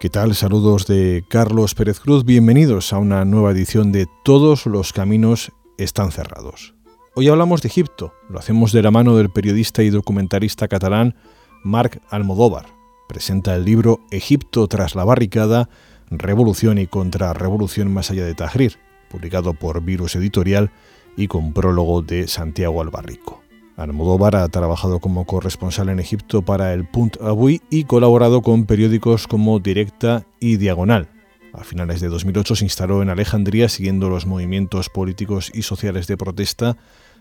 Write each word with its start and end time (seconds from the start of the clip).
¿Qué 0.00 0.10
tal? 0.10 0.34
Saludos 0.34 0.86
de 0.86 1.24
Carlos 1.28 1.74
Pérez 1.74 2.00
Cruz. 2.00 2.24
Bienvenidos 2.24 2.94
a 2.94 2.98
una 2.98 3.26
nueva 3.26 3.50
edición 3.50 3.92
de 3.92 4.06
Todos 4.24 4.64
los 4.64 4.94
caminos 4.94 5.52
están 5.76 6.12
cerrados. 6.12 6.77
Hoy 7.20 7.26
hablamos 7.26 7.62
de 7.62 7.66
Egipto. 7.66 8.14
Lo 8.28 8.38
hacemos 8.38 8.70
de 8.70 8.80
la 8.80 8.92
mano 8.92 9.16
del 9.16 9.28
periodista 9.28 9.82
y 9.82 9.90
documentarista 9.90 10.68
catalán 10.68 11.16
Marc 11.64 12.00
Almodóvar. 12.10 12.66
Presenta 13.08 13.56
el 13.56 13.64
libro 13.64 13.98
Egipto 14.12 14.68
tras 14.68 14.94
la 14.94 15.02
barricada, 15.02 15.68
Revolución 16.12 16.78
y 16.78 16.86
Contrarrevolución 16.86 17.92
más 17.92 18.12
allá 18.12 18.24
de 18.24 18.36
Tahrir, 18.36 18.78
publicado 19.10 19.52
por 19.54 19.82
Virus 19.82 20.14
Editorial 20.14 20.70
y 21.16 21.26
con 21.26 21.52
prólogo 21.52 22.02
de 22.02 22.28
Santiago 22.28 22.82
Albarrico. 22.82 23.42
Almodóvar 23.76 24.36
ha 24.36 24.48
trabajado 24.48 25.00
como 25.00 25.24
corresponsal 25.24 25.88
en 25.88 25.98
Egipto 25.98 26.42
para 26.42 26.72
el 26.72 26.86
Punt 26.86 27.20
Avui 27.20 27.62
y 27.68 27.82
colaborado 27.82 28.42
con 28.42 28.64
periódicos 28.64 29.26
como 29.26 29.58
Directa 29.58 30.24
y 30.38 30.56
Diagonal. 30.56 31.08
A 31.52 31.64
finales 31.64 32.00
de 32.00 32.06
2008 32.06 32.54
se 32.54 32.64
instaló 32.64 33.02
en 33.02 33.10
Alejandría 33.10 33.68
siguiendo 33.68 34.08
los 34.08 34.24
movimientos 34.24 34.88
políticos 34.88 35.50
y 35.52 35.62
sociales 35.62 36.06
de 36.06 36.16
protesta 36.16 36.76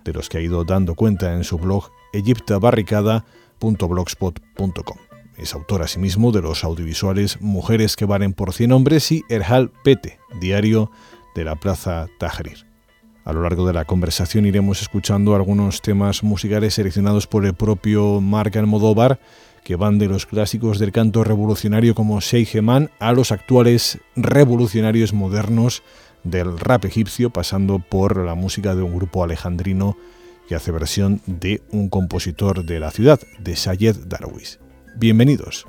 de 0.07 0.13
los 0.13 0.29
que 0.29 0.39
ha 0.39 0.41
ido 0.41 0.63
dando 0.63 0.95
cuenta 0.95 1.35
en 1.35 1.43
su 1.43 1.59
blog 1.59 1.91
egiptabarricada.blogspot.com. 2.13 4.97
Es 5.37 5.53
autor 5.53 5.83
asimismo 5.83 6.31
de 6.31 6.41
los 6.41 6.63
audiovisuales 6.63 7.39
Mujeres 7.41 7.95
que 7.95 8.05
valen 8.05 8.33
por 8.33 8.53
100 8.53 8.71
hombres 8.71 9.11
y 9.11 9.23
Erhal 9.29 9.69
Pete, 9.83 10.17
diario 10.39 10.89
de 11.35 11.43
la 11.43 11.55
Plaza 11.55 12.07
Tahrir. 12.17 12.65
A 13.23 13.33
lo 13.33 13.43
largo 13.43 13.67
de 13.67 13.73
la 13.73 13.85
conversación 13.85 14.45
iremos 14.45 14.81
escuchando 14.81 15.35
algunos 15.35 15.81
temas 15.81 16.23
musicales 16.23 16.73
seleccionados 16.73 17.27
por 17.27 17.45
el 17.45 17.53
propio 17.53 18.21
Marc 18.21 18.55
Almodóvar, 18.55 19.19
que 19.65 19.75
van 19.75 19.99
de 19.99 20.07
los 20.07 20.25
clásicos 20.25 20.79
del 20.79 20.93
canto 20.93 21.25
revolucionario 21.25 21.93
como 21.93 22.21
Seigeman 22.21 22.89
a 22.99 23.11
los 23.11 23.33
actuales 23.33 23.99
revolucionarios 24.15 25.11
modernos 25.11 25.83
del 26.23 26.59
rap 26.59 26.85
egipcio, 26.85 27.29
pasando 27.29 27.79
por 27.79 28.17
la 28.17 28.35
música 28.35 28.75
de 28.75 28.81
un 28.81 28.95
grupo 28.95 29.23
alejandrino 29.23 29.97
que 30.47 30.55
hace 30.55 30.71
versión 30.71 31.21
de 31.25 31.61
un 31.71 31.89
compositor 31.89 32.63
de 32.65 32.79
la 32.79 32.91
ciudad, 32.91 33.19
de 33.39 33.55
Sayed 33.55 33.95
Darwish. 34.07 34.59
Bienvenidos. 34.95 35.67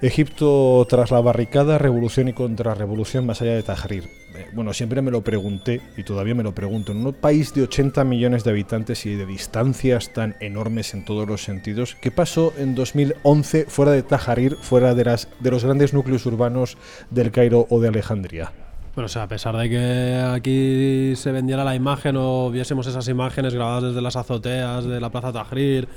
Egipto 0.00 0.86
tras 0.88 1.10
la 1.10 1.20
barricada, 1.20 1.76
revolución 1.76 2.28
y 2.28 2.32
contrarrevolución 2.32 3.26
más 3.26 3.42
allá 3.42 3.54
de 3.54 3.64
Tahrir. 3.64 4.04
Eh, 4.36 4.46
bueno, 4.52 4.72
siempre 4.72 5.02
me 5.02 5.10
lo 5.10 5.22
pregunté 5.22 5.80
y 5.96 6.04
todavía 6.04 6.36
me 6.36 6.44
lo 6.44 6.54
pregunto. 6.54 6.92
En 6.92 7.04
un 7.04 7.12
país 7.12 7.52
de 7.52 7.62
80 7.62 8.04
millones 8.04 8.44
de 8.44 8.50
habitantes 8.50 9.04
y 9.06 9.16
de 9.16 9.26
distancias 9.26 10.12
tan 10.12 10.36
enormes 10.38 10.94
en 10.94 11.04
todos 11.04 11.26
los 11.26 11.42
sentidos, 11.42 11.96
¿qué 12.00 12.12
pasó 12.12 12.52
en 12.58 12.76
2011 12.76 13.64
fuera 13.64 13.90
de 13.90 14.04
Tahrir, 14.04 14.54
fuera 14.54 14.94
de, 14.94 15.50
los 15.50 15.64
grandes 15.64 15.92
núcleos 15.92 16.24
urbanos 16.26 16.78
del 17.10 17.32
Cairo 17.32 17.66
o 17.68 17.80
de 17.80 17.88
Alejandría? 17.88 18.52
Bueno, 18.94 19.06
o 19.06 19.08
sea, 19.08 19.24
a 19.24 19.28
pesar 19.28 19.56
de 19.56 19.68
que 19.68 20.22
aquí 20.32 21.16
se 21.16 21.32
vendiera 21.32 21.64
la 21.64 21.74
imagen 21.74 22.16
o 22.16 22.52
viésemos 22.52 22.86
esas 22.86 23.08
imágenes 23.08 23.52
grabadas 23.52 23.82
desde 23.82 24.00
las 24.00 24.14
azoteas 24.14 24.84
de 24.84 25.00
la 25.00 25.10
Plaza 25.10 25.32
Tahrir, 25.32 25.88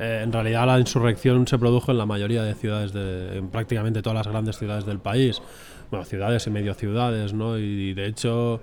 eh, 0.00 0.22
en 0.22 0.32
realidad 0.32 0.66
la 0.66 0.80
insurrección 0.80 1.46
se 1.46 1.58
produjo 1.58 1.92
en 1.92 1.98
la 1.98 2.06
mayoría 2.06 2.42
de 2.42 2.54
ciudades, 2.54 2.94
de, 2.94 3.36
en 3.36 3.48
prácticamente 3.50 4.00
todas 4.00 4.16
las 4.16 4.26
grandes 4.26 4.56
ciudades 4.56 4.86
del 4.86 4.98
país. 4.98 5.42
Bueno, 5.90 6.06
ciudades 6.06 6.46
y 6.46 6.50
medio 6.50 6.72
ciudades, 6.72 7.34
¿no? 7.34 7.58
Y, 7.58 7.92
de 7.92 8.06
hecho, 8.06 8.62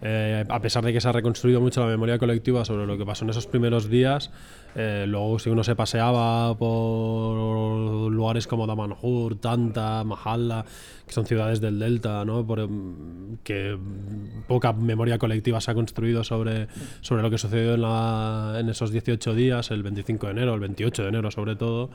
eh, 0.00 0.44
a 0.48 0.60
pesar 0.60 0.82
de 0.84 0.94
que 0.94 1.00
se 1.02 1.08
ha 1.08 1.12
reconstruido 1.12 1.60
mucho 1.60 1.80
la 1.80 1.88
memoria 1.88 2.18
colectiva 2.18 2.64
sobre 2.64 2.86
lo 2.86 2.96
que 2.96 3.04
pasó 3.04 3.24
en 3.24 3.30
esos 3.30 3.46
primeros 3.46 3.90
días, 3.90 4.30
eh, 4.74 5.06
luego 5.08 5.38
si 5.38 5.50
uno 5.50 5.64
se 5.64 5.74
paseaba 5.74 6.56
por 6.56 8.12
lugares 8.12 8.46
como 8.46 8.66
Damanhur, 8.66 9.36
Tanta, 9.36 10.04
Mahalla, 10.04 10.64
que 11.06 11.12
son 11.12 11.26
ciudades 11.26 11.60
del 11.60 11.78
delta, 11.78 12.24
¿no? 12.24 12.46
Por, 12.46 12.60
em, 12.60 13.36
poca 14.46 14.72
memoria 14.72 15.18
colectiva 15.18 15.60
se 15.60 15.70
ha 15.70 15.74
construido 15.74 16.22
sobre, 16.22 16.68
sobre 17.00 17.22
lo 17.22 17.30
que 17.30 17.38
sucedió 17.38 17.74
en, 18.58 18.68
esos 18.68 18.90
18 18.90 19.34
días, 19.34 19.70
el 19.70 19.82
25 19.82 20.26
de 20.26 20.32
enero, 20.32 20.54
el 20.54 20.60
28 20.60 21.02
de 21.02 21.08
enero 21.08 21.30
sobre 21.30 21.56
todo. 21.56 21.90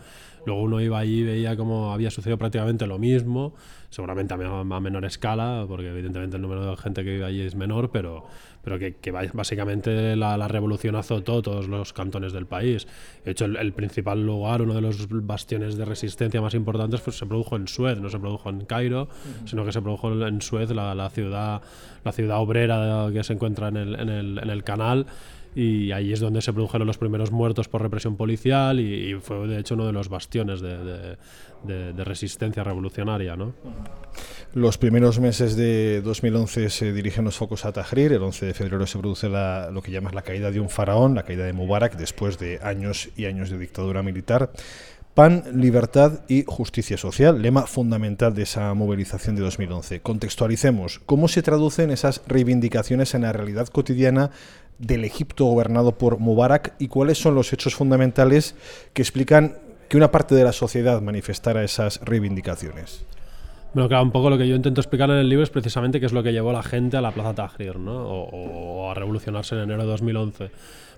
Luego 0.46 0.62
uno 0.62 0.82
iba 0.82 1.00
allí 1.00 1.22
y 1.22 1.24
veía 1.24 1.56
cómo 1.56 1.94
había 1.94 2.12
sucedido 2.12 2.38
prácticamente 2.38 2.86
lo 2.86 3.00
mismo, 3.00 3.54
seguramente 3.90 4.34
a, 4.34 4.38
menor 4.38 5.06
escala, 5.06 5.66
porque 5.68 5.90
evidentemente 5.90 6.36
el 6.36 6.42
número 6.42 6.70
de 6.70 6.78
gente 6.78 7.04
que 7.04 7.12
vive 7.12 7.26
allí 7.26 7.42
es 7.42 7.56
menor, 7.56 7.92
pero, 7.92 8.26
pero 8.64 8.80
que, 8.80 8.96
que 8.96 9.12
básicamente 9.12 10.16
la, 10.16 10.38
la, 10.38 10.48
revolución 10.48 10.96
azotó 10.96 11.42
todos 11.42 11.68
los 11.68 11.92
cantones 11.92 12.32
del 12.32 12.46
país. 12.46 12.88
De 13.26 13.32
hecho, 13.32 13.46
el, 13.46 13.74
principal 13.74 14.26
lugar, 14.26 14.62
uno 14.62 14.74
de 14.74 14.82
los 14.82 15.08
bastiones 15.10 15.76
de 15.76 15.86
resistencia 15.86 16.42
más 16.42 16.54
importantes, 16.54 17.02
pues 17.02 17.18
se 17.18 17.26
produjo 17.26 17.58
en 17.58 17.68
Suez, 17.68 18.00
no 18.00 18.10
se 18.10 18.20
produjo 18.20 18.50
en 18.50 18.66
Cairo, 18.66 19.10
sino 19.46 19.66
que 19.66 19.72
se 19.72 19.82
produjo 19.82 20.12
en 20.26 20.42
Suez, 20.42 20.70
la, 20.72 20.96
la, 20.96 21.10
ciudad, 21.10 21.62
la 22.06 22.12
ciudad 22.14 22.40
obrera 22.40 23.10
que 23.12 23.24
se 23.24 23.34
encuentra 23.34 23.68
en 23.68 23.78
el, 23.78 24.00
en 24.00 24.10
el, 24.10 24.40
en 24.40 24.50
el 24.50 24.64
canal 24.64 25.08
y 25.56 25.92
ahí 25.92 26.14
es 26.14 26.20
donde 26.20 26.42
se 26.42 26.54
produjeron 26.54 26.88
los 26.88 26.98
primeros 26.98 27.32
muertos 27.32 27.68
por 27.68 27.82
represión 27.82 28.16
policial 28.16 28.80
y, 28.80 29.16
fue 29.22 29.48
de 29.48 29.60
hecho 29.60 29.76
uno 29.76 29.86
de 29.86 29.94
los 29.94 30.10
bastiones 30.10 30.62
de, 30.62 31.18
de, 31.64 32.04
resistencia 32.04 32.64
revolucionaria. 32.64 33.36
¿no? 33.36 33.54
Los 34.54 34.78
primeros 34.78 35.20
meses 35.20 35.56
de 35.56 36.02
2011 36.02 36.70
se 36.70 36.94
dirigen 36.94 37.26
los 37.26 37.38
focos 37.38 37.66
a 37.66 37.72
Tahrir, 37.72 38.14
el 38.14 38.24
11 38.24 38.48
de 38.48 38.54
febrero 38.54 38.86
se 38.88 39.00
produce 39.00 39.30
la, 39.30 39.70
lo 39.72 39.82
que 39.82 39.92
llamas 39.92 40.14
la 40.14 40.22
caída 40.22 40.52
de 40.52 40.60
un 40.60 40.70
faraón, 40.70 41.16
la 41.16 41.24
caída 41.24 41.46
de 41.46 41.54
Mubarak, 41.54 41.96
después 41.96 42.38
de 42.38 42.60
años 42.62 43.10
y 43.16 43.26
años 43.26 43.50
de 43.50 43.58
dictadura 43.58 44.04
militar. 44.04 44.52
Pan, 45.14 45.44
libertad 45.54 46.22
y 46.28 46.44
justicia 46.48 46.98
social, 46.98 47.40
lema 47.40 47.68
fundamental 47.68 48.34
de 48.34 48.42
esa 48.42 48.74
movilización 48.74 49.36
de 49.36 49.44
2011. 49.44 50.00
Contextualicemos, 50.00 51.02
¿cómo 51.06 51.28
se 51.28 51.44
traducen 51.44 51.92
esas 51.92 52.24
reivindicaciones 52.26 53.14
en 53.14 53.22
la 53.22 53.32
realidad 53.32 53.68
cotidiana 53.68 54.32
del 54.80 55.06
Egipto 55.06 55.46
gobernado 55.46 56.00
por 56.00 56.18
Mubarak 56.18 56.74
y 56.80 56.88
cuáles 56.88 57.20
son 57.20 57.36
los 57.36 57.54
hechos 57.54 57.76
fundamentales 57.76 58.56
que 58.94 59.04
explican 59.04 59.58
que 59.88 59.98
una 59.98 60.10
parte 60.10 60.34
de 60.34 60.46
la 60.46 60.52
sociedad 60.52 61.00
manifestara 61.00 61.64
esas 61.64 62.00
reivindicaciones? 62.04 63.06
Bueno, 63.76 63.90
claro, 63.90 64.06
un 64.06 64.12
poco 64.12 64.32
lo 64.32 64.40
que 64.40 64.48
yo 64.48 64.56
intento 64.56 64.82
explicar 64.82 65.12
en 65.12 65.18
el 65.18 65.30
libro 65.30 65.44
es 65.44 65.52
precisamente 65.52 66.00
qué 66.00 66.08
es 66.08 66.14
lo 66.14 66.24
que 66.24 66.32
llevó 66.32 66.50
a 66.50 66.54
la 66.54 66.64
gente 66.64 66.98
a 66.98 67.02
la 67.02 67.12
Plaza 67.12 67.36
Tahrir, 67.36 67.78
¿no? 67.78 68.04
O, 68.04 68.86
o 68.86 68.90
a 68.90 68.96
revolucionarse 68.96 69.54
en 69.54 69.62
enero 69.62 69.84
de 69.84 69.90
2011 69.90 70.52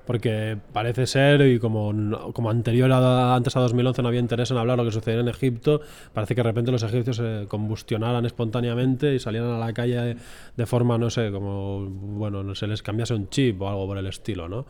porque 0.05 0.57
parece 0.73 1.07
ser, 1.07 1.41
y 1.41 1.59
como, 1.59 1.93
como 2.33 2.49
anterior 2.49 2.91
a, 2.91 3.35
antes 3.35 3.55
a 3.55 3.59
2011 3.59 4.01
no 4.01 4.07
había 4.07 4.19
interés 4.19 4.51
en 4.51 4.57
hablar 4.57 4.77
lo 4.77 4.85
que 4.85 4.91
sucedía 4.91 5.19
en 5.19 5.27
Egipto, 5.27 5.81
parece 6.13 6.35
que 6.35 6.39
de 6.39 6.43
repente 6.43 6.71
los 6.71 6.83
egipcios 6.83 7.17
se 7.17 7.45
combustionaran 7.47 8.25
espontáneamente 8.25 9.15
y 9.15 9.19
salieran 9.19 9.51
a 9.51 9.59
la 9.59 9.73
calle 9.73 10.15
de, 10.55 10.65
forma, 10.65 10.97
no 10.97 11.09
sé, 11.09 11.31
como, 11.31 11.85
bueno, 11.85 12.55
se 12.55 12.67
les 12.67 12.81
cambiase 12.81 13.13
un 13.13 13.29
chip 13.29 13.61
o 13.61 13.69
algo 13.69 13.87
por 13.87 13.97
el 13.97 14.07
estilo, 14.07 14.47
¿no? 14.47 14.65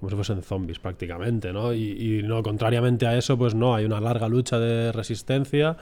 como 0.00 0.10
si 0.10 0.16
fuesen 0.16 0.42
zombies 0.42 0.80
prácticamente, 0.80 1.52
¿no? 1.52 1.72
Y, 1.72 2.18
y, 2.18 2.22
no, 2.24 2.42
contrariamente 2.42 3.06
a 3.06 3.16
eso, 3.16 3.38
pues 3.38 3.54
no, 3.54 3.76
hay 3.76 3.84
una 3.84 4.00
larga 4.00 4.28
lucha 4.28 4.58
de 4.58 4.90
resistencia 4.90 5.76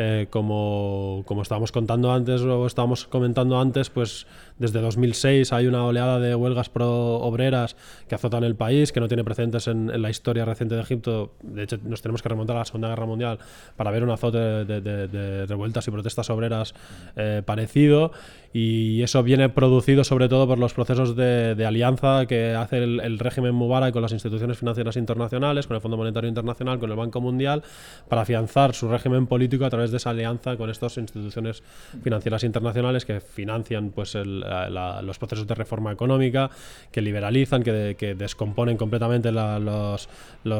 eh, 0.00 0.28
como, 0.30 1.24
como 1.26 1.42
estábamos 1.42 1.72
contando 1.72 2.12
antes 2.12 2.40
o 2.42 2.66
estábamos 2.66 3.06
comentando 3.06 3.58
antes, 3.60 3.90
pues 3.90 4.28
desde 4.56 4.80
2006 4.80 5.52
hay 5.52 5.66
una 5.66 5.84
oleada 5.84 6.20
de 6.20 6.36
huelgas 6.36 6.68
pro 6.68 7.16
obreras 7.16 7.74
que 8.08 8.14
azotan 8.14 8.44
el 8.44 8.54
país, 8.54 8.92
que 8.92 9.00
no 9.00 9.08
tiene 9.08 9.24
precedentes 9.24 9.66
en, 9.66 10.00
la 10.00 10.08
historia 10.08 10.44
reciente 10.44 10.76
de 10.76 10.82
Egipto. 10.82 11.32
De 11.42 11.64
hecho, 11.64 11.78
nos 11.82 12.00
tenemos 12.00 12.22
que 12.22 12.28
remontar 12.28 12.54
a 12.54 12.60
la 12.60 12.64
Segunda 12.64 12.88
Guerra 12.88 13.06
Mundial 13.06 13.40
para 13.74 13.90
ver 13.90 14.04
un 14.04 14.10
azote 14.10 14.38
de, 14.38 15.46
revueltas 15.46 15.88
y 15.88 15.90
protestas 15.90 16.30
obreras 16.30 16.74
eh, 17.16 17.42
parecido. 17.44 18.12
Y 18.52 19.02
eso 19.02 19.22
viene 19.22 19.50
producido 19.50 20.04
sobre 20.04 20.28
todo 20.28 20.46
por 20.46 20.58
los 20.58 20.72
procesos 20.72 21.14
de, 21.16 21.64
alianza 21.66 22.24
que 22.26 22.54
hace 22.54 22.78
el, 22.78 23.18
régimen 23.18 23.54
Mubarak 23.54 23.92
con 23.92 24.00
las 24.00 24.12
instituciones 24.12 24.58
financieras 24.58 24.96
internacionales, 24.96 25.66
con 25.66 25.74
el 25.74 25.82
Fondo 25.82 25.98
Monetario 25.98 26.28
Internacional, 26.28 26.78
con 26.78 26.90
el 26.90 26.96
Banco 26.96 27.20
Mundial, 27.20 27.62
para 28.08 28.22
afianzar 28.22 28.74
su 28.74 28.88
régimen 28.88 29.26
político 29.26 29.66
a 29.66 29.70
través 29.70 29.90
de 29.90 29.98
esa 29.98 30.10
alianza 30.10 30.56
con 30.56 30.70
estas 30.70 30.96
instituciones 30.96 31.62
financieras 32.02 32.42
internacionales 32.42 33.04
que 33.04 33.20
financian 33.20 33.90
pues 33.90 34.14
los 34.14 35.18
procesos 35.18 35.46
de 35.46 35.54
reforma 35.54 35.92
económica, 35.92 36.50
que 36.90 37.02
liberalizan, 37.02 37.62
que, 37.62 38.14
descomponen 38.18 38.76
completamente 38.78 39.30
los, 39.30 40.08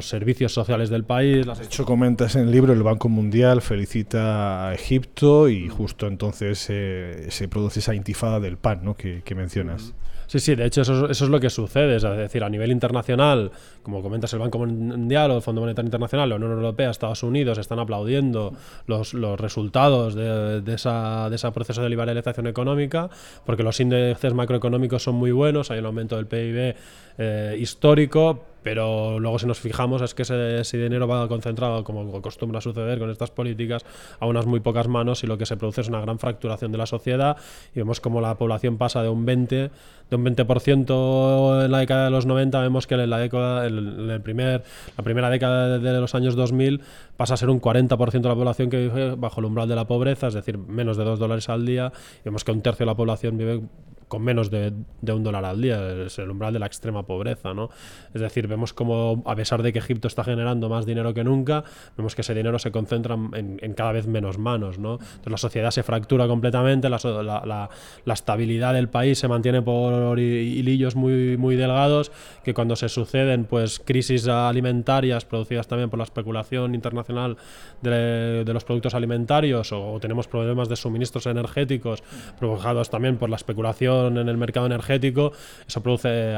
servicios 0.00 0.52
sociales 0.52 0.90
del 0.90 1.04
país. 1.04 1.46
De 1.46 1.64
hecho, 1.64 1.86
comentas 1.86 2.36
en 2.36 2.42
el 2.42 2.52
libro, 2.52 2.72
el 2.74 2.82
Banco 2.82 3.08
Mundial 3.08 3.62
felicita 3.62 4.68
a 4.68 4.74
Egipto 4.74 5.48
y 5.48 5.68
justo 5.68 6.06
entonces 6.06 6.58
se 6.58 7.48
produce 7.48 7.77
esa 7.80 7.94
intifada 7.94 8.40
del 8.40 8.56
pan 8.56 8.80
¿no? 8.84 8.94
que, 8.96 9.22
mencionas. 9.34 9.94
Sí, 10.26 10.40
sí, 10.40 10.54
de 10.54 10.66
hecho 10.66 10.82
eso, 10.82 11.08
es 11.08 11.20
lo 11.22 11.40
que 11.40 11.48
sucede, 11.48 11.96
es 11.96 12.02
decir, 12.02 12.44
a 12.44 12.50
nivel 12.50 12.70
internacional, 12.70 13.50
como 13.82 14.02
comentas 14.02 14.30
el 14.34 14.40
Banco 14.40 14.58
Mundial 14.58 15.30
o 15.30 15.36
el 15.36 15.42
Fondo 15.42 15.62
Monetario 15.62 15.86
Internacional, 15.86 16.28
la 16.28 16.36
Unión 16.36 16.52
Europea, 16.52 16.90
Estados 16.90 17.22
Unidos 17.22 17.56
están 17.56 17.78
aplaudiendo 17.78 18.52
los, 18.86 19.14
resultados 19.40 20.14
de, 20.14 20.62
esa, 20.74 21.30
ese 21.32 21.50
proceso 21.50 21.82
de 21.82 21.88
liberalización 21.88 22.46
económica, 22.46 23.08
porque 23.46 23.62
los 23.62 23.80
índices 23.80 24.34
macroeconómicos 24.34 25.02
son 25.02 25.14
muy 25.14 25.30
buenos, 25.30 25.70
hay 25.70 25.78
un 25.78 25.86
aumento 25.86 26.16
del 26.16 26.26
PIB 26.26 26.74
eh, 27.16 27.56
histórico, 27.58 28.44
pero 28.70 29.18
luego 29.18 29.38
si 29.38 29.46
nos 29.46 29.58
fijamos 29.58 30.02
es 30.02 30.14
que 30.14 30.24
ese, 30.24 30.76
dinero 30.76 31.08
va 31.08 31.26
concentrado, 31.26 31.82
como 31.84 32.14
acostumbra 32.14 32.60
suceder 32.60 32.98
con 32.98 33.08
estas 33.08 33.30
políticas, 33.30 33.82
a 34.20 34.26
unas 34.26 34.44
muy 34.44 34.60
pocas 34.60 34.88
manos 34.88 35.24
y 35.24 35.26
lo 35.26 35.38
que 35.38 35.46
se 35.46 35.56
produce 35.56 35.80
es 35.80 35.88
una 35.88 36.02
gran 36.02 36.18
fracturación 36.18 36.70
de 36.70 36.76
la 36.76 36.84
sociedad 36.84 37.38
y 37.74 37.78
vemos 37.78 37.98
como 38.02 38.20
la 38.20 38.34
población 38.34 38.76
pasa 38.76 39.02
de 39.02 39.08
un 39.08 39.24
20 39.24 39.70
de 40.10 40.16
un 40.16 40.22
20% 40.22 41.64
en 41.64 41.72
la 41.72 41.78
década 41.78 42.04
de 42.04 42.10
los 42.10 42.26
90, 42.26 42.60
vemos 42.60 42.86
que 42.86 42.96
en 42.96 43.08
la 43.08 43.16
década 43.16 43.64
el 43.64 44.20
primer 44.22 44.62
la 44.98 45.02
primera 45.02 45.30
década 45.30 45.78
de 45.78 46.00
los 46.00 46.14
años 46.14 46.36
2000 46.36 46.82
pasa 47.16 47.34
a 47.34 47.36
ser 47.38 47.48
un 47.48 47.62
40% 47.62 48.20
de 48.20 48.28
la 48.28 48.34
población 48.34 48.68
que 48.68 48.80
vive 48.80 49.14
bajo 49.14 49.40
el 49.40 49.46
umbral 49.46 49.66
de 49.66 49.76
la 49.76 49.86
pobreza, 49.86 50.26
es 50.26 50.34
decir, 50.34 50.58
menos 50.58 50.98
de 50.98 51.04
2 51.04 51.18
dólares 51.18 51.48
al 51.48 51.64
día, 51.64 51.90
y 52.20 52.24
vemos 52.26 52.44
que 52.44 52.52
un 52.52 52.60
tercio 52.60 52.84
de 52.84 52.90
la 52.92 52.96
población 52.96 53.38
vive 53.38 53.62
con 54.08 54.22
menos 54.22 54.50
de, 54.50 54.72
un 55.12 55.22
dólar 55.22 55.44
al 55.44 55.60
día, 55.60 56.04
es 56.06 56.18
el 56.18 56.30
umbral 56.30 56.52
de 56.52 56.58
la 56.58 56.66
extrema 56.66 57.04
pobreza, 57.04 57.54
¿no? 57.54 57.70
Es 58.14 58.20
decir, 58.20 58.46
vemos 58.46 58.72
como 58.72 59.22
a 59.26 59.36
pesar 59.36 59.62
de 59.62 59.72
que 59.72 59.78
Egipto 59.78 60.08
está 60.08 60.24
generando 60.24 60.68
más 60.68 60.86
dinero 60.86 61.14
que 61.14 61.24
nunca, 61.24 61.64
vemos 61.96 62.14
que 62.14 62.22
ese 62.22 62.34
dinero 62.34 62.58
se 62.58 62.70
concentra 62.70 63.16
en, 63.34 63.74
cada 63.74 63.92
vez 63.92 64.06
menos 64.06 64.38
manos, 64.38 64.78
¿no? 64.78 64.94
Entonces 64.94 65.30
la 65.30 65.38
sociedad 65.38 65.70
se 65.70 65.82
fractura 65.82 66.26
completamente, 66.26 66.88
la, 66.88 66.98
la, 67.22 67.68
la, 68.04 68.14
estabilidad 68.14 68.74
del 68.74 68.88
país 68.88 69.18
se 69.18 69.28
mantiene 69.28 69.62
por 69.62 70.18
hilillos 70.18 70.96
muy, 70.96 71.36
muy 71.36 71.56
delgados, 71.56 72.10
que 72.42 72.54
cuando 72.54 72.74
se 72.76 72.88
suceden 72.88 73.44
pues 73.44 73.78
crisis 73.78 74.26
alimentarias 74.26 75.24
producidas 75.24 75.68
también 75.68 75.90
por 75.90 75.98
la 75.98 76.04
especulación 76.04 76.74
internacional 76.74 77.36
de, 77.82 78.44
de 78.44 78.52
los 78.52 78.64
productos 78.64 78.94
alimentarios 78.94 79.72
o 79.72 79.98
tenemos 80.00 80.26
problemas 80.26 80.68
de 80.68 80.76
suministros 80.76 81.26
energéticos 81.26 82.02
provocados 82.38 82.90
también 82.90 83.16
por 83.16 83.28
la 83.30 83.36
especulación 83.36 83.97
en 84.06 84.16
el 84.16 84.36
mercado 84.36 84.66
energético, 84.66 85.32
eso 85.66 85.82
produce 85.82 86.34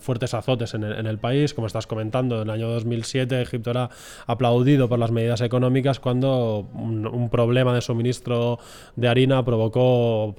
fuertes 0.00 0.34
azotes 0.34 0.74
en 0.74 0.84
el, 0.84 1.18
país. 1.18 1.54
Como 1.54 1.66
estás 1.66 1.86
comentando, 1.86 2.42
en 2.42 2.42
el 2.42 2.50
año 2.50 2.68
2007 2.68 3.42
Egipto 3.42 3.70
era 3.70 3.90
aplaudido 4.26 4.88
por 4.88 4.98
las 4.98 5.10
medidas 5.10 5.40
económicas 5.40 5.98
cuando 6.00 6.68
un, 6.74 7.28
problema 7.30 7.74
de 7.74 7.80
suministro 7.80 8.58
de 8.96 9.08
harina 9.08 9.44
provocó 9.44 10.34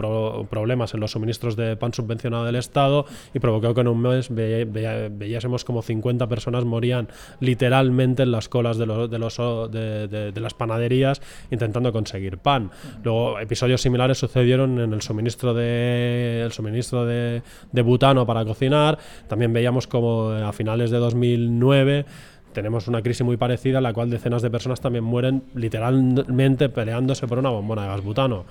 problemas 0.50 0.94
en 0.94 1.00
los 1.00 1.12
suministros 1.12 1.56
de 1.56 1.76
pan 1.76 1.94
subvencionado 1.94 2.46
del 2.46 2.56
Estado 2.56 3.06
y 3.34 3.40
provocó 3.40 3.74
que 3.74 3.82
en 3.82 3.88
un 3.88 4.02
mes 4.02 4.30
veíamos 4.30 5.66
como 5.66 5.82
50 5.82 6.28
personas 6.28 6.66
morían 6.66 7.10
literalmente 7.40 8.24
en 8.24 8.32
las 8.32 8.50
colas 8.50 8.78
de, 8.78 8.86
los, 8.86 9.10
de, 9.10 9.20
los, 9.20 9.38
de, 9.38 10.34
las 10.36 10.54
panaderías 10.54 11.22
intentando 11.52 11.92
conseguir 11.92 12.38
pan. 12.38 12.72
Luego, 13.04 13.40
episodios 13.40 13.82
similares 13.82 14.18
sucedieron 14.18 14.80
en 14.80 14.94
el 14.94 15.02
suministro 15.02 15.54
de 15.54 16.42
suministro 16.60 17.06
de, 17.06 17.42
butano 17.84 18.26
para 18.26 18.44
cocinar. 18.44 18.98
También 19.28 19.54
veíamos 19.54 19.88
como 19.88 20.30
a 20.30 20.52
finales 20.52 20.92
de 20.92 20.98
2009 20.98 22.06
tenemos 22.54 22.88
una 22.88 23.04
crisis 23.04 23.24
muy 23.24 23.38
parecida 23.38 23.78
en 23.78 23.84
la 23.84 23.94
cual 23.94 24.10
decenas 24.10 24.42
de 24.42 24.50
personas 24.50 24.82
también 24.82 25.04
mueren 25.04 25.44
literalmente 25.54 26.68
peleándose 26.68 27.28
por 27.28 27.38
una 27.38 27.52
bombona 27.52 27.84
de 27.84 27.88
gas 27.90 28.04
butano. 28.04 28.46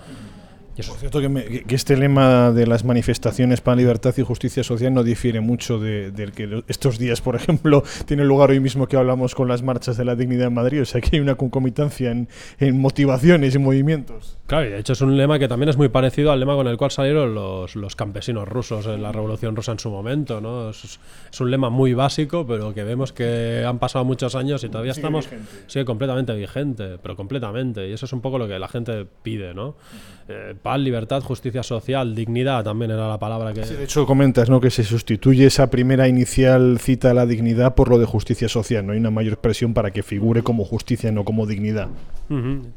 Es 0.78 0.86
cierto 0.98 1.20
que, 1.20 1.64
este 1.70 1.96
lema 1.96 2.52
de 2.52 2.64
las 2.66 2.84
manifestaciones 2.84 3.60
para 3.60 3.76
libertad 3.76 4.14
y 4.16 4.22
justicia 4.22 4.62
social 4.62 4.94
no 4.94 5.02
difiere 5.02 5.40
mucho 5.40 5.80
del 5.80 6.30
que 6.32 6.62
estos 6.68 6.98
días, 6.98 7.20
por 7.20 7.34
ejemplo, 7.34 7.82
tiene 8.06 8.24
lugar 8.24 8.50
hoy 8.50 8.60
mismo 8.60 8.86
que 8.86 8.96
hablamos 8.96 9.34
con 9.34 9.48
las 9.48 9.62
marchas 9.62 9.96
de 9.96 10.04
la 10.04 10.14
dignidad 10.14 10.46
en 10.46 10.54
Madrid. 10.54 10.82
O 10.82 10.84
sea 10.84 11.00
que 11.00 11.16
hay 11.16 11.20
una 11.20 11.34
concomitancia 11.34 12.12
en, 12.12 12.28
motivaciones 12.80 13.56
y 13.56 13.58
movimientos. 13.58 14.38
Claro, 14.46 14.66
y 14.66 14.70
de 14.70 14.78
hecho 14.78 14.92
es 14.92 15.00
un 15.00 15.16
lema 15.16 15.38
que 15.40 15.48
también 15.48 15.68
es 15.68 15.76
muy 15.76 15.88
parecido 15.88 16.30
al 16.30 16.38
lema 16.38 16.54
con 16.54 16.68
el 16.68 16.76
cual 16.76 16.92
salieron 16.92 17.34
los, 17.34 17.74
los 17.74 17.96
campesinos 17.96 18.48
rusos 18.48 18.86
en 18.86 19.02
la 19.02 19.10
Revolución 19.10 19.56
Rusa 19.56 19.72
en 19.72 19.80
su 19.80 19.90
momento. 19.90 20.40
¿no? 20.40 20.70
Es, 20.70 21.00
un 21.40 21.50
lema 21.50 21.70
muy 21.70 21.92
básico, 21.92 22.46
pero 22.46 22.72
que 22.72 22.84
vemos 22.84 23.12
que 23.12 23.64
han 23.66 23.80
pasado 23.80 24.04
muchos 24.04 24.36
años 24.36 24.62
y 24.62 24.68
todavía 24.68 24.92
estamos. 24.92 25.28
Sigue 25.66 25.84
completamente 25.84 26.34
vigente, 26.34 26.98
pero 27.02 27.16
completamente. 27.16 27.88
Y 27.88 27.92
eso 27.92 28.06
es 28.06 28.12
un 28.12 28.20
poco 28.20 28.38
lo 28.38 28.46
que 28.46 28.58
la 28.58 28.68
gente 28.68 29.06
pide, 29.22 29.54
¿no? 29.54 29.74
Libertad, 30.78 31.22
justicia 31.22 31.62
social, 31.62 32.14
dignidad 32.14 32.64
también 32.64 32.90
era 32.90 33.08
la 33.08 33.18
palabra 33.18 33.52
que... 33.52 33.60
de 33.62 33.84
hecho 33.84 34.06
comentas 34.06 34.50
¿no? 34.50 34.60
que 34.60 34.70
se 34.70 34.84
sustituye 34.84 35.46
esa 35.46 35.70
primera 35.70 36.06
inicial 36.06 36.78
cita 36.78 37.10
a 37.10 37.14
la 37.14 37.26
dignidad 37.26 37.74
por 37.74 37.88
lo 37.88 37.98
de 37.98 38.06
justicia 38.06 38.48
social, 38.48 38.86
no 38.86 38.92
hay 38.92 38.98
una 38.98 39.10
mayor 39.10 39.34
expresión 39.34 39.74
para 39.74 39.90
que 39.90 40.02
figure 40.02 40.42
como 40.42 40.64
justicia, 40.64 41.10
no 41.10 41.24
como 41.24 41.46
dignidad. 41.46 41.88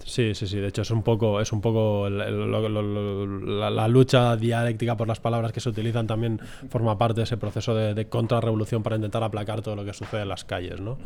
Sí, 0.06 0.34
sí, 0.34 0.48
sí, 0.48 0.58
de 0.58 0.68
hecho 0.68 0.82
es 0.82 0.92
un 0.92 1.04
poco, 1.04 1.42
es 1.42 1.52
un 1.52 1.60
poco 1.60 2.10
la, 2.10 3.88
lucha 3.90 4.38
dialéctica 4.38 4.96
por 4.96 5.08
las 5.08 5.20
palabras 5.20 5.52
que 5.52 5.60
se 5.60 5.70
utilizan 5.70 6.08
también 6.08 6.40
forma 6.70 6.98
parte 6.98 7.20
de 7.20 7.24
ese 7.24 7.36
proceso 7.36 7.76
de, 7.76 7.94
de 7.94 8.08
contrarrevolución 8.08 8.82
para 8.82 8.96
intentar 8.96 9.24
aplacar 9.24 9.62
todo 9.62 9.76
lo 9.76 9.84
que 9.84 9.94
sucede 9.94 10.22
en 10.22 10.30
las 10.30 10.46
calles, 10.46 10.80
¿no? 10.80 10.98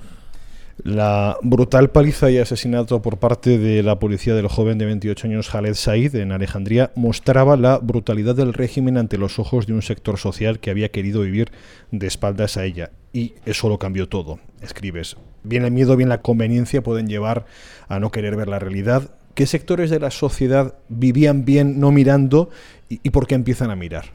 La 0.83 1.38
brutal 1.42 1.89
paliza 1.89 2.30
y 2.30 2.38
asesinato 2.38 3.01
por 3.01 3.18
parte 3.18 3.57
de 3.57 3.81
la 3.81 3.98
policía 3.98 4.36
del 4.36 4.50
joven 4.50 4.77
de 4.77 4.86
28 4.86 5.27
años 5.27 5.50
Khaled 5.50 5.74
Said 5.74 6.16
en 6.16 6.33
Alejandría 6.33 6.92
mostraba 6.95 7.56
la 7.56 7.77
brutalidad 7.77 8.36
del 8.36 8.54
régimen 8.54 8.98
ante 8.98 9.18
los 9.18 9.39
ojos 9.39 9.68
de 9.68 9.74
un 9.74 9.81
sector 9.81 10.18
social 10.18 10.60
que 10.60 10.69
había 10.69 10.89
querido 10.89 11.22
vivir 11.22 11.51
de 11.92 12.07
espaldas 12.07 12.57
a 12.57 12.66
ella. 12.66 12.92
Y 13.13 13.36
eso 13.45 13.69
lo 13.69 13.80
cambió 13.80 14.10
todo. 14.10 14.39
Escribes, 14.62 15.16
bien 15.44 15.63
el 15.63 15.72
miedo, 15.72 15.95
bien 15.95 16.10
la 16.10 16.22
conveniencia 16.22 16.83
pueden 16.83 17.07
llevar 17.07 17.45
a 17.88 18.00
no 18.01 18.12
querer 18.12 18.36
ver 18.36 18.50
la 18.50 18.60
realidad. 18.60 19.12
¿Qué 19.33 19.45
sectores 19.45 19.89
de 19.89 20.01
la 20.01 20.12
sociedad 20.12 20.75
vivían 20.89 21.45
bien 21.45 21.80
no 21.80 21.92
mirando 21.92 22.50
y, 22.89 23.00
y 23.01 23.12
por 23.12 23.28
qué 23.28 23.36
empiezan 23.36 23.71
a 23.71 23.78
mirar? 23.78 24.15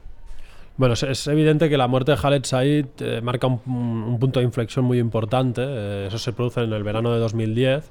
Bueno, 0.81 0.95
es, 0.95 1.27
evidente 1.27 1.69
que 1.69 1.77
la 1.77 1.89
muerte 1.89 2.13
de 2.13 2.17
Khaled 2.17 2.43
Said 2.43 2.87
eh, 3.01 3.21
marca 3.21 3.47
un, 3.47 4.17
punto 4.19 4.41
de 4.41 4.47
inflexión 4.47 4.87
muy 4.87 4.99
importante. 4.99 5.61
Eh, 5.63 6.07
eso 6.07 6.17
se 6.17 6.33
produce 6.33 6.63
en 6.63 6.73
el 6.73 6.83
verano 6.83 7.13
de 7.13 7.19
2010. 7.19 7.91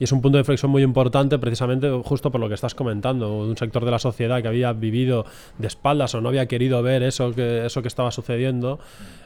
Y 0.00 0.02
es 0.02 0.10
un 0.10 0.20
punto 0.20 0.38
de 0.38 0.40
inflexión 0.40 0.72
muy 0.72 0.82
importante 0.82 1.38
precisamente 1.38 1.88
justo 2.02 2.32
por 2.32 2.40
lo 2.40 2.48
que 2.48 2.54
estás 2.54 2.74
comentando, 2.74 3.38
un 3.38 3.56
sector 3.56 3.84
de 3.84 3.92
la 3.92 4.00
sociedad 4.00 4.42
que 4.42 4.48
había 4.48 4.72
vivido 4.72 5.24
de 5.58 5.68
espaldas 5.68 6.12
o 6.16 6.20
no 6.20 6.28
había 6.28 6.46
querido 6.46 6.82
ver 6.82 7.04
eso 7.04 7.32
que, 7.32 7.66
eso 7.66 7.82
que 7.82 7.86
estaba 7.86 8.10
sucediendo. 8.10 8.80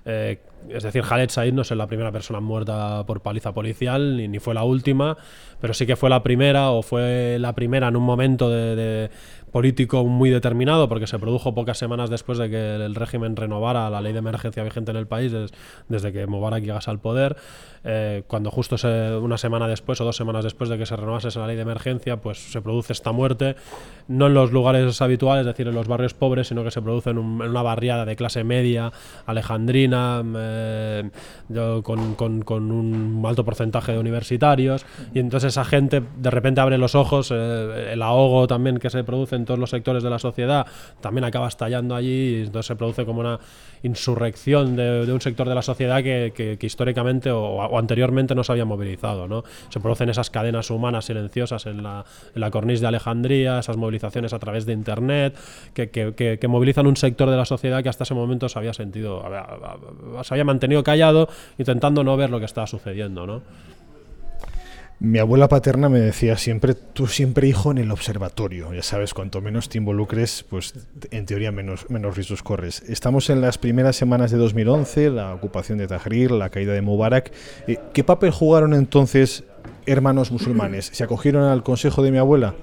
Eh, 0.04 0.40
es 0.68 0.82
decir, 0.82 1.02
Khaled 1.02 1.30
Said 1.30 1.52
no 1.52 1.62
es 1.62 1.70
la 1.70 1.86
primera 1.86 2.12
persona 2.12 2.40
muerta 2.40 3.04
por 3.06 3.20
paliza 3.20 3.52
policial, 3.52 4.16
ni, 4.16 4.28
ni, 4.28 4.38
fue 4.38 4.54
la 4.54 4.64
última, 4.64 5.16
pero 5.60 5.74
sí 5.74 5.86
que 5.86 5.96
fue 5.96 6.10
la 6.10 6.22
primera 6.22 6.70
o 6.70 6.82
fue 6.82 7.38
la 7.38 7.54
primera 7.54 7.88
en 7.88 7.96
un 7.96 8.04
momento 8.04 8.50
de 8.50 9.10
político 9.48 10.04
muy 10.04 10.30
determinado, 10.30 10.88
porque 10.88 11.06
se 11.06 11.18
produjo 11.18 11.54
pocas 11.54 11.78
semanas 11.78 12.10
después 12.10 12.38
de 12.38 12.50
que 12.50 12.74
el 12.76 12.94
régimen 12.94 13.36
renovara 13.36 13.90
la 13.90 14.00
ley 14.00 14.12
de 14.12 14.20
emergencia 14.20 14.62
vigente 14.62 14.90
en 14.90 14.96
el 14.96 15.06
país, 15.06 15.32
desde 15.88 16.12
que 16.12 16.26
Mubarak 16.26 16.62
llegase 16.62 16.90
al 16.90 17.00
poder. 17.00 17.36
Eh, 17.84 18.24
cuando 18.26 18.50
justo 18.50 18.76
una 19.20 19.38
semana 19.38 19.68
después 19.68 20.00
o 20.00 20.04
dos 20.04 20.16
semanas 20.16 20.44
después 20.44 20.68
de 20.68 20.78
que 20.78 20.86
se 20.86 20.96
renovase 20.96 21.28
esa 21.28 21.46
ley 21.46 21.56
de 21.56 21.62
emergencia, 21.62 22.18
pues 22.18 22.38
se 22.38 22.60
produce 22.60 22.92
esta 22.92 23.12
muerte, 23.12 23.56
no 24.08 24.26
en 24.26 24.34
los 24.34 24.52
lugares 24.52 25.00
habituales, 25.00 25.42
es 25.42 25.46
decir, 25.46 25.68
en 25.68 25.74
los 25.74 25.88
barrios 25.88 26.14
pobres, 26.14 26.48
sino 26.48 26.64
que 26.64 26.70
se 26.70 26.82
produce 26.82 27.10
en, 27.10 27.18
una 27.18 27.62
barriada 27.62 28.04
de 28.04 28.16
clase 28.16 28.44
media, 28.44 28.92
alejandrina, 29.26 30.22
eh, 30.48 31.10
con, 31.82 32.14
con, 32.14 32.72
un 32.72 33.22
alto 33.26 33.44
porcentaje 33.44 33.92
de 33.92 33.98
universitarios, 33.98 34.84
y 35.14 35.18
entonces 35.18 35.52
esa 35.52 35.64
gente 35.64 36.02
de 36.16 36.30
repente 36.30 36.60
abre 36.60 36.78
los 36.78 36.94
ojos, 36.94 37.30
eh, 37.34 37.90
el 37.92 38.02
ahogo 38.02 38.46
también 38.46 38.78
que 38.78 38.90
se 38.90 39.04
produce 39.04 39.36
en 39.36 39.44
todos 39.44 39.58
los 39.58 39.70
sectores 39.70 40.02
de 40.02 40.10
la 40.10 40.18
sociedad 40.18 40.66
también 41.00 41.24
acaba 41.24 41.48
estallando 41.48 41.94
allí, 41.94 42.36
y 42.36 42.42
entonces 42.44 42.66
se 42.66 42.76
produce 42.76 43.04
como 43.04 43.20
una 43.20 43.38
insurrección 43.82 44.76
de, 44.76 45.12
un 45.12 45.20
sector 45.20 45.48
de 45.48 45.54
la 45.54 45.62
sociedad 45.62 46.02
que, 46.02 46.58
históricamente 46.60 47.30
o, 47.30 47.78
anteriormente 47.78 48.34
no 48.34 48.44
se 48.44 48.52
había 48.52 48.64
movilizado. 48.64 49.28
¿no? 49.28 49.44
Se 49.68 49.80
producen 49.80 50.08
esas 50.08 50.30
cadenas 50.30 50.70
humanas 50.70 51.06
silenciosas 51.06 51.66
en 51.66 51.82
la, 51.82 52.04
en 52.34 52.40
la 52.40 52.50
de 52.50 52.86
Alejandría, 52.86 53.60
esas 53.60 53.76
movilizaciones 53.76 54.32
a 54.32 54.38
través 54.38 54.66
de 54.66 54.72
Internet, 54.72 55.36
que, 55.74 55.88
que, 55.90 56.48
movilizan 56.48 56.86
un 56.86 56.96
sector 56.96 57.30
de 57.30 57.36
la 57.36 57.44
sociedad 57.44 57.82
que 57.82 57.88
hasta 57.88 58.04
ese 58.04 58.14
momento 58.14 58.48
se 58.48 58.58
había 58.58 58.72
sentido, 58.72 59.22
se 60.22 60.34
había 60.34 60.37
mantenido 60.44 60.82
callado, 60.82 61.28
intentando 61.58 62.04
no 62.04 62.16
ver 62.16 62.30
lo 62.30 62.38
que 62.38 62.46
estaba 62.46 62.66
sucediendo. 62.66 63.26
¿no? 63.26 63.42
Mi 65.00 65.20
abuela 65.20 65.48
paterna 65.48 65.88
me 65.88 66.00
decía 66.00 66.36
siempre, 66.36 66.74
tú 66.74 67.06
siempre 67.06 67.46
hijo 67.46 67.70
en 67.70 67.78
el 67.78 67.92
observatorio, 67.92 68.74
ya 68.74 68.82
sabes, 68.82 69.14
cuanto 69.14 69.40
menos 69.40 69.68
te 69.68 69.78
involucres, 69.78 70.44
pues 70.50 70.74
en 71.12 71.24
teoría 71.24 71.52
menos, 71.52 71.88
menos 71.88 72.16
riesgos 72.16 72.42
corres. 72.42 72.82
Estamos 72.88 73.30
en 73.30 73.40
las 73.40 73.58
primeras 73.58 73.94
semanas 73.94 74.32
de 74.32 74.38
2011, 74.38 75.10
la 75.10 75.34
ocupación 75.34 75.78
de 75.78 75.86
Tahrir, 75.86 76.32
la 76.32 76.50
caída 76.50 76.72
de 76.72 76.82
Mubarak. 76.82 77.32
Eh, 77.68 77.78
¿Qué 77.92 78.02
papel 78.02 78.32
jugaron 78.32 78.74
entonces 78.74 79.44
hermanos 79.86 80.32
musulmanes? 80.32 80.90
¿Se 80.92 81.04
acogieron 81.04 81.44
al 81.44 81.62
consejo 81.62 82.02
de 82.02 82.10
mi 82.10 82.18
abuela? 82.18 82.56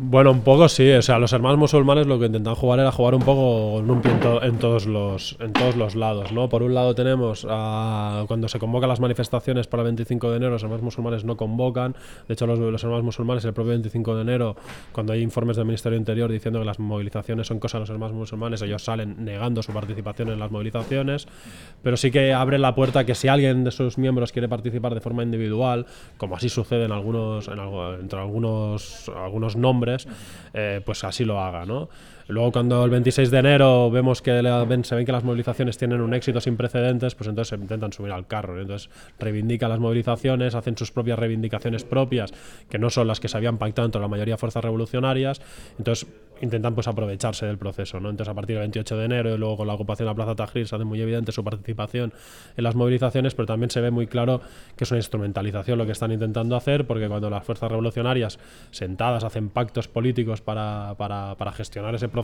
Bueno, 0.00 0.30
un 0.30 0.42
poco 0.42 0.68
sí. 0.68 0.88
O 0.92 1.02
sea, 1.02 1.18
los 1.18 1.32
hermanos 1.32 1.58
musulmanes 1.58 2.06
lo 2.06 2.20
que 2.20 2.26
intentan 2.26 2.54
jugar 2.54 2.78
era 2.78 2.92
jugar 2.92 3.16
un 3.16 3.22
poco 3.22 3.80
en, 3.80 3.90
en, 4.44 4.58
todos 4.58 4.86
los, 4.86 5.36
en 5.40 5.52
todos 5.52 5.74
los 5.74 5.96
lados, 5.96 6.30
¿no? 6.30 6.48
Por 6.48 6.62
un 6.62 6.72
lado 6.72 6.94
tenemos 6.94 7.42
cuando 7.42 8.46
se 8.46 8.60
convocan 8.60 8.88
las 8.88 9.00
manifestaciones 9.00 9.66
para 9.66 9.82
el 9.82 9.88
25 9.88 10.30
de 10.30 10.36
enero, 10.36 10.52
los 10.52 10.62
hermanos 10.62 10.84
musulmanes 10.84 11.24
no 11.24 11.36
convocan. 11.36 11.96
De 12.28 12.34
hecho, 12.34 12.46
los, 12.46 12.60
los, 12.60 12.84
hermanos 12.84 13.04
musulmanes 13.04 13.44
el 13.44 13.52
propio 13.52 13.70
25 13.70 14.14
de 14.14 14.22
enero, 14.22 14.56
cuando 14.92 15.14
hay 15.14 15.20
informes 15.20 15.56
del 15.56 15.66
Ministerio 15.66 15.98
Interior 15.98 16.30
diciendo 16.30 16.60
que 16.60 16.64
las 16.64 16.78
movilizaciones 16.78 17.48
son 17.48 17.58
cosas 17.58 17.80
de 17.80 17.80
los 17.80 17.90
hermanos 17.90 18.14
musulmanes, 18.14 18.62
ellos 18.62 18.84
salen 18.84 19.24
negando 19.24 19.64
su 19.64 19.72
participación 19.72 20.28
en 20.28 20.38
las 20.38 20.52
movilizaciones. 20.52 21.26
Pero 21.82 21.96
sí 21.96 22.12
que 22.12 22.32
abre 22.32 22.60
la 22.60 22.76
puerta 22.76 23.04
que 23.04 23.16
si 23.16 23.26
alguien 23.26 23.64
de 23.64 23.72
sus 23.72 23.98
miembros 23.98 24.30
quiere 24.30 24.48
participar 24.48 24.94
de 24.94 25.00
forma 25.00 25.24
individual, 25.24 25.86
como 26.18 26.36
así 26.36 26.48
sucede 26.48 26.84
en 26.84 26.92
algunos, 26.92 27.48
en 27.48 27.58
entre 28.00 28.20
algunos, 28.20 29.08
algunos 29.08 29.56
nombres, 29.56 29.87
eh, 30.52 30.80
pues 30.84 31.04
así 31.04 31.24
lo 31.24 31.40
haga, 31.40 31.64
¿no? 31.64 31.88
Luego 32.28 32.52
cuando 32.52 32.84
el 32.84 32.90
26 32.90 33.30
de 33.30 33.38
enero 33.38 33.90
vemos 33.90 34.20
que 34.20 34.30
se 34.82 34.94
ven 34.94 35.06
que 35.06 35.12
las 35.12 35.24
movilizaciones 35.24 35.78
tienen 35.78 36.02
un 36.02 36.12
éxito 36.12 36.42
sin 36.42 36.58
precedentes, 36.58 37.14
pues 37.14 37.26
entonces 37.26 37.58
intentan 37.58 37.90
subir 37.90 38.12
al 38.12 38.26
carro. 38.26 38.60
Entonces 38.60 38.90
reivindican 39.18 39.70
las 39.70 39.80
movilizaciones, 39.80 40.54
hacen 40.54 40.76
sus 40.76 40.92
propias 40.92 41.18
reivindicaciones 41.18 41.84
propias, 41.84 42.34
que 42.68 42.78
no 42.78 42.90
son 42.90 43.08
las 43.08 43.18
que 43.18 43.28
se 43.28 43.36
habían 43.38 43.56
pactado 43.56 43.86
entre 43.86 44.02
la 44.02 44.08
mayoría 44.08 44.34
de 44.34 44.38
fuerzas 44.38 44.62
revolucionarias. 44.62 45.40
Entonces 45.78 46.06
intentan 46.42 46.74
pues 46.74 46.86
aprovecharse 46.86 47.46
del 47.46 47.56
proceso. 47.56 47.98
¿no? 47.98 48.10
Entonces 48.10 48.30
a 48.30 48.34
partir 48.34 48.56
del 48.56 48.64
28 48.64 48.96
de 48.98 49.04
enero 49.06 49.34
y 49.34 49.38
luego 49.38 49.56
con 49.56 49.66
la 49.66 49.72
ocupación 49.72 50.06
de 50.06 50.10
la 50.10 50.14
Plaza 50.14 50.36
Tahrir 50.36 50.68
se 50.68 50.76
hace 50.76 50.84
muy 50.84 51.00
evidente 51.00 51.32
su 51.32 51.42
participación 51.42 52.12
en 52.58 52.62
las 52.62 52.74
movilizaciones, 52.74 53.34
pero 53.34 53.46
también 53.46 53.70
se 53.70 53.80
ve 53.80 53.90
muy 53.90 54.06
claro 54.06 54.42
que 54.76 54.84
es 54.84 54.90
una 54.90 54.98
instrumentalización 54.98 55.78
lo 55.78 55.86
que 55.86 55.92
están 55.92 56.12
intentando 56.12 56.56
hacer, 56.56 56.86
porque 56.86 57.08
cuando 57.08 57.30
las 57.30 57.42
fuerzas 57.42 57.70
revolucionarias 57.70 58.38
sentadas 58.70 59.24
hacen 59.24 59.48
pactos 59.48 59.88
políticos 59.88 60.42
para, 60.42 60.94
para, 60.98 61.34
para 61.36 61.52
gestionar 61.52 61.94
ese 61.94 62.08
proceso 62.08 62.17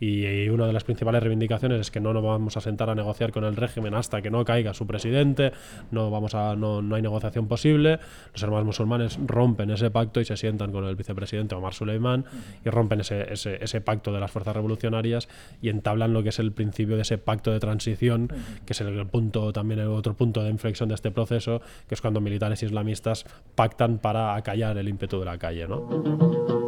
y, 0.00 0.48
una 0.48 0.66
de 0.66 0.72
las 0.72 0.84
principales 0.84 1.22
reivindicaciones 1.22 1.80
es 1.80 1.90
que 1.90 2.00
no 2.00 2.12
nos 2.12 2.22
vamos 2.22 2.56
a 2.56 2.60
sentar 2.60 2.90
a 2.90 2.94
negociar 2.94 3.32
con 3.32 3.44
el 3.44 3.56
régimen 3.56 3.94
hasta 3.94 4.22
que 4.22 4.30
no 4.30 4.44
caiga 4.44 4.74
su 4.74 4.86
presidente, 4.86 5.52
no, 5.90 6.10
vamos 6.10 6.34
a, 6.34 6.56
no, 6.56 6.82
no 6.82 6.94
hay 6.96 7.02
negociación 7.02 7.46
posible, 7.48 7.98
los 8.32 8.42
hermanos 8.42 8.66
musulmanes 8.66 9.18
rompen 9.26 9.70
ese 9.70 9.90
pacto 9.90 10.20
y 10.20 10.24
se 10.24 10.36
sientan 10.36 10.72
con 10.72 10.84
el 10.84 10.96
vicepresidente 10.96 11.54
Omar 11.54 11.74
Suleiman 11.74 12.24
y 12.64 12.70
rompen 12.70 13.00
ese 13.00 13.18
ese, 13.30 13.80
pacto 13.80 14.12
de 14.12 14.20
las 14.20 14.30
fuerzas 14.30 14.54
revolucionarias 14.54 15.28
y 15.62 15.68
entablan 15.68 16.12
lo 16.12 16.22
que 16.22 16.30
es 16.30 16.38
el 16.38 16.52
principio 16.52 16.96
de 16.96 17.02
ese 17.02 17.18
pacto 17.18 17.52
de 17.52 17.60
transición, 17.60 18.28
que 18.66 18.72
es 18.72 18.80
el, 18.80 19.06
punto 19.06 19.52
también 19.52 19.80
el 19.80 19.88
otro 19.88 20.14
punto 20.14 20.42
de 20.42 20.50
inflexión 20.50 20.88
de 20.88 20.94
este 20.94 21.10
proceso, 21.10 21.60
que 21.88 21.94
es 21.94 22.00
cuando 22.00 22.20
militares 22.20 22.62
islamistas 22.62 23.24
pactan 23.54 23.98
para 23.98 24.34
acallar 24.34 24.76
el 24.78 24.88
ímpetu 24.88 25.18
de 25.20 25.24
la 25.24 25.38
calle. 25.38 25.66
¿no? 25.68 26.67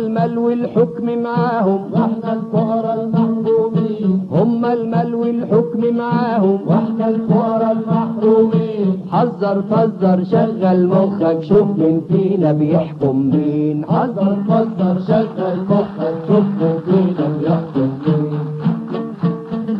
المال 0.00 0.38
والحكم 0.38 1.06
معاهم 1.22 1.80
وإحنا 1.92 2.30
الفقراء 2.38 2.96
المحرومين. 3.04 4.10
هم 4.36 4.64
المال 4.64 5.10
والحكم 5.14 5.82
معاهم 6.02 6.58
وإحنا 6.68 7.06
الفقراء 7.08 7.72
المحرومين. 7.78 8.88
حذر 9.12 9.56
فزر 9.70 10.18
شغل 10.34 10.78
مخك. 10.94 11.38
شوف 11.50 11.68
مين 11.78 12.00
فينا 12.08 12.50
بيحكم 12.52 13.16
مين. 13.34 13.76
حذر 13.92 14.32
فزر 14.48 14.94
شغل 15.10 15.56
مخك. 15.70 16.14
شوف 16.28 16.46
مين 16.60 16.76
فينا 16.86 17.26
بيحكم 17.38 17.88
مين. 18.04 18.32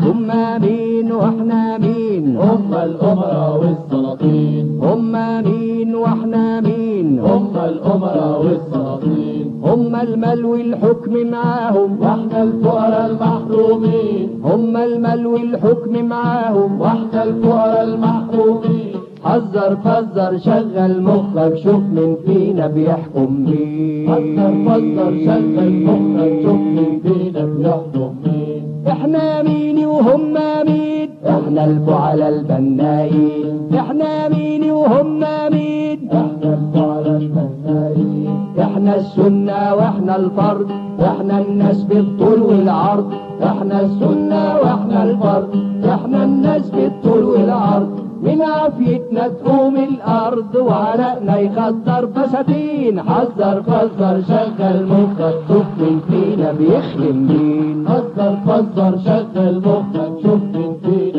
هم 0.05 0.31
مين 0.65 1.13
وإحنا 1.13 1.63
مين 1.79 2.25
هم 2.37 2.71
الأمراء 2.89 3.51
والسلاطين. 3.63 4.67
هم 4.83 5.13
مين 5.49 5.95
وإحنا 5.95 6.61
مين 6.61 7.09
هم 7.19 7.53
الأمراء 7.71 8.37
والسلاطين. 8.45 9.40
هم 9.71 9.97
المال 9.97 10.45
والحكم 10.45 11.15
معاهم 11.31 11.91
وإحنا 12.01 12.43
الفقراء 12.43 13.07
المحرومين 13.11 14.29
هم 14.45 14.77
المال 14.77 15.27
والحكم 15.27 16.05
معاهم 16.05 16.81
وإحنا 16.81 17.23
الفقراء 17.23 17.83
المحرومين 17.85 18.91
حذر 19.25 19.77
فزر 19.85 20.39
شغل 20.39 21.03
مخك 21.03 21.55
شوف 21.65 21.83
من 21.97 22.17
فينا 22.27 22.67
بيحكم 22.67 23.31
مين. 23.47 24.09
حذر 24.11 24.53
فزر 24.67 25.11
شغل 25.27 25.57
مخك 25.87 26.43
شوف 26.43 26.61
من 26.77 27.01
فينا 27.05 27.45
بيحكم 27.45 28.15
مين. 28.25 28.63
إحنا 28.89 29.43
مين 29.43 29.87
وهم 29.87 30.35
مين؟ 30.67 31.09
إحنا 31.27 31.65
الفعلاء 31.65 32.29
البنائين. 32.29 33.57
إحنا 33.81 34.29
مين 34.29 34.71
وهم 34.71 35.21
مين؟ 35.53 35.99
إحنا 36.21 36.49
الفعلاء 36.59 37.17
البنائين. 37.17 38.10
إحنا 38.59 38.97
السنة 38.97 39.75
وإحنا 39.75 40.17
الفرد 40.17 40.69
إحنا 41.01 41.39
الناس 41.41 41.83
بالطول 41.83 42.43
والعرض. 42.43 43.13
إحنا 43.43 43.81
السنة 43.81 44.57
وإحنا 44.63 45.05
الفرد 45.05 45.49
إحنا 45.85 46.25
الناس 46.25 46.71
بالطول 46.71 47.25
والعرض. 47.25 47.91
من 48.23 48.43
عافيتنا 48.43 49.29
تقوم 49.29 49.77
الأرض 49.77 50.55
وعرقنا 50.55 51.39
يخدر 51.39 52.09
فساتين. 52.15 53.01
حذر 53.03 53.63
فزر 53.63 54.23
شغل 54.29 54.87
مخك 54.87 55.35
شوف 55.49 55.67
من 55.79 56.01
فينا 56.09 56.53
بيخدم 56.53 57.17
مين. 57.29 57.89
حذر 57.89 58.37
فزر 58.47 58.93
شغل 59.07 59.63
مخك 59.67 60.23
شوف 60.23 60.43
من 60.55 60.77
فينا 60.83 61.10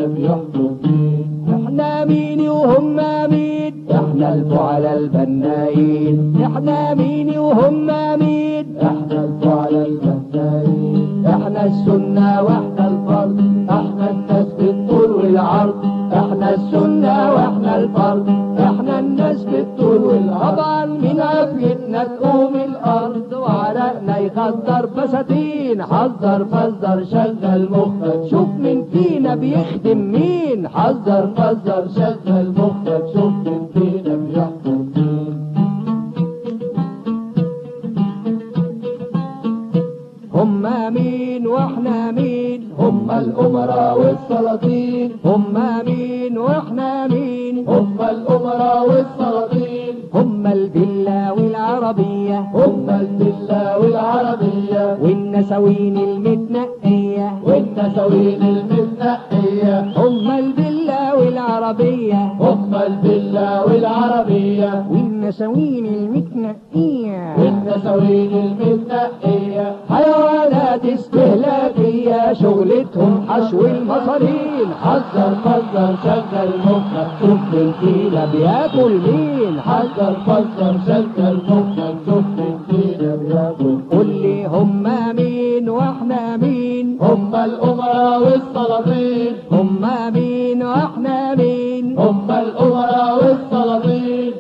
إحنا 4.22 4.34
الفعلاء 4.34 4.98
البنائين. 4.98 6.42
إحنا 6.46 6.94
مين 6.94 7.38
وهم 7.40 7.88
مين 8.20 8.66
إحنا 8.78 9.26
الفعلاء 9.26 9.88
البنائين 9.88 11.26
إحنا 11.26 11.66
السنة 11.66 12.42
وإحنا 12.42 12.88
الفرد. 12.88 13.40
إحنا 13.70 14.10
الناس 14.12 14.48
بالطول 14.60 15.12
والعرض. 15.12 15.86
إحنا 16.14 16.54
السنة 16.54 17.34
وإحنا 17.34 17.78
الفرد. 17.78 18.28
إحنا 18.60 19.00
الناس 19.00 19.44
بالطول 19.44 20.02
والعرض 20.04 20.56
طبعا 20.56 20.86
من 20.86 21.20
عافيتنا 21.20 22.04
تقوم 22.04 22.56
الأرض. 22.56 23.34
وعرقنا 23.34 24.18
يخدر 24.18 24.88
فساتين. 24.96 25.84
حذر 25.84 26.46
فزر 26.46 27.04
شغل 27.14 27.70
مخك 27.72 28.30
شوف 28.32 28.50
من 28.66 28.84
فينا 28.92 29.36
بيخدم 29.36 29.98
مين. 30.12 30.68
حذر 30.68 31.28
فزر 31.38 31.84
شغل 31.96 32.54
مخك 32.58 33.04
شوف 33.14 33.34
الأمراء 43.22 43.94
والسلاطين. 44.02 45.12
هم 45.26 45.44
مين 45.86 46.38
وإحنا 46.38 47.08
مين 47.08 47.68
هم 47.68 47.98
الأمراء 48.14 48.90
والسلاطين. 48.90 49.94
هم 50.14 50.48
الفيلا 50.48 51.32
والعربية. 51.32 52.40
هم 52.40 52.90
الفيلا 52.90 53.78
والعربية. 53.78 54.98
والنسوين 55.04 55.98
المتنقية. 55.98 57.30
والنسوين 57.48 58.42
المتنقية. 58.54 59.78
هم 59.98 60.32
الفيلا 60.32 61.14
والعربية. 61.14 62.22
هم 62.40 62.76
الفيلا 62.76 63.64
والعربية. 63.64 64.86
إن 65.22 65.32
سوين 65.32 65.86
المتنقية 65.86 67.36
إن 67.36 67.72
سوين 67.84 68.32
المتنقية 68.34 69.76
حيوانات 69.90 70.86
استهلاكية 70.86 72.34
شغلتهم 72.34 73.26
حشو 73.30 73.66
المصاريل 73.66 74.68
حذر 74.84 75.36
فذر 75.44 75.96
شغل 76.04 76.50
مخك 76.66 77.08
شفت 77.22 77.54
الفيلة 77.54 78.26
بياكل 78.32 78.92
مين. 78.92 79.62
حذر 79.62 80.16
فذر 80.26 80.76
شغل 80.88 81.38
مخك 81.50 81.96
شفت 82.08 82.38
الفيلة 82.40 83.16
بياكل 83.16 83.78
قول 83.92 84.08
لي 84.08 84.46
هما 84.46 85.14
مين 85.14 85.70
وإحنا 85.70 86.38
مين. 86.38 86.98
هما 87.02 87.46
الأمراء 87.46 88.24
والسلاطين. 88.24 89.34
هما 89.52 90.10
مين 90.10 90.64
وإحنا 90.64 91.36
مين. 91.36 92.00
هما 92.00 92.42
الأمراء 92.42 93.16
والسلاطين. 93.24 94.32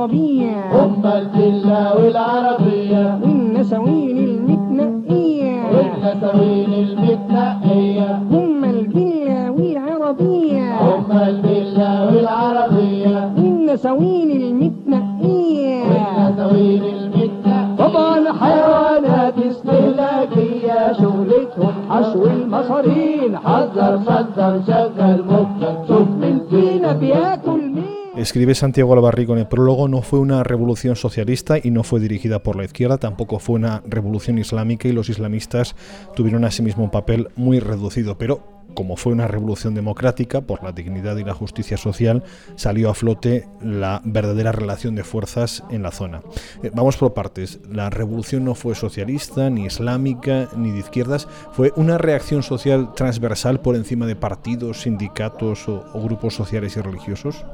والعربية 0.00 0.84
هم 0.84 1.06
الفيلا 1.06 1.94
والعربية 1.96 3.20
والنسوين 3.22 4.18
المتنقية 4.18 5.62
والنسوين 5.72 6.72
المتنقية 6.74 8.16
هم 8.30 8.64
الفيلا 8.64 9.50
والعربية 9.50 10.80
هم 10.80 11.12
الفيلا 11.12 12.04
والعربية 12.04 13.32
والنسوين 13.36 14.30
المتنقية 14.30 15.82
والنسوين 15.82 16.82
المتنقية 16.82 17.76
طبعا 17.78 18.32
حيوانات 18.40 19.34
استهلاكية؟ 19.38 20.92
شغلتهم 20.92 21.72
حشو 21.90 22.26
المصارين. 22.26 23.36
حذر 23.36 23.98
صدر 24.06 24.60
شغل 24.66 25.24
مخك 25.28 25.88
شوف 25.88 26.08
من 26.22 26.40
فينا 26.50 26.92
بياكل 26.92 27.60
مين 27.74 27.99
Escribe 28.20 28.54
Santiago 28.54 28.92
Albarrico 28.92 29.32
en 29.32 29.38
el 29.38 29.48
prólogo, 29.48 29.88
no 29.88 30.02
fue 30.02 30.18
una 30.18 30.42
revolución 30.42 30.94
socialista 30.94 31.56
y 31.56 31.70
no 31.70 31.82
fue 31.84 32.00
dirigida 32.00 32.42
por 32.42 32.54
la 32.54 32.64
izquierda, 32.64 32.98
tampoco 32.98 33.38
fue 33.38 33.54
una 33.54 33.82
revolución 33.86 34.36
islámica 34.36 34.88
y 34.88 34.92
los 34.92 35.08
islamistas 35.08 35.74
tuvieron 36.14 36.44
asimismo 36.44 36.84
un 36.84 36.90
papel 36.90 37.28
muy 37.34 37.60
reducido, 37.60 38.18
pero 38.18 38.60
como 38.74 38.98
fue 38.98 39.14
una 39.14 39.26
revolución 39.26 39.74
democrática 39.74 40.42
por 40.42 40.62
la 40.62 40.72
dignidad 40.72 41.16
y 41.16 41.24
la 41.24 41.32
justicia 41.32 41.78
social, 41.78 42.22
salió 42.56 42.90
a 42.90 42.94
flote 42.94 43.48
la 43.62 44.02
verdadera 44.04 44.52
relación 44.52 44.94
de 44.94 45.02
fuerzas 45.02 45.64
en 45.70 45.82
la 45.82 45.90
zona. 45.90 46.20
Eh, 46.62 46.70
vamos 46.74 46.98
por 46.98 47.14
partes. 47.14 47.58
La 47.70 47.88
revolución 47.88 48.44
no 48.44 48.54
fue 48.54 48.74
socialista, 48.74 49.48
ni 49.48 49.64
islámica, 49.64 50.50
ni 50.54 50.72
de 50.72 50.80
izquierdas. 50.80 51.26
Fue 51.52 51.72
una 51.76 51.96
reacción 51.96 52.42
social 52.42 52.92
transversal 52.94 53.60
por 53.60 53.76
encima 53.76 54.04
de 54.04 54.14
partidos, 54.14 54.82
sindicatos 54.82 55.66
o, 55.70 55.86
o 55.94 56.02
grupos 56.02 56.34
sociales 56.34 56.76
y 56.76 56.82
religiosos. 56.82 57.46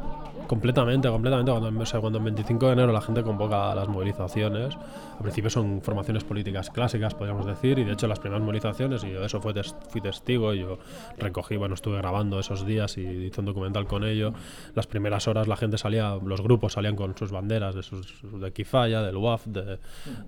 Completamente, 0.47 1.09
completamente. 1.09 1.51
Cuando, 1.51 2.19
o 2.19 2.19
el 2.19 2.25
25 2.25 2.67
de 2.67 2.73
enero 2.73 2.93
la 2.93 3.01
gente 3.01 3.23
convoca 3.23 3.75
las 3.75 3.89
movilizaciones, 3.89 4.77
al 4.77 5.23
principio 5.23 5.51
son 5.51 5.83
formaciones 5.83 6.23
políticas 6.23 6.71
clásicas, 6.71 7.15
podríamos 7.15 7.47
decir, 7.47 7.79
y 7.81 7.85
de 7.85 7.93
hecho 7.93 8.07
las 8.07 8.21
primeras 8.21 8.43
movilizaciones, 8.45 9.03
y 9.03 9.11
yo 9.11 9.25
eso 9.25 9.41
fui 9.41 10.01
testigo, 10.01 10.55
yo 10.55 10.79
recogí, 11.19 11.57
bueno, 11.57 11.75
estuve 11.75 11.97
grabando 11.99 12.39
esos 12.39 12.65
días 12.65 12.97
y 12.97 13.01
hice 13.03 13.41
un 13.41 13.47
documental 13.47 13.87
con 13.87 14.05
ello. 14.05 14.35
Las 14.75 14.87
primeras 14.87 15.27
horas 15.27 15.49
la 15.49 15.57
gente 15.57 15.79
salía, 15.79 16.17
los 16.25 16.41
grupos 16.43 16.75
salían 16.75 16.95
con 16.95 17.17
sus 17.17 17.33
banderas 17.33 17.75
de, 17.75 17.83
sus, 17.83 18.15
de 18.23 18.53
Kifaya, 18.53 19.03
del 19.03 19.17
WAF, 19.17 19.47
de, 19.47 19.79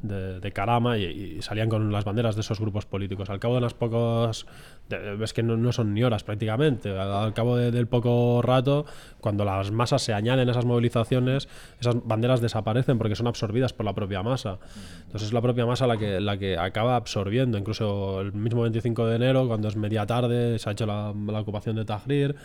de, 0.03 0.53
Karama, 0.53 0.99
y, 0.99 1.05
y 1.39 1.43
salían 1.43 1.69
con 1.69 1.93
las 1.93 2.05
banderas 2.05 2.35
de 2.35 2.41
esos 2.41 2.59
grupos 2.59 2.87
políticos. 2.87 3.31
Al 3.31 3.39
cabo 3.39 3.55
de 3.55 3.59
unas 3.59 3.75
pocos, 3.75 4.47
de- 4.47 4.78
ves 4.89 5.33
que 5.33 5.43
no, 5.43 5.57
no 5.57 5.73
son 5.73 5.93
ni 5.95 6.03
horas 6.03 6.25
prácticamente, 6.25 6.97
al, 6.99 7.35
cabo 7.35 7.57
de- 7.57 7.71
del 7.71 7.87
poco 7.87 8.41
rato, 8.43 8.87
cuando 9.21 9.45
las 9.45 9.71
masas 9.71 10.03
se 10.03 10.15
añaden 10.15 10.49
a 10.49 10.53
esas 10.53 10.65
movilizaciones, 10.65 11.49
esas 11.81 11.97
banderas 12.05 12.41
desaparecen 12.41 12.99
porque 12.99 13.15
son 13.17 13.27
absorbidas 13.27 13.73
por 13.73 13.85
la 13.87 13.95
propia 13.95 14.23
masa. 14.23 14.59
Entonces 15.07 15.29
es 15.29 15.33
la 15.33 15.43
propia 15.43 15.67
masa 15.67 15.87
la 15.87 15.97
que, 15.97 16.21
la 16.21 16.39
que 16.39 16.57
acaba 16.57 16.97
absorbiendo. 16.97 17.59
Incluso 17.59 18.21
el 18.21 18.33
mismo 18.33 18.63
25 18.63 19.07
de 19.07 19.17
enero, 19.17 19.47
cuando 19.47 19.69
es 19.69 19.77
media 19.77 20.07
tarde, 20.07 20.59
se 20.59 20.69
ha 20.69 20.73
hecho 20.73 20.87
la, 20.87 21.13
la 21.27 21.41
ocupación 21.41 21.77
de 21.77 21.85
Tahrir, 21.85 22.37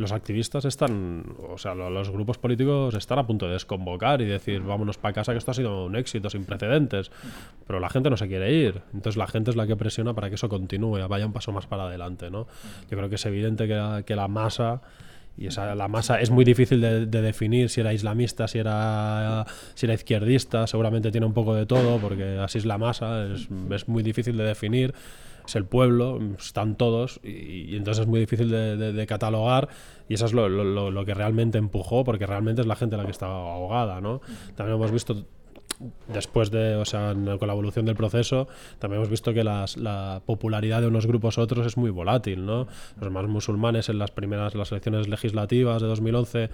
los 0.00 0.12
activistas 0.12 0.64
están, 0.64 1.24
o 1.48 1.58
sea, 1.58 1.74
lo- 1.74 1.90
los 1.90 2.10
grupos 2.10 2.38
políticos 2.38 2.94
están 2.94 3.18
a 3.18 3.26
punto 3.26 3.46
de 3.46 3.52
desconvocar 3.52 4.20
y 4.22 4.24
decir, 4.24 4.62
vámonos 4.62 4.96
para 4.98 5.12
casa, 5.12 5.32
que 5.32 5.38
esto 5.38 5.50
ha 5.50 5.54
sido 5.54 5.84
un 5.84 5.94
éxito 5.94 6.30
sin 6.30 6.44
precedentes. 6.44 7.10
Pero 7.66 7.80
la 7.80 7.90
gente 7.90 8.08
no 8.10 8.16
se 8.16 8.26
quiere 8.26 8.52
ir. 8.52 8.80
Entonces 8.94 9.16
la 9.16 9.26
gente 9.26 9.50
es 9.50 9.56
la 9.56 9.66
que 9.66 9.76
presiona 9.76 10.14
para 10.14 10.28
que 10.30 10.36
eso 10.36 10.48
continúe, 10.48 11.06
vaya 11.06 11.26
un 11.26 11.32
paso 11.32 11.52
más 11.52 11.66
para 11.66 11.84
adelante. 11.84 12.30
¿no? 12.30 12.46
Yo 12.90 12.96
creo 12.96 13.08
que 13.08 13.16
es 13.16 13.26
evidente 13.26 13.68
que 13.68 13.74
la, 13.74 14.02
que 14.02 14.16
la 14.16 14.26
masa 14.26 14.80
y 15.38 15.46
esa, 15.46 15.74
la 15.74 15.88
masa 15.88 16.20
es 16.20 16.30
muy 16.30 16.44
difícil 16.44 16.80
de, 16.80 17.06
de 17.06 17.22
definir 17.22 17.68
si 17.70 17.80
era 17.80 17.92
islamista, 17.94 18.48
si 18.48 18.58
era, 18.58 19.46
si 19.74 19.86
era 19.86 19.94
izquierdista, 19.94 20.66
seguramente 20.66 21.10
tiene 21.10 21.26
un 21.26 21.32
poco 21.34 21.54
de 21.54 21.66
todo, 21.66 21.98
porque 21.98 22.38
así 22.38 22.58
es 22.58 22.66
la 22.66 22.76
masa, 22.78 23.24
es, 23.26 23.48
es 23.70 23.88
muy 23.88 24.02
difícil 24.02 24.36
de 24.36 24.44
definir, 24.44 24.92
es 25.50 25.56
el 25.56 25.64
pueblo, 25.64 26.18
están 26.38 26.76
todos, 26.76 27.20
y, 27.22 27.76
entonces 27.76 28.02
es 28.02 28.06
muy 28.06 28.20
difícil 28.20 28.50
de, 28.50 29.06
catalogar, 29.06 29.68
y 30.08 30.14
eso 30.14 30.26
es 30.26 30.32
lo, 30.32 31.04
que 31.04 31.14
realmente 31.14 31.58
empujó, 31.58 32.04
porque 32.04 32.26
realmente 32.26 32.62
es 32.62 32.66
la 32.66 32.76
gente 32.76 32.96
la 32.96 33.04
que 33.04 33.10
estaba 33.10 33.52
ahogada, 33.52 34.00
¿no? 34.00 34.20
También 34.54 34.76
hemos 34.76 34.92
visto 34.92 35.26
después 36.08 36.50
de, 36.50 36.76
o 36.76 36.84
sea, 36.84 37.14
con 37.14 37.48
la 37.48 37.54
evolución 37.54 37.86
del 37.86 37.96
proceso, 37.96 38.46
también 38.78 39.00
hemos 39.00 39.10
visto 39.10 39.32
que 39.32 39.42
la 39.42 40.22
popularidad 40.24 40.82
de 40.82 40.86
unos 40.86 41.06
grupos 41.06 41.38
u 41.38 41.40
otros 41.40 41.66
es 41.66 41.76
muy 41.76 41.90
volátil, 41.90 42.46
¿no? 42.46 42.68
Los 43.00 43.10
más 43.10 43.26
musulmanes 43.26 43.88
en 43.88 43.98
las 43.98 44.10
primeras 44.10 44.54
las 44.54 44.70
elecciones 44.70 45.08
legislativas 45.08 45.82
de 45.82 45.88
2011 45.88 46.50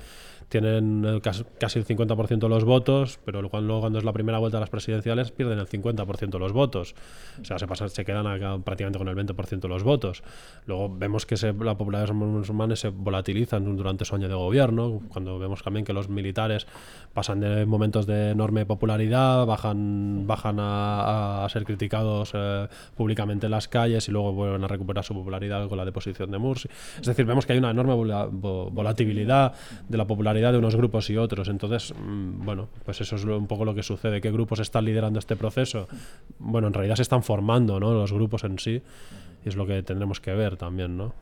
tienen 0.49 1.21
casi, 1.23 1.43
el 1.79 1.85
50% 1.87 2.39
de 2.39 2.49
los 2.49 2.65
votos, 2.65 3.19
pero 3.25 3.43
luego, 3.43 3.81
cuando 3.81 3.99
es 3.99 4.05
la 4.05 4.13
primera 4.13 4.39
vuelta 4.39 4.59
de 4.59 4.61
las 4.61 4.71
presidenciales 4.71 5.33
pierden 5.33 5.59
el 5.59 5.67
50% 5.67 6.31
de 6.31 6.39
los 6.39 6.53
votos. 6.53 6.95
O 7.41 7.45
sea, 7.45 7.59
se, 7.59 7.67
pasan, 7.67 7.89
se 7.91 8.05
quedan 8.05 8.27
acá 8.27 8.57
prácticamente 8.65 8.99
con 8.99 9.09
el 9.09 9.17
20% 9.17 9.61
de 9.61 9.69
los 9.69 9.83
votos. 9.83 10.23
Luego 10.67 10.95
vemos 10.97 11.27
que 11.27 11.37
se, 11.37 11.53
la 11.53 11.77
popularidad 11.77 12.13
de 12.13 12.19
los 12.19 12.29
musulmanes 12.29 12.81
se 12.81 12.91
volatilizan 12.91 13.77
durante 13.77 14.05
su 14.05 14.15
año 14.15 14.29
de 14.29 14.35
gobierno, 14.35 15.01
cuando 15.09 15.39
vemos 15.39 15.63
también 15.63 15.85
que 15.85 15.93
los 15.93 16.09
militares 16.09 16.67
pasan 17.13 17.41
de 17.41 17.67
momentos 17.67 18.07
de 18.07 18.31
enorme 18.31 18.67
popularidad, 18.67 19.47
bajan, 19.47 20.27
bajan 20.27 20.59
a, 20.61 21.45
a 21.45 21.49
ser 21.49 21.65
criticados 21.65 22.31
eh, 22.35 22.69
públicamente 22.97 23.47
en 23.47 23.51
las 23.53 23.67
calles 23.69 24.09
y 24.09 24.13
luego 24.13 24.33
vuelven 24.33 24.63
a 24.63 24.69
recuperar 24.69 25.03
su 25.05 25.15
popularidad 25.15 25.69
con 25.69 25.77
la 25.79 25.85
deposición 25.85 26.31
de 26.31 26.39
Mursi. 26.39 26.69
Es 27.01 27.07
decir, 27.07 27.25
vemos 27.27 27.47
que 27.47 27.53
hay 27.55 27.59
una 27.59 27.71
enorme 27.71 27.95
vola- 27.95 28.29
vo- 28.29 28.71
volatilidad 28.71 29.53
de 29.89 29.99
la 29.99 30.07
popularidad 30.07 30.36
de 30.37 30.59
unos 30.59 30.77
grupos 30.77 31.11
y 31.11 31.17
otros. 31.17 31.49
Entonces, 31.49 31.95
mm, 31.99 32.45
bueno, 32.45 32.69
pues 32.85 33.01
eso 33.01 33.17
es 33.17 33.25
un 33.25 33.47
poco 33.47 33.65
lo 33.65 33.75
que 33.75 33.83
sucede. 33.83 34.21
¿Qué 34.21 34.31
grupos 34.31 34.61
están 34.61 34.85
liderando 34.85 35.19
este 35.19 35.37
proceso? 35.37 35.89
Bueno, 36.39 36.69
en 36.69 36.75
realidad 36.75 36.97
se 36.97 37.03
están 37.03 37.23
formando, 37.23 37.81
¿no? 37.81 37.93
Los 37.93 38.13
grupos 38.13 38.45
en 38.45 38.59
sí. 38.59 38.83
Y 39.45 39.49
es 39.49 39.57
lo 39.57 39.67
que 39.67 39.83
tendremos 39.83 40.21
que 40.21 40.33
ver 40.33 40.57
también, 40.57 40.97
¿no? 40.97 41.15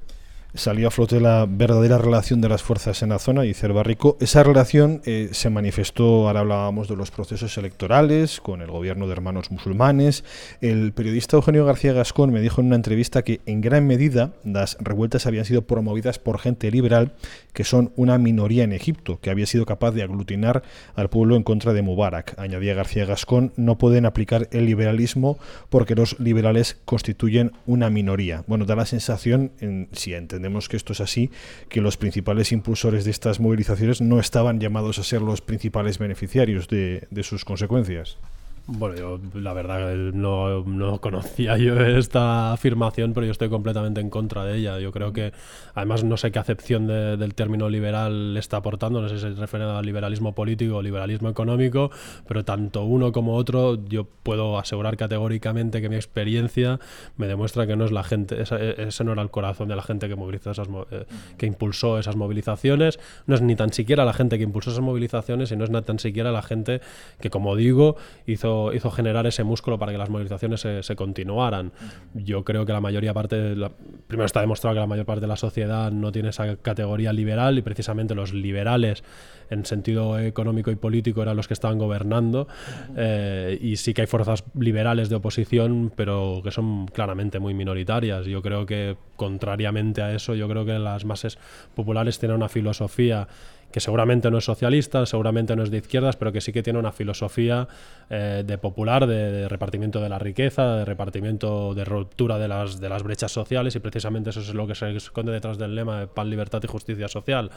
Salió 0.55 0.89
a 0.89 0.91
flote 0.93 1.21
la 1.21 1.47
verdadera 1.49 1.99
relación 1.99 2.41
de 2.41 2.49
las 2.49 2.63
fuerzas 2.63 3.03
en 3.03 3.09
la 3.09 3.19
zona, 3.19 3.43
dice 3.43 3.67
el 3.67 3.73
Barrico. 3.73 4.17
Esa 4.21 4.45
relación 4.45 5.03
eh, 5.05 5.31
se 5.33 5.51
manifestó, 5.51 6.29
ahora 6.29 6.41
hablábamos 6.41 6.89
de 6.89 6.97
los 6.97 7.11
procesos 7.11 7.59
electorales, 7.59 8.41
con 8.41 8.63
el 8.63 8.71
gobierno 8.71 9.07
de 9.07 9.13
hermanos 9.13 9.51
musulmanes. 9.51 10.23
El 10.61 10.93
periodista 10.93 11.37
Eugenio 11.37 11.67
García 11.67 11.93
Gascón 11.93 12.33
me 12.33 12.41
dijo 12.41 12.61
en 12.61 12.69
una 12.69 12.77
entrevista 12.77 13.23
que 13.23 13.41
en 13.47 13.61
gran 13.61 13.87
medida 13.87 14.33
las 14.45 14.77
revueltas 14.81 15.27
habían 15.27 15.45
sido 15.45 15.63
promovidas 15.63 16.21
por 16.21 16.39
gente 16.39 16.71
liberal, 16.71 17.13
que 17.53 17.65
son 17.65 17.93
una 17.97 18.17
minoría 18.19 18.63
en 18.63 18.73
Egipto, 18.73 19.19
que 19.21 19.31
había 19.31 19.47
sido 19.47 19.67
capaz 19.67 19.91
de 19.91 20.03
aglutinar 20.03 20.63
al 20.95 21.11
pueblo 21.11 21.35
en 21.35 21.43
contra 21.43 21.73
de 21.73 21.83
Mubarak. 21.83 22.39
Añadía 22.39 22.75
García 22.75 23.07
Gascón, 23.07 23.53
no 23.57 23.77
pueden 23.77 24.07
aplicar 24.07 24.49
el 24.53 24.67
liberalismo 24.67 25.37
porque 25.69 25.97
los 25.97 26.19
liberales 26.21 26.77
constituyen 26.85 27.53
una 27.67 27.91
minoría. 27.91 28.45
Bueno, 28.47 28.67
da 28.67 28.77
la 28.77 28.87
sensación, 28.87 29.51
en, 29.61 29.89
si 29.93 30.15
entendemos 30.15 30.44
que 30.69 30.77
esto 30.77 30.93
es 30.93 31.01
así, 31.01 31.31
que 31.69 31.81
los 31.81 31.97
principales 31.97 32.53
impulsores 32.53 33.05
de 33.05 33.11
estas 33.11 33.41
movilizaciones 33.41 34.01
no 34.01 34.21
estaban 34.21 34.61
llamados 34.61 34.99
a 34.99 35.05
ser 35.05 35.23
los 35.23 35.41
principales 35.41 35.99
beneficiarios 35.99 36.69
de, 36.69 37.07
de 37.11 37.23
sus 37.23 37.45
consecuencias. 37.45 38.19
Bueno, 38.67 38.97
yo 38.97 39.21
la 39.39 39.53
verdad 39.53 39.95
no, 39.95 40.65
no 40.65 40.99
conocía 40.99 41.59
yo 41.59 41.79
esta 41.81 42.55
afirmación, 42.55 43.13
pero 43.13 43.27
yo 43.27 43.33
estoy 43.33 43.51
completamente 43.51 44.01
en 44.01 44.09
contra 44.09 44.43
de 44.47 44.57
ella. 44.57 44.79
Yo 44.81 44.91
creo 44.91 45.13
que, 45.13 45.35
además, 45.75 46.03
no 46.03 46.17
sé 46.17 46.33
qué 46.33 46.39
acepción 46.39 46.87
de- 46.87 47.19
del 47.19 47.35
término 47.35 47.69
liberal 47.69 48.33
le 48.33 48.41
está 48.41 48.57
aportando, 48.57 49.03
no 49.03 49.11
sé 49.11 49.17
si 49.19 49.35
se 49.35 49.39
refiere 49.39 49.67
al 49.67 49.85
liberalismo 49.85 50.35
político 50.35 50.77
o 50.77 50.83
liberalismo 50.83 51.29
económico, 51.29 51.91
pero 52.27 52.43
tanto 52.47 52.85
uno 52.85 53.13
como 53.13 53.35
otro, 53.35 53.79
yo 53.87 54.05
puedo 54.23 54.59
asegurar 54.59 54.97
categóricamente 54.97 55.83
que 55.83 55.91
mi 55.91 55.97
experiencia 55.97 56.81
me 57.19 57.27
demuestra 57.27 57.67
que 57.67 57.77
no 57.77 57.85
es 57.85 57.93
la 57.93 58.03
gente, 58.03 58.41
esa- 58.41 58.59
e- 58.59 58.83
ese 58.89 59.05
no 59.05 59.13
era 59.13 59.21
el 59.21 59.31
corazón 59.31 59.69
de 59.69 59.77
la 59.77 59.83
gente 59.83 60.09
que 60.09 60.17
movilizó 60.17 60.53
esas, 60.53 60.69
eh, 60.91 61.05
que 61.37 61.45
impulsó 61.45 61.99
esas 61.99 62.17
movilizaciones, 62.17 62.99
no 63.27 63.35
es 63.35 63.43
ni 63.43 63.57
tan 63.57 63.75
siquiera 63.75 64.07
la 64.07 64.15
gente 64.15 64.39
que 64.39 64.45
impulsó 64.45 64.71
esas 64.71 64.83
movilizaciones 64.83 65.53
y 65.53 65.57
no 65.57 65.65
es 65.65 65.71
ni 65.71 65.83
tan 65.83 65.99
siquiera 65.99 66.33
la 66.33 66.41
gente 66.41 66.81
que, 67.21 67.29
como 67.29 67.57
digo, 67.57 67.97
hizo, 68.27 68.54
hizo 68.75 68.91
generar 68.91 69.27
ese 69.27 69.45
músculo 69.45 69.79
para 69.79 69.93
que 69.93 69.99
las 69.99 70.11
movilizaciones 70.11 70.61
se, 70.61 70.83
se 70.83 70.97
continuaran. 70.97 71.73
Yo 72.15 72.45
creo 72.45 72.65
que 72.67 72.73
la 72.73 72.81
mayoría 72.81 73.13
parte, 73.15 73.37
de 73.37 73.57
la- 73.57 73.71
primero 74.07 74.27
está 74.27 74.41
demostrado 74.41 74.75
que 74.75 74.81
la 74.81 74.87
mayor 74.87 75.07
parte 75.07 75.23
de 75.23 75.27
la 75.29 75.37
sociedad 75.37 75.91
no 75.93 76.13
tiene 76.13 76.31
esa 76.31 76.57
categoría 76.57 77.13
liberal 77.13 77.59
y 77.59 77.63
precisamente 77.63 78.15
los 78.15 78.33
liberales 78.33 79.03
en 79.51 79.65
sentido 79.67 80.19
económico 80.19 80.71
y 80.71 80.77
político 80.77 81.23
eran 81.23 81.37
los 81.37 81.47
que 81.49 81.55
estaban 81.55 81.79
gobernando 81.79 82.49
eh, 82.97 83.59
y 83.61 83.77
sí 83.77 83.93
que 83.95 84.01
hay 84.03 84.07
fuerzas 84.07 84.45
liberales 84.59 85.09
de 85.11 85.17
oposición 85.17 85.93
pero 85.95 86.41
que 86.43 86.51
son 86.51 86.87
claramente 86.87 87.39
muy 87.39 87.55
minoritarias. 87.55 88.27
Yo 88.27 88.41
creo 88.43 88.67
que 88.67 88.97
contrariamente 89.17 90.03
a 90.03 90.13
eso, 90.15 90.35
yo 90.35 90.49
creo 90.49 90.65
que 90.65 90.79
las 90.79 91.05
masas 91.05 91.39
populares 91.75 92.19
tienen 92.19 92.37
una 92.37 92.49
filosofía 92.49 93.29
que 93.75 93.81
seguramente 93.81 94.31
no 94.31 94.39
es 94.39 94.45
socialista, 94.45 95.05
seguramente 95.05 95.57
no 95.57 95.65
es 95.65 95.71
de 95.73 95.79
izquierdas, 95.79 96.15
pero 96.15 96.31
que 96.31 96.41
sí 96.41 96.53
que 96.53 96.63
tiene 96.63 96.79
una 96.79 96.93
filosofía 96.93 97.67
eh, 98.09 98.45
de 98.47 98.57
popular, 98.57 99.05
de, 99.09 99.33
de 99.33 99.49
repartimiento 99.49 100.01
de 100.01 100.09
la 100.09 100.21
riqueza, 100.21 100.77
de 100.77 100.85
repartimiento, 100.85 101.75
de 101.75 101.85
ruptura 101.85 102.39
de 102.39 102.47
las, 102.47 102.79
de 102.79 102.89
las 102.89 103.03
brechas 103.03 103.33
sociales, 103.33 103.75
y 103.75 103.81
precisamente 103.81 104.31
eso 104.31 104.43
es 104.43 104.55
lo 104.55 104.69
que 104.69 104.77
se 104.77 104.95
esconde 104.95 105.33
detrás 105.33 105.59
del 105.59 105.75
lema 105.75 105.99
de 105.99 106.07
pan, 106.07 106.31
libertad 106.31 106.63
y 106.63 106.69
justicia 106.69 107.09
social. 107.09 107.51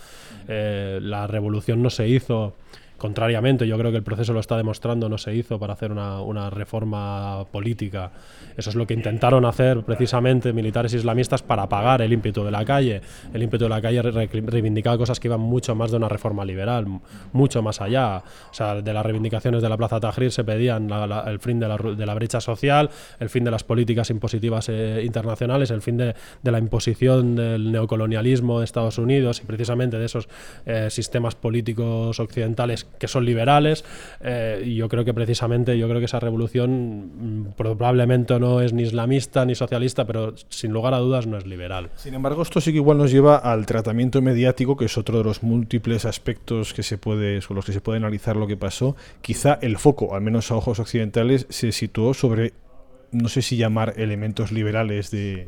Eh, 0.48 0.98
la 1.04 1.28
revolución 1.28 1.84
no 1.84 1.92
se 1.92 2.08
hizo 2.08 2.56
contrariamente, 2.98 3.68
yo 3.68 3.78
creo 3.78 3.92
que 3.92 3.98
el 3.98 4.04
proceso 4.04 4.34
lo 4.34 4.40
está 4.40 4.58
demostrando, 4.58 5.10
no 5.10 5.18
se 5.18 5.34
hizo 5.36 5.60
para 5.60 5.74
hacer 5.74 5.92
una, 5.92 6.50
reforma 6.50 7.46
política. 7.52 8.12
Eso 8.56 8.70
es 8.70 8.76
lo 8.76 8.88
que 8.88 8.94
intentaron 8.94 9.46
hacer 9.46 9.84
precisamente 9.84 10.54
militares 10.54 10.94
islamistas 10.94 11.44
para 11.44 11.64
apagar 11.64 12.02
el 12.02 12.12
ímpetu 12.14 12.44
de 12.44 12.52
la 12.52 12.66
calle. 12.66 13.02
El 13.34 13.44
ímpetu 13.44 13.66
de 13.66 13.70
la 13.70 13.82
calle 13.82 14.02
re- 14.02 14.28
reivindicaba 14.28 14.98
cosas 14.98 15.20
que 15.20 15.28
iban 15.28 15.42
mucho 15.42 15.76
más 15.76 15.92
de 15.92 15.98
una 15.98 16.10
reforma 16.10 16.44
liberal, 16.46 16.88
mucho 17.34 17.62
más 17.62 17.82
allá. 17.82 18.24
O 18.52 18.54
sea, 18.54 18.82
de 18.82 18.94
las 18.94 19.06
reivindicaciones 19.06 19.62
de 19.62 19.70
la 19.70 19.78
Plaza 19.78 20.00
Tahrir 20.00 20.32
se 20.32 20.44
pedían 20.44 20.90
el 21.28 21.40
fin 21.40 21.60
de 21.60 21.68
la, 21.68 22.14
brecha 22.16 22.42
social, 22.42 22.90
el 23.20 23.30
fin 23.30 23.44
de 23.44 23.52
las 23.52 23.64
políticas 23.64 24.10
impositivas 24.10 24.70
eh, 24.70 25.04
internacionales, 25.06 25.72
el 25.72 25.82
fin 25.82 25.98
de, 25.98 26.16
de 26.42 26.52
la 26.52 26.60
imposición 26.60 27.36
del 27.36 27.72
neocolonialismo 27.72 28.60
de 28.60 28.66
Estados 28.66 28.98
Unidos 28.98 29.42
y 29.44 29.46
precisamente 29.46 29.98
de 29.98 30.06
esos 30.06 30.28
eh, 30.66 30.88
sistemas 30.90 31.36
políticos 31.36 32.20
occidentales 32.20 32.87
que 33.00 33.08
son 33.08 33.26
liberales. 33.26 33.84
eh, 34.22 34.64
y 34.66 34.76
yo 34.76 34.90
creo 34.90 35.06
que 35.06 35.14
precisamente, 35.14 35.78
yo 35.78 35.88
creo 35.88 36.00
que 36.00 36.06
esa 36.06 36.20
revolución 36.20 37.48
mm, 37.48 37.54
probablemente 37.56 38.40
no 38.40 38.62
es 38.62 38.74
ni 38.74 38.84
islamista 38.84 39.46
ni 39.46 39.56
socialista, 39.56 40.06
pero 40.06 40.34
sin 40.50 40.72
lugar 40.72 40.94
a 40.94 41.00
dudas 41.00 41.28
no 41.28 41.38
es 41.38 41.46
liberal. 41.46 41.90
Sin 41.96 42.14
embargo, 42.14 42.42
esto 42.42 42.62
sí 42.62 42.72
que 42.72 42.78
igual 42.78 42.98
nos 42.98 43.12
lleva 43.12 43.38
al 43.38 43.66
tratamiento 43.66 44.22
mediático, 44.22 44.78
que 44.78 44.86
es 44.86 44.98
otro 44.98 45.18
de 45.20 45.24
los 45.24 45.44
múltiples 45.44 46.06
aspectos 46.06 46.74
que 46.74 46.84
se 46.84 46.98
puede, 46.98 47.42
sobre 47.42 47.58
los 47.58 47.66
que 47.66 47.74
se 47.74 47.82
puede 47.82 47.98
analizar 47.98 48.36
lo 48.36 48.48
que 48.48 48.58
pasó. 48.58 48.96
Quizá 49.22 49.60
el 49.62 49.78
foco, 49.78 50.16
al 50.16 50.22
menos 50.22 50.52
a 50.52 50.56
ojos 50.56 50.80
occidentales, 50.80 51.46
se 51.50 51.72
situó 51.72 52.14
sobre, 52.14 52.54
no 53.12 53.30
sé 53.30 53.42
si 53.42 53.58
llamar 53.58 53.94
elementos 53.98 54.52
liberales 54.52 55.12
de... 55.12 55.48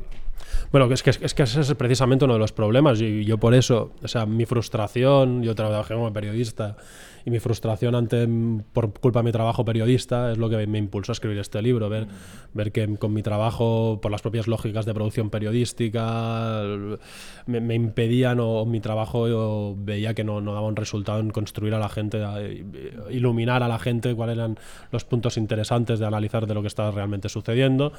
Bueno, 0.71 0.91
es 0.91 1.04
que, 1.04 1.12
es 1.12 1.34
que 1.34 1.43
ese 1.43 1.62
es 1.62 1.73
precisamente 1.75 2.25
uno 2.25 2.34
de 2.34 2.39
los 2.39 2.52
problemas. 2.52 3.02
Y 3.02 3.23
yo 3.23 3.38
por 3.38 3.54
eso, 3.54 3.91
o 4.02 4.08
sea, 4.08 4.25
mi 4.25 4.45
frustración, 4.45 5.43
yo 5.43 5.54
trabajé 5.56 5.93
como 5.93 6.12
periodista 6.12 6.78
y 7.26 7.32
mi 7.32 7.40
frustración 7.40 7.96
ante 7.96 8.28
por 8.74 8.94
culpa 8.94 9.20
de 9.20 9.24
mi 9.24 9.32
trabajo 9.32 9.66
periodista 9.66 10.32
es 10.32 10.38
lo 10.38 10.50
que 10.50 10.66
me 10.68 10.78
impulsó 10.78 11.12
a 11.12 11.14
escribir 11.14 11.40
este 11.40 11.62
libro, 11.62 11.90
ver, 11.90 12.08
ver 12.54 12.72
que 12.72 12.88
con 12.98 13.14
mi 13.14 13.24
trabajo, 13.24 14.00
por 14.02 14.12
las 14.12 14.22
propias 14.22 14.48
lógicas 14.48 14.86
de 14.86 14.94
producción 14.94 15.30
periodística, 15.30 16.62
me, 17.46 17.62
me 17.62 17.76
impedían 17.76 18.40
o, 18.40 18.66
mi 18.66 18.80
trabajo 18.80 19.28
yo 19.28 19.76
veía 19.78 20.14
que 20.14 20.24
no, 20.24 20.42
no 20.42 20.54
daba 20.54 20.68
un 20.68 20.76
resultado 20.76 21.20
en 21.20 21.30
construir 21.32 21.74
a 21.74 21.80
la 21.80 21.90
gente, 21.90 22.24
a, 22.24 22.40
iluminar 23.10 23.64
a 23.64 23.68
la 23.68 23.80
gente 23.80 24.16
cuáles 24.16 24.38
eran 24.38 24.58
los 24.92 25.06
puntos 25.06 25.38
interesantes 25.38 26.00
de 26.00 26.06
analizar 26.06 26.48
de 26.48 26.54
lo 26.54 26.62
que 26.62 26.68
estaba 26.68 26.92
realmente 26.92 27.30
sucediendo. 27.30 27.92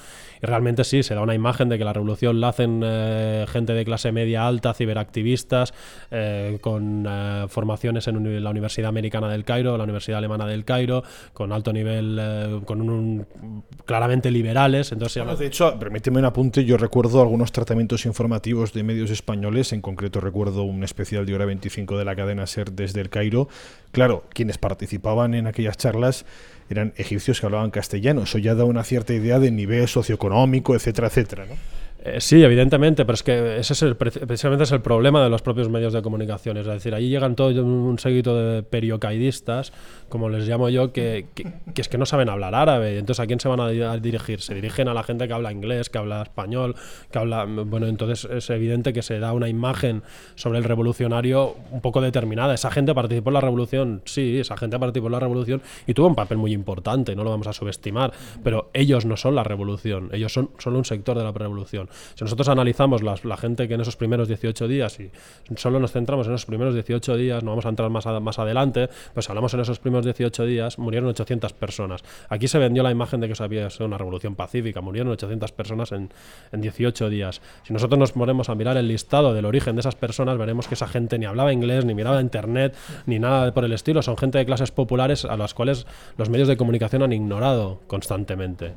Y 0.42 0.46
realmente 0.46 0.84
sí, 0.84 1.02
se 1.02 1.14
da 1.14 1.22
una 1.22 1.34
imagen 1.34 1.68
de 1.68 1.78
que 1.78 1.84
la 1.84 1.92
revolución 1.92 2.40
la 2.40 2.48
hacen 2.48 2.82
eh, 2.84 3.46
gente 3.48 3.72
de 3.72 3.84
clase 3.84 4.12
media 4.12 4.46
alta, 4.46 4.74
ciberactivistas, 4.74 5.74
eh, 6.10 6.58
con 6.60 7.06
eh, 7.08 7.46
formaciones 7.48 8.06
en 8.08 8.42
la 8.42 8.50
Universidad 8.50 8.88
Americana 8.88 9.09
del 9.10 9.44
Cairo, 9.44 9.76
la 9.76 9.84
Universidad 9.84 10.18
Alemana 10.18 10.46
del 10.46 10.64
Cairo, 10.64 11.02
con 11.32 11.52
alto 11.52 11.72
nivel, 11.72 12.18
eh, 12.20 12.60
con 12.64 12.80
un, 12.80 12.90
un, 12.90 13.64
claramente 13.84 14.30
liberales. 14.30 14.92
Entonces, 14.92 15.22
bueno, 15.22 15.36
de 15.36 15.46
hecho, 15.46 15.78
permíteme 15.78 16.20
un 16.20 16.24
apunte, 16.24 16.64
yo 16.64 16.76
recuerdo 16.76 17.20
algunos 17.20 17.52
tratamientos 17.52 18.06
informativos 18.06 18.72
de 18.72 18.82
medios 18.82 19.10
españoles, 19.10 19.72
en 19.72 19.80
concreto 19.80 20.20
recuerdo 20.20 20.62
un 20.62 20.84
especial 20.84 21.26
de 21.26 21.34
hora 21.34 21.44
25 21.44 21.98
de 21.98 22.04
la 22.04 22.14
cadena 22.16 22.46
SER 22.46 22.72
desde 22.72 23.00
el 23.00 23.10
Cairo. 23.10 23.48
Claro, 23.92 24.24
quienes 24.32 24.58
participaban 24.58 25.34
en 25.34 25.46
aquellas 25.46 25.76
charlas 25.76 26.24
eran 26.68 26.92
egipcios 26.96 27.40
que 27.40 27.46
hablaban 27.46 27.70
castellano, 27.70 28.22
eso 28.22 28.38
ya 28.38 28.54
da 28.54 28.64
una 28.64 28.84
cierta 28.84 29.12
idea 29.12 29.40
de 29.40 29.50
nivel 29.50 29.88
socioeconómico, 29.88 30.74
etcétera, 30.74 31.08
etcétera, 31.08 31.46
¿no? 31.46 31.54
Eh, 32.02 32.18
sí, 32.20 32.42
evidentemente, 32.42 33.04
pero 33.04 33.14
es 33.14 33.22
que 33.22 33.58
ese 33.58 33.74
es 33.74 33.82
el, 33.82 33.94
precisamente 33.94 34.64
es 34.64 34.72
el 34.72 34.80
problema 34.80 35.22
de 35.22 35.28
los 35.28 35.42
propios 35.42 35.68
medios 35.68 35.92
de 35.92 36.00
comunicación. 36.00 36.56
Es 36.56 36.64
decir, 36.64 36.94
ahí 36.94 37.10
llegan 37.10 37.36
todo 37.36 37.48
un 37.62 37.98
seguito 37.98 38.34
de 38.36 38.62
periocaidistas, 38.62 39.74
como 40.08 40.30
les 40.30 40.48
llamo 40.48 40.70
yo, 40.70 40.94
que, 40.94 41.26
que, 41.34 41.52
que, 41.74 41.82
es 41.82 41.88
que 41.88 41.98
no 41.98 42.06
saben 42.06 42.30
hablar 42.30 42.54
árabe. 42.54 42.96
Entonces, 42.96 43.20
¿a 43.20 43.26
quién 43.26 43.38
se 43.38 43.48
van 43.48 43.60
a, 43.60 43.96
dirigir? 43.98 44.40
Se 44.40 44.54
dirigen 44.54 44.88
a 44.88 44.94
la 44.94 45.02
gente 45.02 45.28
que 45.28 45.34
habla 45.34 45.52
inglés, 45.52 45.90
que 45.90 45.98
habla 45.98 46.22
español, 46.22 46.74
que 47.10 47.18
habla... 47.18 47.44
Bueno, 47.44 47.86
entonces 47.86 48.24
es 48.24 48.48
evidente 48.48 48.94
que 48.94 49.02
se 49.02 49.18
da 49.18 49.34
una 49.34 49.50
imagen 49.50 50.02
sobre 50.36 50.58
el 50.58 50.64
revolucionario 50.64 51.56
un 51.70 51.82
poco 51.82 52.00
determinada. 52.00 52.54
Esa 52.54 52.70
gente 52.70 52.94
participó 52.94 53.28
en 53.28 53.34
la 53.34 53.40
revolución, 53.42 54.02
sí, 54.06 54.38
esa 54.38 54.56
gente 54.56 54.78
participó 54.78 55.08
en 55.08 55.12
la 55.12 55.20
revolución 55.20 55.60
y 55.86 55.92
tuvo 55.92 56.06
un 56.06 56.14
papel 56.14 56.38
muy 56.38 56.54
importante, 56.54 57.14
no 57.14 57.24
lo 57.24 57.30
vamos 57.30 57.46
a 57.46 57.52
subestimar, 57.52 58.12
pero 58.42 58.70
ellos 58.72 59.04
no 59.04 59.18
son 59.18 59.34
la 59.34 59.44
revolución, 59.44 60.08
ellos 60.12 60.32
son 60.32 60.50
solo 60.56 60.78
un 60.78 60.86
sector 60.86 61.18
de 61.18 61.24
la 61.24 61.32
revolución. 61.32 61.89
Si 62.14 62.24
nosotros 62.24 62.48
analizamos 62.48 63.02
la, 63.02 63.36
gente 63.36 63.68
que 63.68 63.74
en 63.74 63.80
esos 63.80 63.96
primeros 63.96 64.28
18 64.28 64.68
días, 64.68 64.98
y 65.00 65.10
solo 65.56 65.80
nos 65.80 65.92
centramos 65.92 66.26
en 66.26 66.34
esos 66.34 66.46
primeros 66.46 66.74
18 66.74 67.16
días, 67.16 67.42
no 67.42 67.50
vamos 67.50 67.66
a 67.66 67.68
entrar 67.68 67.90
más, 67.90 68.38
adelante, 68.38 68.88
pues 69.14 69.28
hablamos 69.28 69.54
en 69.54 69.60
esos 69.60 69.78
primeros 69.78 70.04
18 70.04 70.44
días, 70.44 70.78
murieron 70.78 71.08
800 71.08 71.52
personas. 71.54 72.02
Aquí 72.28 72.48
se 72.48 72.58
vendió 72.58 72.82
la 72.82 72.90
imagen 72.90 73.20
de 73.20 73.28
que 73.28 73.42
había 73.42 73.70
sido 73.70 73.86
una 73.86 73.98
revolución 73.98 74.34
pacífica, 74.34 74.80
murieron 74.80 75.12
800 75.12 75.52
personas 75.52 75.92
en, 75.92 76.10
en 76.52 76.60
18 76.60 77.08
días. 77.08 77.40
Si 77.64 77.72
nosotros 77.72 77.98
nos 77.98 78.12
ponemos 78.12 78.48
a 78.48 78.54
mirar 78.54 78.76
el 78.76 78.88
listado 78.88 79.34
del 79.34 79.44
origen 79.44 79.76
de 79.76 79.80
esas 79.80 79.94
personas, 79.94 80.36
veremos 80.38 80.68
que 80.68 80.74
esa 80.74 80.86
gente 80.86 81.18
ni 81.18 81.26
hablaba 81.26 81.52
inglés, 81.52 81.84
ni 81.84 81.94
miraba 81.94 82.20
internet, 82.20 82.76
ni 83.06 83.18
nada 83.18 83.52
por 83.52 83.64
el 83.64 83.72
estilo. 83.72 84.02
Son 84.02 84.16
gente 84.16 84.38
de 84.38 84.46
clases 84.46 84.70
populares 84.70 85.24
a 85.24 85.36
las 85.36 85.54
cuales 85.54 85.86
los 86.16 86.28
medios 86.28 86.48
de 86.48 86.56
comunicación 86.56 87.02
han 87.02 87.12
ignorado 87.12 87.80
constantemente 87.86 88.74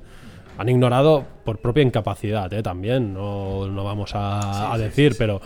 han 0.57 0.69
ignorado 0.69 1.25
por 1.43 1.59
propia 1.59 1.83
incapacidad 1.83 2.51
¿eh? 2.53 2.63
también, 2.63 3.13
no, 3.13 3.67
no 3.67 3.83
vamos 3.83 4.11
a, 4.13 4.41
sí, 4.41 4.59
a 4.71 4.77
decir, 4.77 5.11
sí, 5.11 5.17
sí, 5.17 5.19
pero, 5.19 5.41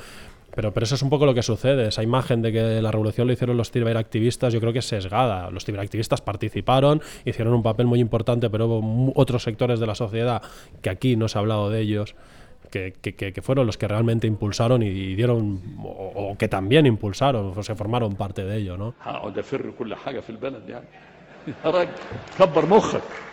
pero, 0.57 0.73
pero 0.73 0.85
eso 0.85 0.95
es 0.95 1.01
un 1.03 1.09
poco 1.11 1.27
lo 1.27 1.35
que 1.35 1.43
sucede. 1.43 1.89
Esa 1.89 2.01
imagen 2.01 2.41
de 2.41 2.51
que 2.51 2.81
la 2.81 2.91
revolución 2.91 3.27
lo 3.27 3.33
hicieron 3.33 3.57
los 3.57 3.69
ciberactivistas, 3.69 4.51
yo 4.51 4.59
creo 4.59 4.73
que 4.73 4.79
es 4.79 4.87
sesgada. 4.87 5.51
Los 5.51 5.65
ciberactivistas 5.65 6.21
participaron, 6.21 6.99
hicieron 7.25 7.53
un 7.53 7.61
papel 7.61 7.85
muy 7.85 7.99
importante, 7.99 8.49
pero 8.49 8.65
hubo 8.65 9.13
otros 9.15 9.43
sectores 9.43 9.79
de 9.79 9.85
la 9.85 9.93
sociedad 9.93 10.41
que 10.81 10.89
aquí 10.89 11.15
no 11.15 11.27
se 11.27 11.37
ha 11.37 11.41
hablado 11.41 11.69
de 11.69 11.81
ellos. 11.81 12.15
Que, 12.71 12.91
que, 12.91 13.13
que, 13.13 13.41
fueron 13.41 13.65
los 13.65 13.77
que 13.77 13.87
realmente 13.87 14.27
impulsaron 14.27 14.83
y 14.83 15.15
dieron, 15.15 15.61
o, 15.81 16.31
o 16.31 16.37
que 16.37 16.49
también 16.49 16.85
impulsaron, 16.85 17.53
o 17.55 17.63
se 17.63 17.75
formaron 17.75 18.15
parte 18.15 18.43
de 18.43 18.57
ello, 18.57 18.75
¿no? 18.75 18.93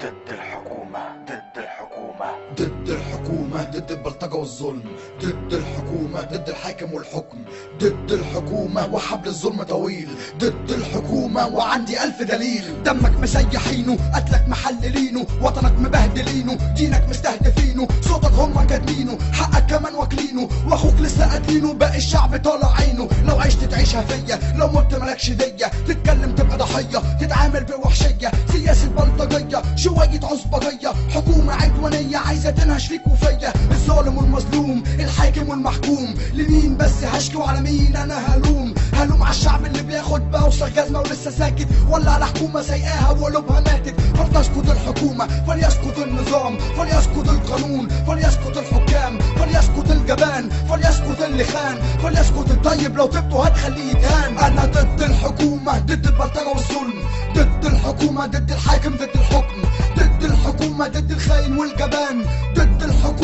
ضد 0.00 0.28
الحكومة 0.28 1.16
ضد 1.26 1.58
الحكومة. 1.58 2.30
ضد 2.54 2.88
الحكومة. 2.88 3.47
ضد 3.56 3.90
البلطجة 3.90 4.34
والظلم 4.34 4.82
ضد 5.24 5.54
الحكومة 5.54 6.20
ضد 6.20 6.48
الحاكم 6.48 6.94
والحكم 6.94 7.38
ضد 7.78 8.12
الحكومة 8.12 8.86
وحبل 8.94 9.28
الظلم 9.28 9.62
طويل 9.62 10.08
ضد 10.38 10.70
الحكومة 10.70 11.46
وعندي 11.46 12.04
ألف 12.04 12.22
دليل. 12.22 12.82
دمك 12.84 13.12
مسيحينه 13.20 13.98
قتلك 14.14 14.48
محللينه 14.48 15.26
وطنك 15.42 15.72
مبهدلينه 15.78 16.54
دينك 16.54 17.08
مستهدفينه 17.08 17.88
صوتك 18.00 18.32
هم 18.32 18.66
كاتمينه 18.66 19.18
حقك 19.32 19.66
كمان 19.66 19.94
واكلينه 19.94 20.48
واخوك 20.66 20.94
لسه 21.00 21.32
قاتلينه 21.32 21.72
باقي 21.72 21.96
الشعب 21.96 22.36
طالع 22.36 22.74
عينه. 22.76 23.08
لو 23.28 23.36
عشت 23.40 23.64
تعيشها 23.64 24.02
فيا 24.02 24.54
لو 24.56 24.68
مت 24.68 24.94
مالكش 24.94 25.30
دية. 25.30 25.66
تتكلم 25.88 26.34
تبقى 26.34 26.58
ضحية 26.58 27.16
تتعامل 27.20 27.64
بوحشية. 27.64 28.30
سياسة 28.52 28.88
بلطجية 28.88 29.62
شوية 29.76 30.20
عصبجية. 30.22 30.92
حكومة 31.14 31.52
عدوانية 31.52 32.16
عايزة 32.18 32.50
تنهش 32.50 32.86
فيك 32.86 33.06
وفيا 33.06 33.37
الظالم 33.44 34.18
والمظلوم 34.18 34.82
الحاكم 35.00 35.48
والمحكوم. 35.48 36.14
لمين 36.34 36.76
بس 36.76 37.04
هشكي 37.04 37.36
وعلى 37.36 37.60
مين 37.60 37.96
أنا 37.96 38.34
هلوم؟ 38.34 38.74
هلوم 38.94 39.22
على 39.22 39.30
الشعب 39.30 39.66
اللي 39.66 39.82
بياخد 39.82 40.30
بوصة 40.30 40.68
جزمة 40.68 41.00
ولسه 41.00 41.30
ساكت. 41.30 41.68
ولا 41.90 42.10
على 42.10 42.26
حكومة 42.26 42.62
سايقاها 42.62 43.10
وقلوبها 43.10 43.60
ماتت. 43.60 44.00
فلتسقط 44.00 44.70
الحكومة 44.70 45.26
فليسقط 45.46 45.98
النظام 45.98 46.58
فليسقط 46.58 47.28
القانون 47.28 47.88
فليسقط 47.88 48.56
الحكام 48.58 49.18
فليسقط 49.18 49.90
الجبان 49.90 50.48
فليسقط 50.48 51.22
اللي 51.22 51.44
خان 51.44 51.76
فليسقط 52.02 52.50
الطيب. 52.50 52.96
لو 52.96 53.10
سبته 53.12 53.46
هتخليه 53.46 53.90
يتهان. 53.90 54.38
أنا 54.38 54.64
ضد 54.64 55.02
الحكومة 55.02 55.78
ضد 55.78 56.06
البلطجة 56.06 56.48
والظلم. 56.48 56.94
ضد 57.34 57.64
الحكومة 57.64 58.26
ضد 58.26 58.50
الحاكم 58.50 58.94
ضد 58.94 59.10
الحكم. 59.14 59.62
ضد 59.98 60.24
الحكومة 60.24 60.88
ضد 60.88 61.10
الخاين 61.10 61.58
والجبان. 61.58 62.24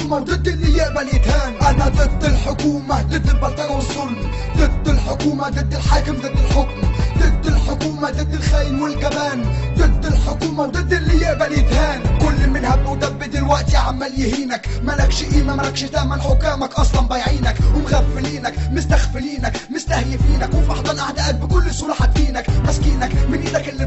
الحكومة 0.05 0.23
وضد 0.23 0.49
اللي 0.49 0.79
يقبل 0.79 1.09
يتهان 1.09 1.55
أنا 1.67 1.89
ضد 1.89 2.25
الحكومة 2.25 3.03
ضد 3.03 3.29
البلطجة 3.29 3.71
والظلم. 3.71 4.31
ضد 4.57 4.89
الحكومة 4.89 5.49
ضد 5.49 5.75
الحاكم 5.75 6.13
ضد 6.13 6.25
الحكم. 6.25 6.81
ضد 7.19 7.47
الحكومة 7.47 8.11
ضد 8.11 8.35
الخاين 8.35 8.83
والجبان. 8.83 9.45
ضد 9.79 10.07
الحكومة 10.07 10.63
وضد 10.63 10.93
اللي 10.93 11.21
يقبل 11.21 11.53
يتهان 11.53 12.19
كل 12.19 12.51
من 12.51 12.65
هب 12.65 12.87
ودب 12.87 13.19
دلوقتي 13.31 13.77
عمال 13.77 14.21
يهينك. 14.21 14.69
مالكش 14.83 15.25
قيمة 15.25 15.57
مالكش 15.57 15.81
تمن 15.83 16.21
حكامك 16.21 16.73
أصلا 16.73 17.01
بايعينك. 17.01 17.57
ومغفلينك 17.75 18.55
مستغفلينك 18.73 19.53
مستهيفينك. 19.71 20.55
وفي 20.55 20.73
أحضان 20.73 20.99
اعدائك 20.99 21.35
بكل 21.35 21.75
سهولة 21.75 21.95
حاطينك. 21.95 22.47
ماسكينك 22.65 23.13
من 23.29 23.41
إيدك 23.41 23.69
اللي 23.69 23.85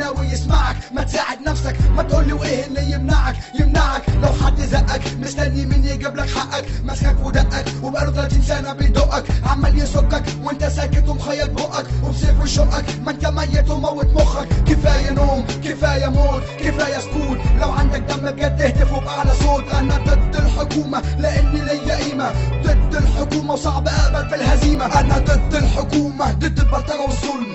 ناوي 0.00 0.26
يسمعك. 0.26 0.76
ما 0.92 1.02
تساعد 1.02 1.38
نفسك 1.46 1.76
ما 1.96 2.02
تقولي 2.02 2.32
وإيه 2.32 2.66
اللي 2.66 2.92
يمنعك. 2.92 3.36
يمنعك. 3.60 4.02
لو 4.22 4.28
حد 4.44 4.60
زقك 4.60 5.02
مستني 5.20 5.66
مين 5.66 5.84
يجيب 5.84 6.16
لك 6.16 6.30
حقك. 6.30 6.64
ماسكك 6.84 7.16
ودقك 7.24 7.64
وبقاله 7.82 8.12
30 8.12 8.42
سنة 8.42 8.72
بيدقك 8.72 9.24
عمال 9.46 9.78
يسكك 9.78 10.24
وأنت 10.42 10.64
ساكت 10.64 11.08
ومخيط 11.08 11.50
بقك 11.50 11.86
وبسيف 12.04 12.40
وشقك 12.42 12.84
ما 13.04 13.10
أنت 13.10 13.26
ميت 13.26 13.70
وموت 13.70 14.06
مخك. 14.06 14.48
كفاية 14.68 15.10
نوم 15.10 15.44
كفاية 15.64 16.06
موت 16.06 16.42
كفاية 16.60 16.98
سكوت. 16.98 17.38
لو 17.60 17.70
عندك 17.70 18.00
دم 18.00 18.30
بجد 18.30 18.62
اهتف 18.62 18.92
وبأعلى 18.92 19.32
صوت. 19.42 19.64
أنا 19.74 19.96
ضد 19.96 20.36
الحكومة 20.36 21.02
لأني 21.18 21.60
ليا 21.60 21.96
قيمة. 21.96 22.30
ضد 22.64 22.94
الحكومة 22.96 23.52
وصعب 23.52 23.88
أقبل 23.88 24.28
في 24.28 24.34
الهزيمة. 24.34 25.00
أنا 25.00 25.18
ضد 25.18 25.54
الحكومة 25.54 26.32
ضد 26.32 26.58
البلطجة 26.58 27.00
والظلم. 27.00 27.50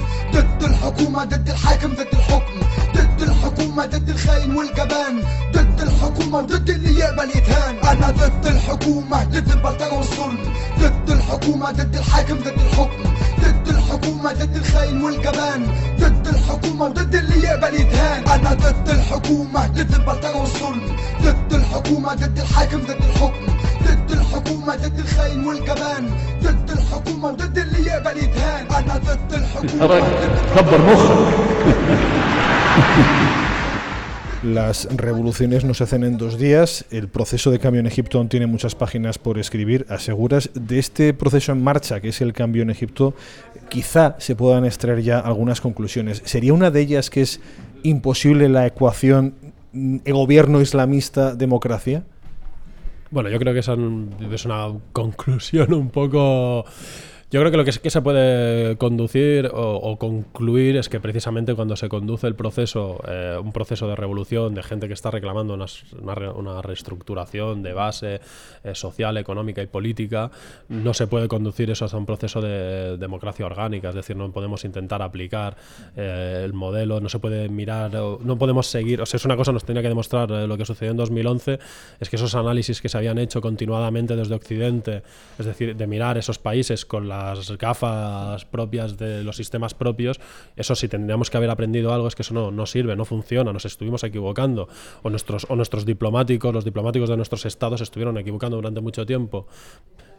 الحكومة 0.96 1.24
ضد 1.24 1.50
الحاكم 1.50 1.94
ضد 1.94 2.08
الحكم 2.14 2.60
ضد 2.96 3.22
الحكومة 3.22 3.86
ضد 3.86 4.10
الخاين 4.10 4.56
والجبان 4.56 5.24
ضد 5.52 5.82
الحكومة 5.82 6.38
وضد 6.38 6.70
اللي 6.70 7.00
يقبل 7.00 7.30
يتهان 7.30 7.76
أنا 7.76 8.12
ضد 8.12 8.46
الحكومة 8.46 9.24
ضد 9.24 9.52
البلطجة 9.52 9.94
والظلم 9.94 10.54
ضد 10.80 11.10
الحكومة 11.10 11.72
ضد 11.72 11.96
الحاكم 11.96 12.36
ضد 12.36 12.48
الحكم. 12.48 13.04
ضد 13.40 13.68
الحكومة 13.68 14.34
ضد 14.34 14.56
الخاين 14.56 15.02
والجبان. 15.04 15.68
ضد 16.00 16.28
الحكومة 16.28 16.86
وضد 16.86 17.16
اللي 17.16 17.44
يقبل 17.48 17.74
يتهان 17.82 18.28
أنا 18.28 18.54
ضد 18.54 18.90
الحكومة 18.90 19.68
ضد 19.68 19.94
البلطجة 19.94 20.36
والظلم 20.38 20.96
ضد 21.22 21.54
الحكومة 21.54 22.14
ضد 22.14 22.40
الحاكم 22.40 22.80
ضد 22.82 22.90
الحكم. 23.10 23.46
ضد 23.84 24.12
الحكومة 24.12 24.76
ضد 24.76 25.00
الخاين 25.00 25.48
والجبان. 25.48 26.10
ضد 26.44 26.65
الحكومة 26.95 27.29
وضد 27.29 27.59
اللي 27.59 27.87
يقبل 27.87 28.17
يتهان 28.17 28.67
انا 28.67 28.99
ضد 28.99 29.33
الحكومة 29.33 30.01
كبر 30.57 30.79
مخك 30.79 31.71
Las 34.43 34.89
revoluciones 34.97 35.65
no 35.65 35.75
se 35.75 35.85
hacen 35.85 36.03
en 36.03 36.17
dos 36.17 36.39
días. 36.39 36.87
El 36.91 37.09
proceso 37.09 37.51
de 37.51 37.59
cambio 37.59 37.81
en 37.81 37.87
Egipto 37.87 38.17
aún 38.17 38.31
tiene 38.31 38.47
muchas 38.47 38.75
páginas 38.75 39.19
por 39.19 39.39
escribir. 39.39 39.85
Aseguras 39.91 40.49
de 40.55 40.79
este 40.79 41.13
proceso 41.13 41.53
en 41.53 41.63
marcha, 41.63 42.01
que 42.01 42.09
es 42.09 42.23
el 42.23 42.33
cambio 42.33 42.63
en 42.63 42.71
Egipto, 42.71 43.13
quizá 43.69 44.17
se 44.19 44.37
puedan 44.37 44.65
extraer 44.65 45.03
ya 45.03 45.19
algunas 45.19 45.61
conclusiones. 45.61 46.23
¿Sería 46.25 46.55
una 46.55 46.71
de 46.71 46.81
ellas 46.81 47.11
que 47.11 47.21
es 47.21 47.41
imposible 47.83 48.49
la 48.49 48.67
ecuación 48.67 49.35
mm, 49.75 49.99
gobierno 50.11 50.63
islamista-democracia? 50.63 52.05
Bueno, 53.16 53.30
yo 53.30 53.40
creo 53.40 53.54
que 53.54 53.62
es 53.62 54.46
una 54.46 54.74
conclusión 54.92 55.74
un 55.74 55.90
poco 55.90 56.66
yo 57.32 57.40
creo 57.40 57.52
que 57.52 57.58
lo 57.58 57.66
que, 57.66 57.72
que 57.72 57.90
se 57.90 58.02
puede 58.02 58.78
conducir 58.78 59.50
o, 59.54 59.98
concluir 59.98 60.78
es 60.78 60.90
que 60.90 61.00
precisamente 61.00 61.56
cuando 61.56 61.76
se 61.76 61.90
conduce 61.90 62.28
el 62.28 62.36
proceso, 62.36 63.02
eh, 63.08 63.38
un 63.42 63.52
proceso 63.52 63.88
de 63.88 63.96
revolución, 63.96 64.54
de 64.54 64.64
gente 64.64 64.88
que 64.88 64.94
está 64.94 65.12
reclamando 65.12 65.54
una, 65.54 65.66
una, 66.02 66.32
una 66.32 66.62
reestructuración 66.62 67.64
de 67.64 67.74
base 67.74 68.22
eh, 68.64 68.76
social, 68.76 69.18
económica 69.18 69.62
y 69.62 69.68
política, 69.68 70.32
no 70.70 70.94
se 70.94 71.08
puede 71.08 71.28
conducir 71.28 71.70
eso 71.72 71.86
a 71.86 71.98
un 71.98 72.06
proceso 72.06 72.42
de 72.42 72.98
democracia 72.98 73.46
orgánica, 73.46 73.90
es 73.90 73.96
decir, 73.96 74.16
no 74.16 74.32
podemos 74.32 74.64
intentar 74.66 75.02
aplicar 75.02 75.56
eh, 75.96 76.42
el 76.44 76.54
modelo, 76.54 77.00
no 77.00 77.10
se 77.10 77.20
puede 77.20 77.50
mirar, 77.50 77.92
no 77.94 78.38
podemos 78.38 78.68
seguir, 78.68 79.02
o 79.02 79.06
sea, 79.06 79.18
es 79.18 79.26
una 79.26 79.36
cosa 79.36 79.52
nos 79.52 79.66
tenía 79.66 79.82
que 79.82 79.90
demostrar 79.90 80.32
eh, 80.32 80.48
lo 80.48 80.58
que 80.58 80.66
sucedió 80.66 80.92
en 80.92 80.98
2011, 80.98 81.60
es 82.00 82.10
que 82.10 82.16
esos 82.16 82.36
análisis 82.36 82.82
que 82.82 82.90
se 82.90 82.98
habían 82.98 83.18
hecho 83.18 83.42
continuadamente 83.42 84.16
desde 84.16 84.36
Occidente, 84.36 85.04
es 85.40 85.46
decir, 85.46 85.76
de 85.76 85.88
mirar 85.88 86.18
esos 86.18 86.40
países 86.40 86.86
con 86.86 87.08
la 87.08 87.15
las 87.16 87.58
gafas 87.58 88.46
propias 88.46 88.98
de 88.98 89.24
los 89.24 89.36
sistemas 89.38 89.74
propios, 89.74 90.20
eso 90.56 90.76
sí 90.76 90.88
tendríamos 90.88 91.30
que 91.30 91.38
haber 91.38 91.50
aprendido 91.50 91.94
algo 91.94 92.08
es 92.08 92.16
que 92.16 92.22
eso 92.22 92.34
no, 92.34 92.52
no 92.52 92.66
sirve, 92.66 92.96
no 92.96 93.06
funciona, 93.06 93.54
nos 93.54 93.66
estuvimos 93.66 94.04
equivocando. 94.04 94.68
O 95.04 95.10
nuestros, 95.10 95.46
o 95.50 95.56
nuestros 95.56 95.86
diplomáticos, 95.86 96.54
los 96.54 96.66
diplomáticos 96.66 97.10
de 97.10 97.18
nuestros 97.18 97.46
estados 97.46 97.82
estuvieron 97.82 98.18
equivocando 98.18 98.58
durante 98.58 98.82
mucho 98.82 99.06
tiempo. 99.06 99.48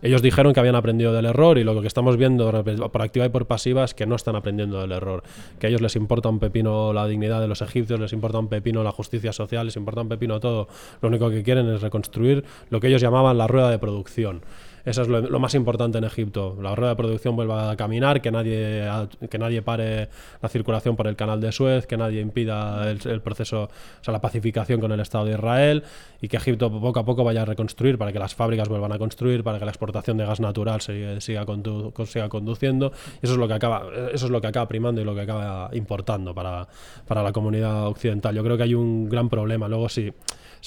Ellos 0.03 0.21
dijeron 0.21 0.53
que 0.53 0.61
habían 0.61 0.75
aprendido 0.75 1.13
del 1.13 1.25
error 1.25 1.59
y 1.59 1.65
lo 1.65 1.81
que 1.81 1.87
estamos 1.87 2.17
viendo 2.17 2.51
por 2.93 3.03
activa 3.03 3.25
y 3.25 3.29
por 3.31 3.47
pasiva 3.47 3.85
es 3.85 3.95
que 3.95 4.07
no 4.07 4.15
están 4.15 4.37
aprendiendo 4.37 4.81
del 4.81 4.93
error. 4.93 5.23
Que 5.59 5.67
a 5.67 5.71
ellos 5.71 5.81
les 5.81 5.97
importa 5.97 6.29
un 6.29 6.39
pepino 6.39 6.93
la 6.93 7.07
dignidad 7.07 7.41
de 7.41 7.49
los 7.49 7.63
egipcios, 7.63 7.99
les 7.99 8.13
importa 8.13 8.39
un 8.39 8.49
pepino 8.49 8.83
la 8.83 8.93
justicia 8.93 9.33
social, 9.33 9.67
les 9.67 9.77
importa 9.77 10.03
un 10.03 10.09
pepino 10.09 10.39
todo. 10.39 10.69
Lo 11.01 11.09
único 11.09 11.31
que 11.31 11.43
quieren 11.43 11.69
es 11.71 11.81
reconstruir 11.81 12.45
lo 12.69 12.79
que 12.79 12.89
ellos 12.89 13.01
llamaban 13.01 13.39
la 13.39 13.47
rueda 13.47 13.71
de 13.71 13.79
producción. 13.79 14.43
Eso 14.87 15.03
es 15.03 15.09
lo, 15.09 15.41
más 15.41 15.53
importante 15.57 15.99
en 15.99 16.05
Egipto. 16.05 16.57
La 16.63 16.77
rueda 16.77 16.91
de 16.91 16.97
producción 16.97 17.35
vuelva 17.35 17.73
a 17.73 17.77
caminar, 17.77 18.23
que 18.23 18.31
nadie, 18.31 18.89
que 19.29 19.37
nadie 19.37 19.61
pare 19.61 20.09
la 20.41 20.49
circulación 20.49 20.95
por 20.95 21.09
el 21.09 21.17
canal 21.17 21.41
de 21.41 21.51
Suez, 21.51 21.89
que 21.89 21.97
nadie 21.97 22.21
impida 22.21 22.89
el, 22.89 23.21
proceso, 23.21 23.65
o 23.65 24.05
sea, 24.05 24.13
la 24.13 24.21
pacificación 24.21 24.81
con 24.81 24.93
el 24.93 25.01
Estado 25.01 25.25
de 25.25 25.33
Israel 25.33 25.83
y 26.21 26.29
que 26.29 26.37
Egipto 26.37 26.71
poco 26.71 27.01
a 27.01 27.05
poco 27.05 27.25
vaya 27.25 27.43
a 27.43 27.45
reconstruir 27.45 27.99
para 27.99 28.13
que 28.13 28.21
las 28.21 28.37
fábricas 28.37 28.69
vuelvan 28.69 28.93
a 28.93 28.99
construir, 28.99 29.43
para 29.43 29.59
que 29.59 29.65
la 29.65 29.73
exportación 29.73 30.19
de 30.19 30.25
gas 30.25 30.39
natural 30.39 30.81
siga, 30.81 31.21
siga 31.21 32.29
conduciendo. 32.29 32.93
Eso 33.21 33.33
es 33.33 33.39
lo 33.39 33.49
que 33.49 33.55
acaba, 33.55 33.89
eso 34.13 34.27
es 34.27 34.31
lo 34.31 34.41
que 34.41 34.47
acaba 34.47 34.69
primando 34.69 35.01
y 35.01 35.05
lo 35.05 35.17
que 35.17 35.23
acaba 35.23 35.69
importando 35.73 36.33
para, 36.33 36.69
para 37.09 37.25
la 37.25 37.33
comunidad 37.33 37.89
occidental. 37.89 38.37
Yo 38.37 38.45
creo 38.45 38.57
que 38.57 38.63
hay 38.63 38.75
un 38.75 39.09
gran 39.09 39.29
problema. 39.29 39.67
Luego, 39.67 39.89
si 39.89 40.13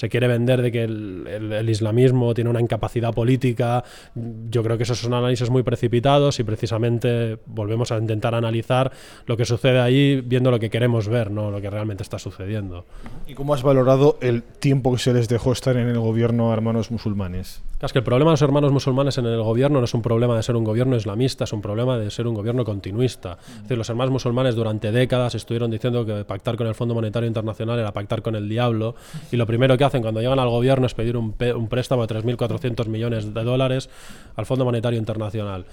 se 0.00 0.08
quiere 0.08 0.28
vender 0.28 0.62
de 0.62 0.72
que 0.72 0.84
el, 0.84 1.68
islamismo 1.68 2.32
tiene 2.32 2.48
una 2.48 2.58
incapacidad 2.62 3.12
política. 3.12 3.84
Yo 4.14 4.62
creo 4.62 4.78
que 4.78 4.84
esos 4.84 4.98
son 4.98 5.12
análisis 5.12 5.50
muy 5.50 5.62
precipitados 5.62 6.40
y 6.40 6.42
precisamente 6.42 7.36
volvemos 7.44 7.92
a 7.92 7.98
intentar 7.98 8.34
analizar 8.34 8.92
lo 9.26 9.36
que 9.36 9.44
sucede 9.44 9.78
ahí 9.78 10.22
viendo 10.22 10.50
lo 10.50 10.58
que 10.58 10.70
queremos 10.70 11.06
ver, 11.06 11.30
no 11.30 11.50
lo 11.50 11.60
que 11.60 11.68
realmente 11.68 12.02
está 12.02 12.18
sucediendo. 12.18 12.86
¿Y 13.28 13.34
cómo 13.34 13.52
has 13.52 13.62
valorado 13.62 14.16
el 14.22 14.42
tiempo 14.42 14.90
que 14.92 14.98
se 15.00 15.12
les 15.12 15.28
dejó 15.28 15.52
estar 15.52 15.76
en 15.76 15.88
el 15.88 15.98
gobierno 15.98 16.50
a 16.50 16.54
hermanos 16.54 16.90
musulmanes? 16.90 17.60
Es 17.80 17.94
que 17.94 18.00
el 18.00 18.04
problema 18.04 18.30
de 18.30 18.32
los 18.34 18.42
hermanos 18.42 18.72
musulmanes 18.72 19.16
en 19.16 19.24
el 19.24 19.40
gobierno 19.42 19.78
no 19.78 19.86
es 19.86 19.94
un 19.94 20.02
problema 20.02 20.36
de 20.36 20.42
ser 20.42 20.54
un 20.54 20.64
gobierno 20.64 20.96
islamista, 20.96 21.44
es 21.44 21.52
un 21.54 21.62
problema 21.62 21.96
de 21.96 22.10
ser 22.10 22.26
un 22.26 22.34
gobierno 22.34 22.62
continuista. 22.62 23.38
Es 23.40 23.62
decir, 23.62 23.78
los 23.78 23.88
hermanos 23.88 24.12
musulmanes 24.12 24.54
durante 24.54 24.92
décadas 24.92 25.34
estuvieron 25.34 25.70
diciendo 25.70 26.04
que 26.04 26.24
pactar 26.26 26.58
con 26.58 26.66
el 26.66 26.74
Fondo 26.74 26.94
Monetario 26.94 27.26
Internacional 27.26 27.78
era 27.78 27.90
pactar 27.90 28.20
con 28.20 28.34
el 28.34 28.50
diablo 28.50 28.96
y 29.32 29.36
lo 29.36 29.46
primero 29.46 29.78
que 29.78 29.84
hacen 29.84 30.02
cuando 30.02 30.20
llegan 30.20 30.38
al 30.38 30.50
gobierno 30.50 30.86
es 30.86 30.92
pedir 30.92 31.16
un, 31.16 31.34
un 31.56 31.68
préstamo 31.68 32.06
de 32.06 32.14
3.400 32.14 32.86
millones 32.86 33.32
de 33.32 33.44
dólares 33.44 33.88
al 34.36 34.44
Fondo 34.44 34.66
Monetario 34.66 34.98
Internacional. 34.98 35.64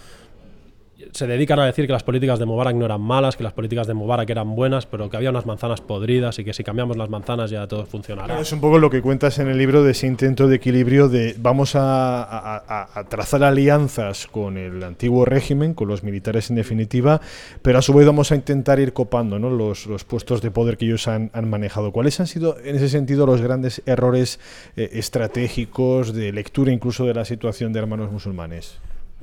Se 1.11 1.27
dedican 1.27 1.59
a 1.59 1.65
decir 1.65 1.85
que 1.85 1.93
las 1.93 2.03
políticas 2.03 2.39
de 2.39 2.45
Mubarak 2.45 2.75
no 2.75 2.85
eran 2.85 3.01
malas, 3.01 3.35
que 3.35 3.43
las 3.43 3.53
políticas 3.53 3.85
de 3.85 3.93
Mubarak 3.93 4.29
eran 4.29 4.55
buenas, 4.55 4.85
pero 4.87 5.09
que 5.09 5.17
había 5.17 5.29
unas 5.29 5.45
manzanas 5.45 5.79
podridas 5.81 6.39
y 6.39 6.43
que 6.43 6.53
si 6.53 6.63
cambiamos 6.63 6.97
las 6.97 7.09
manzanas 7.09 7.51
ya 7.51 7.67
todo 7.67 7.85
funcionará. 7.85 8.39
es 8.39 8.51
un 8.51 8.61
poco 8.61 8.79
lo 8.79 8.89
que 8.89 9.01
cuentas 9.01 9.37
en 9.39 9.47
el 9.47 9.57
libro 9.57 9.83
de 9.83 9.91
ese 9.91 10.07
intento 10.07 10.47
de 10.47 10.55
equilibrio 10.55 11.07
de 11.07 11.35
vamos 11.37 11.73
a, 11.75 13.05
trazar 13.09 13.43
alianzas 13.43 14.27
con 14.27 14.57
el 14.57 14.83
antiguo 14.83 15.25
régimen, 15.25 15.73
con 15.73 15.87
los 15.87 16.03
militares 16.03 16.49
en 16.49 16.55
definitiva, 16.55 17.21
pero 17.61 17.77
a 17.79 17.81
su 17.81 17.93
vez 17.93 18.05
vamos 18.05 18.31
a 18.31 18.35
intentar 18.35 18.79
ir 18.79 18.93
copando 18.93 19.37
¿no? 19.39 19.49
los, 19.49 19.87
puestos 20.05 20.41
de 20.41 20.51
poder 20.51 20.77
que 20.77 20.85
ellos 20.85 21.07
han, 21.07 21.29
manejado. 21.47 21.91
¿Cuáles 21.91 22.19
han 22.19 22.27
sido 22.27 22.57
en 22.63 22.75
ese 22.75 22.89
sentido 22.89 23.25
los 23.25 23.41
grandes 23.41 23.81
errores 23.85 24.39
eh, 24.75 24.89
estratégicos 24.93 26.13
de 26.13 26.31
lectura 26.31 26.71
incluso 26.71 27.05
de 27.05 27.13
la 27.13 27.25
situación 27.25 27.71
de 27.71 27.79
hermanos 27.79 28.11
musulmanes? 28.11 28.79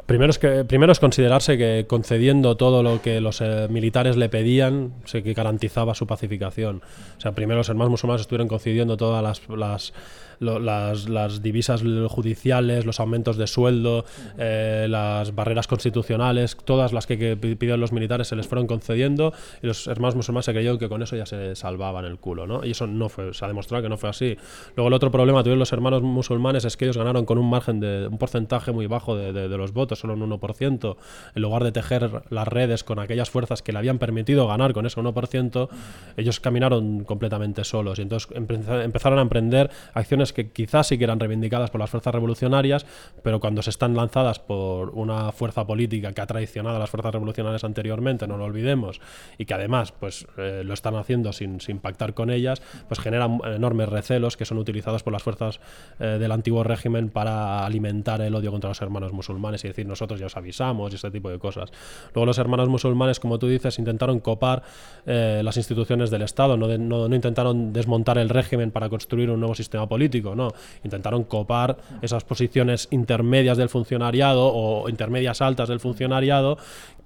Primero 0.07 0.31
es, 0.31 0.39
que, 0.39 0.65
primero 0.65 0.93
es 0.93 1.01
considerarse 1.01 1.57
que 1.57 1.87
concediendo 1.89 2.57
todo 2.57 2.83
lo 2.83 3.01
que 3.01 3.23
los 3.23 3.41
eh, 3.41 3.69
militares 3.71 4.17
le 4.17 4.29
pedían, 4.29 4.93
se 5.07 5.23
que 5.23 5.33
garantizaba 5.33 5.95
su 5.95 6.07
pacificación. 6.07 6.83
O 7.17 7.21
sea, 7.21 7.33
primero 7.33 7.59
los 7.59 7.71
hermanos 7.71 7.91
musulmanes 7.91 8.21
estuvieron 8.21 8.49
concediendo 8.49 8.99
todas 8.99 9.23
las, 9.23 9.49
las 9.49 9.95
las, 10.45 11.09
las, 11.09 11.43
divisas 11.43 11.83
judiciales, 12.09 12.87
los 12.87 13.01
aumentos 13.01 13.37
de 13.37 13.47
sueldo, 13.47 14.05
eh, 14.39 14.87
las 14.89 15.35
barreras 15.35 15.67
constitucionales, 15.67 16.57
todas 16.65 16.93
las 16.93 17.07
que, 17.07 17.19
que, 17.19 17.37
pidieron 17.37 17.81
los 17.81 17.93
militares 17.93 18.29
se 18.29 18.37
les 18.37 18.47
fueron 18.47 18.67
concediendo 18.67 19.33
y 19.63 19.67
los 19.67 19.87
hermanos 19.87 20.17
musulmanes 20.17 20.47
se 20.47 20.53
creyeron 20.53 20.79
que 20.79 20.89
con 20.89 21.03
eso 21.03 21.17
ya 21.17 21.27
se 21.27 21.57
salvaban 21.57 22.05
el 22.05 22.19
culo, 22.19 22.47
¿no? 22.47 22.65
Y 22.65 22.73
eso 22.73 22.87
no 22.87 23.09
fue, 23.09 23.33
se 23.35 23.45
ha 23.45 23.49
demostrado 23.49 23.83
que 23.83 23.89
no 23.89 23.97
fue 23.97 24.11
así. 24.11 24.37
Luego 24.77 24.89
el 24.89 24.95
otro 24.95 25.11
problema 25.11 25.43
tuvieron 25.43 25.59
los 25.59 25.73
hermanos 25.73 26.03
musulmanes 26.03 26.65
es 26.65 26.77
que 26.77 26.85
ellos 26.85 26.97
ganaron 26.97 27.25
con 27.25 27.39
un 27.39 27.49
margen 27.49 27.81
de 27.81 28.07
un 28.07 28.19
porcentaje 28.19 28.73
muy 28.73 28.87
bajo 28.87 29.17
de, 29.17 29.33
de, 29.33 29.57
los 29.57 29.73
votos, 29.73 29.99
solo 29.99 30.15
un 30.15 30.31
1%, 30.31 30.97
en 31.35 31.43
lugar 31.43 31.65
de 31.65 31.73
tejer 31.73 32.23
las 32.31 32.49
redes 32.49 32.85
con 32.85 32.99
aquellas 32.99 33.31
fuerzas 33.31 33.63
que 33.63 33.73
le 33.73 33.79
habían 33.79 33.99
permitido 33.99 34.47
ganar 34.47 34.73
con 34.73 34.87
ese 34.87 35.01
1%, 35.01 35.69
ellos 36.17 36.41
caminaron 36.41 37.05
completamente 37.05 37.65
solos 37.65 37.99
y 37.99 38.03
entonces 38.03 38.31
empezaron 38.35 39.19
a 39.19 39.23
emprender 39.23 39.71
acciones 39.93 40.33
que 40.35 40.51
quizás 40.51 40.89
sí 40.89 40.99
que 40.99 41.05
eran 41.05 41.21
reivindicadas 41.21 41.71
por 41.71 41.81
las 41.81 41.91
fuerzas 41.91 42.15
revolucionarias, 42.15 42.87
pero 43.23 43.41
cuando 43.41 43.63
se 43.63 43.71
están 43.71 43.95
lanzadas 43.95 44.39
por 44.39 44.91
una 44.91 45.33
fuerza 45.33 45.67
política 45.67 46.13
que 46.13 46.21
ha 46.21 46.27
traicionado 46.27 46.77
a 46.77 46.79
las 46.79 46.91
fuerzas 46.91 47.13
revolucionarias 47.13 47.65
anteriormente, 47.65 48.27
no 48.27 48.37
lo 48.37 48.45
olvidemos, 48.45 49.01
y 49.39 49.47
que 49.47 49.55
además 49.55 49.93
pues 49.93 50.27
eh, 50.37 50.63
lo 50.65 50.75
están 50.75 50.97
haciendo 50.97 51.33
sin, 51.33 51.61
sin, 51.61 51.79
pactar 51.79 52.15
con 52.15 52.31
ellas, 52.31 52.63
pues 52.89 53.01
generan 53.01 53.41
enormes 53.45 53.89
recelos 53.89 54.37
que 54.37 54.45
son 54.45 54.59
utilizados 54.59 55.03
por 55.03 55.13
las 55.13 55.23
fuerzas 55.23 55.61
eh, 55.99 56.19
del 56.19 56.33
antiguo 56.33 56.65
régimen 56.65 57.09
para 57.09 57.65
alimentar 57.65 58.21
el 58.21 58.35
odio 58.35 58.51
contra 58.51 58.71
los 58.71 58.81
hermanos 58.83 59.13
musulmanes 59.13 59.65
y 59.65 59.69
decir 59.69 59.87
nosotros 59.87 60.21
ya 60.21 60.27
os 60.27 60.37
avisamos 60.37 60.93
y 60.93 60.97
este 60.97 61.11
tipo 61.11 61.31
de 61.31 61.39
cosas. 61.39 61.71
Luego 62.15 62.27
los 62.27 62.39
hermanos 62.39 62.69
musulmanes, 62.69 63.21
como 63.21 63.39
tú 63.39 63.49
dices, 63.49 63.79
intentaron 63.79 64.21
copar 64.21 64.63
eh, 65.07 65.43
las 65.45 65.57
instituciones 65.57 66.11
del 66.11 66.23
Estado, 66.23 66.57
no, 66.57 67.15
intentaron 67.15 67.73
desmontar 67.73 68.19
el 68.19 68.29
régimen 68.29 68.71
para 68.71 68.89
construir 68.89 69.31
un 69.31 69.41
nuevo 69.41 69.55
sistema 69.55 69.89
político, 69.89 70.14
no. 70.23 70.53
Intentaron 70.85 71.25
copar 71.25 71.77
esas 72.03 72.25
posiciones 72.25 72.89
intermedias 72.91 73.57
del 73.57 73.69
funcionariado 73.69 74.53
o 74.53 74.89
intermedias 74.89 75.41
altas 75.41 75.69
del 75.69 75.81
funcionariado 75.81 76.59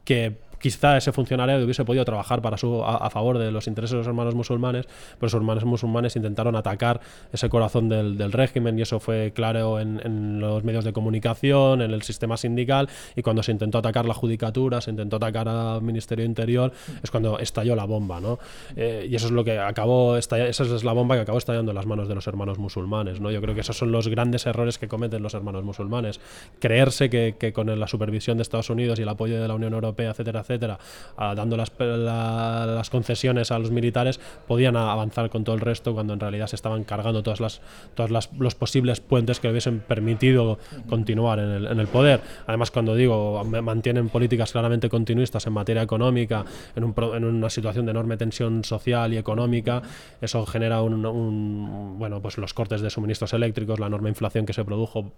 que 0.05 0.48
quizá 0.59 0.97
ese 0.97 1.12
funcionario 1.12 1.64
hubiese 1.64 1.85
podido 1.85 2.05
trabajar 2.05 2.42
para 2.42 2.57
su, 2.57 2.83
a, 2.85 3.09
favor 3.11 3.38
de 3.38 3.51
los 3.51 3.66
intereses 3.66 3.92
de 3.92 3.99
los 3.99 4.07
hermanos 4.07 4.35
musulmanes, 4.35 4.87
pero 4.87 5.27
los 5.27 5.35
hermanos 5.35 5.64
musulmanes 5.64 6.16
intentaron 6.16 6.57
atacar 6.57 7.01
ese 7.33 7.49
corazón 7.49 7.88
del, 7.88 8.33
régimen 8.33 8.79
y 8.79 8.83
eso 8.83 9.01
fue 9.01 9.33
claro 9.35 9.81
en, 9.81 10.40
los 10.40 10.62
medios 10.64 10.85
de 10.85 10.92
comunicación, 10.92 11.83
en 11.83 11.92
el 11.92 12.03
sistema 12.03 12.37
sindical 12.37 12.88
y 13.16 13.23
cuando 13.23 13.42
se 13.42 13.53
intentó 13.53 13.79
atacar 13.79 14.05
la 14.05 14.14
judicatura, 14.14 14.81
se 14.81 14.90
intentó 14.90 15.16
atacar 15.16 15.49
al 15.49 15.83
Ministerio 15.83 16.25
Interior, 16.25 16.73
es 17.03 17.11
cuando 17.11 17.38
estalló 17.38 17.75
la 17.75 17.85
bomba, 17.85 18.21
¿no? 18.21 18.38
Eh, 18.77 19.07
y 19.09 19.14
eso 19.14 19.27
es 19.27 19.33
lo 19.33 19.44
que 19.44 19.59
acabó, 19.59 20.16
esa 20.16 20.49
es 20.49 20.85
la 20.85 20.92
bomba 20.92 21.14
que 21.14 21.23
acabó 21.23 21.38
estallando 21.38 21.73
en 21.73 21.77
las 21.77 21.87
manos 21.87 22.09
de 22.09 22.14
los 22.14 22.27
hermanos 22.27 22.59
musulmanes, 22.59 23.21
¿no? 23.21 23.31
Yo 23.31 23.40
creo 23.40 23.55
que 23.55 23.62
esos 23.62 23.77
son 23.77 23.92
los 23.92 24.09
grandes 24.09 24.47
errores 24.47 24.79
que 24.79 24.88
cometen 24.88 25.23
los 25.23 25.35
hermanos 25.35 25.64
musulmanes. 25.64 26.21
Creerse 26.59 27.09
que, 27.09 27.37
que 27.38 27.53
con 27.53 27.68
la 27.79 27.88
supervisión 27.88 28.37
de 28.38 28.42
Estados 28.42 28.71
Unidos 28.71 28.99
y 28.99 29.03
el 29.03 29.09
apoyo 29.09 29.40
de 29.40 29.49
la 29.49 29.55
Unión 29.55 29.73
Europea, 29.73 30.11
etcétera, 30.11 30.40
etcétera, 30.49 30.79
dando 31.17 31.57
las, 31.57 31.73
las, 31.79 32.91
concesiones 32.91 33.51
a 33.51 33.59
los 33.59 33.71
militares, 33.71 34.19
podían 34.47 34.77
avanzar 34.77 35.29
con 35.29 35.45
todo 35.45 35.55
el 35.55 35.61
resto 35.61 35.93
cuando 35.93 36.15
en 36.15 36.21
realidad 36.21 36.47
se 36.47 36.57
estaban 36.57 36.85
cargando 36.85 37.23
todas 37.23 37.41
las, 37.41 37.61
todas 37.95 38.31
los 38.39 38.55
posibles 38.55 39.01
puentes 39.01 39.41
que 39.41 39.49
hubiesen 39.49 39.81
permitido 39.81 40.59
continuar 40.89 41.39
en 41.39 41.51
el, 41.51 41.67
en 41.67 41.81
el 41.81 41.87
poder. 41.87 42.21
Además, 42.47 42.71
cuando 42.71 42.95
digo, 42.95 43.45
mantienen 43.45 44.09
políticas 44.09 44.53
claramente 44.53 44.89
continuistas 44.89 45.47
en 45.47 45.53
materia 45.53 45.83
económica, 45.83 46.45
en, 46.75 46.85
un, 46.85 46.95
en 47.15 47.25
una 47.25 47.51
situación 47.51 47.85
de 47.85 47.91
enorme 47.91 48.17
tensión 48.17 48.65
social 48.65 49.13
y 49.13 49.19
económica, 49.19 49.83
eso 50.21 50.47
genera 50.47 50.83
un, 50.83 51.99
bueno, 51.99 52.21
pues 52.23 52.39
los 52.39 52.55
cortes 52.55 52.81
de 52.81 52.91
suministros 52.91 53.33
eléctricos, 53.33 53.79
la 53.79 53.87
enorme 53.87 54.09
inflación 54.09 54.47
que 54.47 54.53
se 54.53 54.65
produjo 54.65 55.13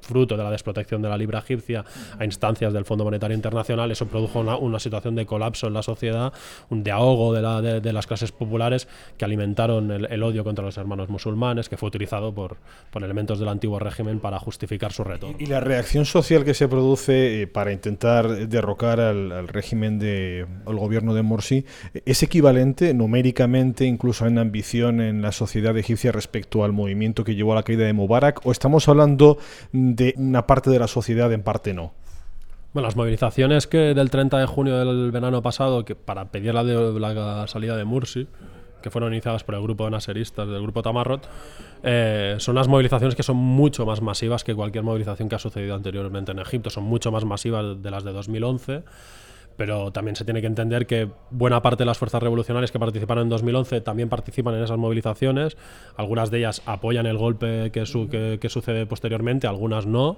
fruto 0.00 0.36
de 0.36 0.42
la 0.42 0.50
desprotección 0.50 1.02
de 1.02 1.08
la 1.08 1.16
libra 1.16 1.40
egipcia 1.40 1.84
a 2.18 2.24
instancias 2.24 2.72
del 2.72 2.84
Fondo 2.84 3.04
Monetario 3.04 3.34
Internacional, 3.34 3.90
eso 3.90 4.06
produjo 4.06 4.40
una, 4.40 4.69
una 4.70 4.80
situación 4.80 5.14
de 5.14 5.26
colapso 5.26 5.66
en 5.66 5.74
la 5.74 5.82
sociedad, 5.82 6.32
un 6.70 6.82
de 6.82 6.90
ahogo 6.90 7.34
de, 7.34 7.42
la, 7.42 7.60
de, 7.60 7.92
las 7.92 8.06
clases 8.06 8.32
populares 8.32 8.88
que 9.16 9.24
alimentaron 9.24 9.90
el, 9.90 10.22
odio 10.22 10.44
contra 10.44 10.64
los 10.64 10.76
hermanos 10.78 11.08
musulmanes, 11.08 11.68
que 11.68 11.76
fue 11.76 11.88
utilizado 11.88 12.32
por, 12.34 12.56
elementos 12.94 13.38
del 13.38 13.48
antiguo 13.48 13.78
régimen 13.78 14.20
para 14.20 14.38
justificar 14.38 14.92
su 14.92 15.04
reto. 15.04 15.34
Y, 15.38 15.46
la 15.46 15.60
reacción 15.60 16.04
social 16.04 16.44
que 16.44 16.54
se 16.54 16.68
produce 16.68 17.42
eh, 17.42 17.46
para 17.46 17.72
intentar 17.72 18.48
derrocar 18.48 19.00
al, 19.00 19.48
régimen 19.48 19.98
de 19.98 20.46
al 20.66 20.76
gobierno 20.76 21.14
de 21.14 21.22
Morsi 21.22 21.64
es 22.04 22.22
equivalente 22.22 22.94
numéricamente, 22.94 23.84
incluso 23.84 24.26
en 24.26 24.38
ambición 24.38 25.00
en 25.00 25.22
la 25.22 25.32
sociedad 25.32 25.76
egipcia 25.76 26.12
respecto 26.12 26.62
al 26.64 26.72
movimiento 26.72 27.24
que 27.24 27.34
llevó 27.34 27.52
a 27.52 27.56
la 27.56 27.62
caída 27.62 27.84
de 27.84 27.92
Mubarak, 27.92 28.46
o 28.46 28.52
estamos 28.52 28.88
hablando 28.88 29.38
de 29.72 30.14
una 30.16 30.46
parte 30.46 30.70
de 30.70 30.78
la 30.78 30.86
sociedad, 30.86 31.32
en 31.32 31.42
parte 31.42 31.74
no. 31.74 31.92
Bueno, 32.72 32.86
las 32.86 32.94
movilizaciones 32.94 33.66
que 33.66 33.94
del 33.94 34.10
30 34.10 34.38
de 34.38 34.46
junio 34.46 34.78
del 34.78 35.10
verano 35.10 35.42
pasado, 35.42 35.84
que 35.84 35.96
para 35.96 36.30
pedir 36.30 36.54
la, 36.54 36.62
de, 36.62 37.00
la 37.00 37.46
salida 37.48 37.76
de 37.76 37.84
Mursi, 37.84 38.28
que 38.80 38.90
fueron 38.90 39.12
iniciadas 39.12 39.42
por 39.42 39.56
el 39.56 39.62
grupo 39.62 39.84
de 39.84 39.90
naseristas 39.90 40.48
del 40.48 40.62
grupo 40.62 40.80
Tamarrot, 40.80 41.28
eh, 41.82 42.36
son 42.38 42.54
las 42.54 42.68
movilizaciones 42.68 43.16
que 43.16 43.24
son 43.24 43.36
mucho 43.36 43.84
más 43.86 44.00
masivas 44.00 44.44
que 44.44 44.54
cualquier 44.54 44.84
movilización 44.84 45.28
que 45.28 45.34
ha 45.34 45.40
sucedido 45.40 45.74
anteriormente 45.74 46.30
en 46.30 46.38
Egipto. 46.38 46.70
Son 46.70 46.84
mucho 46.84 47.10
más 47.10 47.24
masivas 47.24 47.82
de 47.82 47.90
las 47.90 48.04
de 48.04 48.12
2011 48.12 48.84
pero 49.56 49.92
también 49.92 50.16
se 50.16 50.24
tiene 50.24 50.40
que 50.40 50.46
entender 50.46 50.86
que 50.86 51.10
buena 51.28 51.60
parte 51.60 51.82
de 51.82 51.84
las 51.84 51.98
fuerzas 51.98 52.22
revolucionarias 52.22 52.72
que 52.72 52.78
participaron 52.78 53.24
en 53.24 53.28
2011 53.28 53.82
también 53.82 54.08
participan 54.08 54.54
en 54.54 54.62
esas 54.62 54.78
movilizaciones. 54.78 55.58
Algunas 55.96 56.30
de 56.30 56.38
ellas 56.38 56.62
apoyan 56.64 57.04
el 57.04 57.18
golpe 57.18 57.70
que 57.70 57.84
sucede 57.84 58.86
posteriormente, 58.86 59.46
algunas 59.46 59.84
no. 59.84 60.16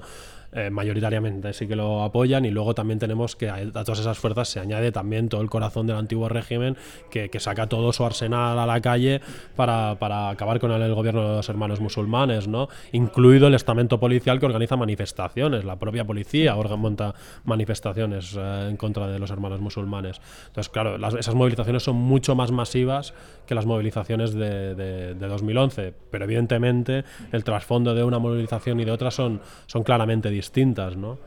Eh, 0.55 0.69
mayoritariamente 0.69 1.55
sí 1.55 1.67
que 1.67 1.75
lo 1.75 2.03
apoyan 2.03 2.45
y 2.45 2.51
luego 2.51 2.75
también 2.75 2.99
tenemos 2.99 3.37
que 3.37 3.49
a, 3.49 3.73
todas 3.73 4.01
esas 4.01 4.19
fuerzas 4.19 4.51
se 4.51 4.61
añade 4.61 4.93
también 4.93 5.31
todo 5.31 5.41
el 5.41 5.49
corazón 5.49 5.87
del 5.87 5.97
antiguo 5.97 6.29
régimen 6.29 6.77
que, 7.11 7.31
saca 7.41 7.67
todo 7.67 7.91
su 7.95 8.05
arsenal 8.05 8.59
a 8.59 8.67
la 8.67 8.79
calle 8.83 9.23
para, 9.57 9.99
para 9.99 10.29
acabar 10.29 10.61
con 10.61 10.71
el, 10.71 10.95
gobierno 10.95 11.23
de 11.27 11.37
los 11.37 11.49
hermanos 11.49 11.81
musulmanes, 11.81 12.49
¿no? 12.49 12.69
incluido 12.93 13.47
el 13.47 13.55
estamento 13.55 13.99
policial 13.99 14.39
que 14.39 14.45
organiza 14.45 14.77
manifestaciones, 14.77 15.65
la 15.65 15.77
propia 15.77 16.05
policía 16.05 16.55
monta 16.55 17.15
manifestaciones 17.45 18.37
eh, 18.39 18.69
en 18.69 18.77
contra 18.77 19.09
de 19.09 19.19
los 19.19 19.31
hermanos 19.31 19.61
musulmanes. 19.61 20.21
Entonces, 20.49 20.69
claro, 20.69 20.97
esas 21.19 21.35
movilizaciones 21.35 21.83
son 21.83 21.97
mucho 21.97 22.35
más 22.35 22.53
masivas 22.53 23.15
que 23.47 23.55
las 23.55 23.65
movilizaciones 23.65 24.35
de, 24.35 24.75
de, 24.75 25.15
de 25.15 25.27
2011, 25.27 25.95
pero 26.11 26.25
evidentemente 26.25 27.05
el 27.33 27.43
trasfondo 27.43 27.95
de 27.95 28.05
una 28.05 28.19
movilización 28.19 28.79
y 28.81 28.85
de 28.85 28.91
otra 28.91 29.11
son, 29.11 29.41
son 29.67 29.83
claramente 29.83 30.29
distintos 30.29 30.42
distintas, 30.43 30.97
¿no? 30.97 31.19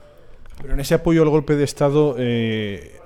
Pero 0.62 0.74
en 0.74 0.80
ese 0.80 0.96
apoyo 0.96 1.22
al 1.22 1.30
golpe 1.30 1.56
de 1.56 1.64
Estado, 1.64 2.16
eh, 2.18 3.00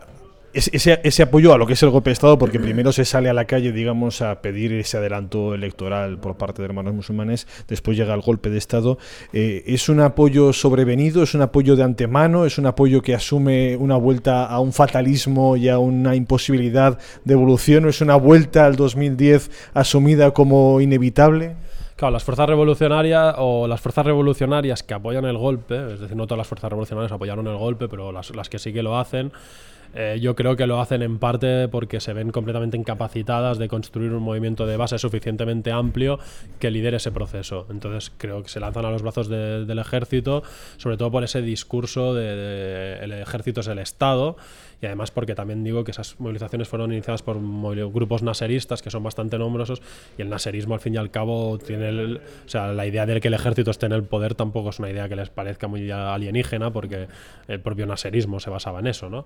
ese, 0.54 1.00
ese, 1.04 1.24
apoyo 1.24 1.54
a 1.54 1.60
lo 1.60 1.68
que 1.68 1.74
es 1.74 1.84
el 1.84 1.92
golpe 1.92 2.10
de 2.10 2.14
Estado, 2.14 2.38
porque 2.38 2.60
primero 2.68 2.92
se 2.92 3.06
sale 3.06 3.30
a 3.30 3.34
la 3.34 3.46
calle, 3.46 3.72
digamos, 3.72 4.22
a 4.22 4.42
pedir 4.42 4.74
ese 4.74 4.98
adelanto 4.98 5.54
electoral 5.54 6.20
por 6.20 6.36
parte 6.38 6.62
de 6.62 6.68
hermanos 6.68 6.94
musulmanes, 6.94 7.48
después 7.68 7.96
llega 7.96 8.14
el 8.14 8.22
golpe 8.22 8.50
de 8.50 8.58
Estado, 8.58 8.98
eh, 9.34 9.64
¿es 9.68 9.90
un 9.90 10.00
apoyo 10.00 10.52
sobrevenido, 10.54 11.22
es 11.22 11.36
un 11.36 11.42
apoyo 11.42 11.76
de 11.76 11.84
antemano, 11.84 12.46
es 12.46 12.58
un 12.58 12.66
apoyo 12.66 13.02
que 13.02 13.14
asume 13.14 13.78
una 13.78 13.98
vuelta 13.98 14.46
a 14.46 14.60
un 14.60 14.74
fatalismo 14.74 15.58
y 15.58 15.70
a 15.70 15.78
una 15.78 16.16
imposibilidad 16.16 16.98
de 17.24 17.34
evolución, 17.34 17.86
o 17.86 17.90
es 17.90 18.02
una 18.02 18.16
vuelta 18.16 18.66
al 18.66 18.76
2010 18.76 19.52
asumida 19.74 20.32
como 20.32 20.82
inevitable? 20.82 21.56
Claro, 22.00 22.14
las 22.14 22.24
fuerzas 22.24 22.48
revolucionarias 22.48 23.36
o 23.40 23.68
las 23.68 23.82
fuerzas 23.82 24.06
revolucionarias 24.06 24.84
que 24.84 24.94
apoyan 24.94 25.26
el 25.26 25.38
golpe, 25.38 25.96
es 25.96 26.00
decir, 26.00 26.16
no 26.16 26.28
todas 26.28 26.38
las 26.38 26.48
fuerzas 26.48 26.70
revolucionarias 26.70 27.12
apoyaron 27.12 27.46
el 27.46 27.58
golpe, 27.58 27.90
pero 27.90 28.14
las, 28.14 28.34
las 28.34 28.48
que 28.48 28.58
sí 28.58 28.72
que 28.72 28.82
lo 28.82 28.98
hacen, 28.98 29.34
Eh, 29.96 30.20
yo 30.22 30.36
creo 30.36 30.56
que 30.56 30.68
lo 30.68 30.80
hacen 30.80 31.02
en 31.02 31.18
parte 31.18 31.68
porque 31.68 32.00
se 32.00 32.14
ven 32.14 32.32
completamente 32.32 32.78
incapacitadas 32.78 33.58
de 33.58 33.68
construir 33.68 34.14
un 34.14 34.22
movimiento 34.22 34.68
de 34.68 34.78
base 34.78 34.98
suficientemente 35.00 35.72
amplio 35.72 36.20
que 36.60 36.72
lidere 36.72 36.98
ese 36.98 37.12
proceso. 37.12 37.66
Entonces 37.70 38.12
creo 38.18 38.44
que 38.44 38.50
se 38.50 38.60
lanzan 38.60 38.86
a 38.86 38.92
los 38.92 39.02
brazos 39.02 39.30
del 39.30 39.80
ejército, 39.80 40.44
sobre 40.78 40.98
todo 40.98 41.12
por 41.12 41.24
ese 41.24 41.42
discurso 41.42 42.14
de, 42.14 43.00
el 43.02 43.12
ejército 43.14 43.62
es 43.62 43.68
el 43.68 43.80
Estado 43.80 44.38
y 44.82 44.86
además 44.86 45.12
porque 45.12 45.36
también 45.36 45.64
digo 45.64 45.84
que 45.84 45.92
esas 45.92 46.20
movilizaciones 46.20 46.68
fueron 46.68 46.94
iniciadas 46.94 47.22
por 47.22 47.38
grupos 47.92 48.24
naseristas 48.24 48.82
que 48.82 48.90
son 48.90 49.04
bastante 49.04 49.38
nombrosos 49.38 49.82
y 50.18 50.22
el 50.22 50.30
naserismo 50.30 50.74
al 50.74 50.80
fin 50.80 50.96
y 50.96 50.98
al 50.98 51.12
cabo 51.12 51.58
tiene 51.58 51.90
el, 51.90 52.18
o 52.18 52.50
sea, 52.50 52.72
la 52.72 52.86
idea 52.86 53.06
de 53.06 53.20
que 53.20 53.28
el 53.28 53.34
ejército 53.34 53.72
esté 53.72 53.88
en 53.88 53.92
el 53.94 54.04
poder 54.04 54.36
tampoco 54.36 54.70
es 54.70 54.80
una 54.80 54.90
idea 54.90 55.10
que 55.10 55.16
les 55.16 55.30
parezca 55.30 55.68
muy 55.68 55.92
alienígena 55.92 56.72
porque 56.72 57.08
el 57.48 57.60
propio 57.60 57.86
naserismo 57.86 58.40
se 58.40 58.50
basaba 58.50 58.80
en 58.80 58.88
eso, 58.88 59.10
¿no? 59.10 59.26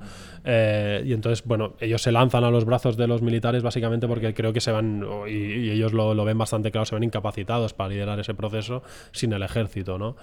Y 1.06 1.13
entonces, 1.13 1.44
bueno, 1.46 1.76
ellos 1.80 2.02
se 2.02 2.12
lanzan 2.12 2.44
a 2.44 2.52
los 2.52 2.66
brazos 2.66 2.98
de 2.98 3.08
los 3.08 3.22
militares 3.22 3.63
básicamente 3.63 4.08
porque 4.08 4.34
creo 4.34 4.54
que 4.54 4.62
se 4.62 4.72
van, 4.72 5.06
y, 5.28 5.70
ellos 5.70 5.94
lo, 5.94 6.13
lo, 6.13 6.26
ven 6.26 6.38
bastante 6.38 6.72
claro, 6.72 6.86
se 6.86 6.96
ven 6.96 7.04
incapacitados 7.04 7.74
para 7.74 7.89
liderar 7.89 8.20
ese 8.20 8.34
proceso 8.34 8.84
sin 9.12 9.34
el 9.34 9.44
ejército, 9.44 9.98
¿no? 9.98 10.16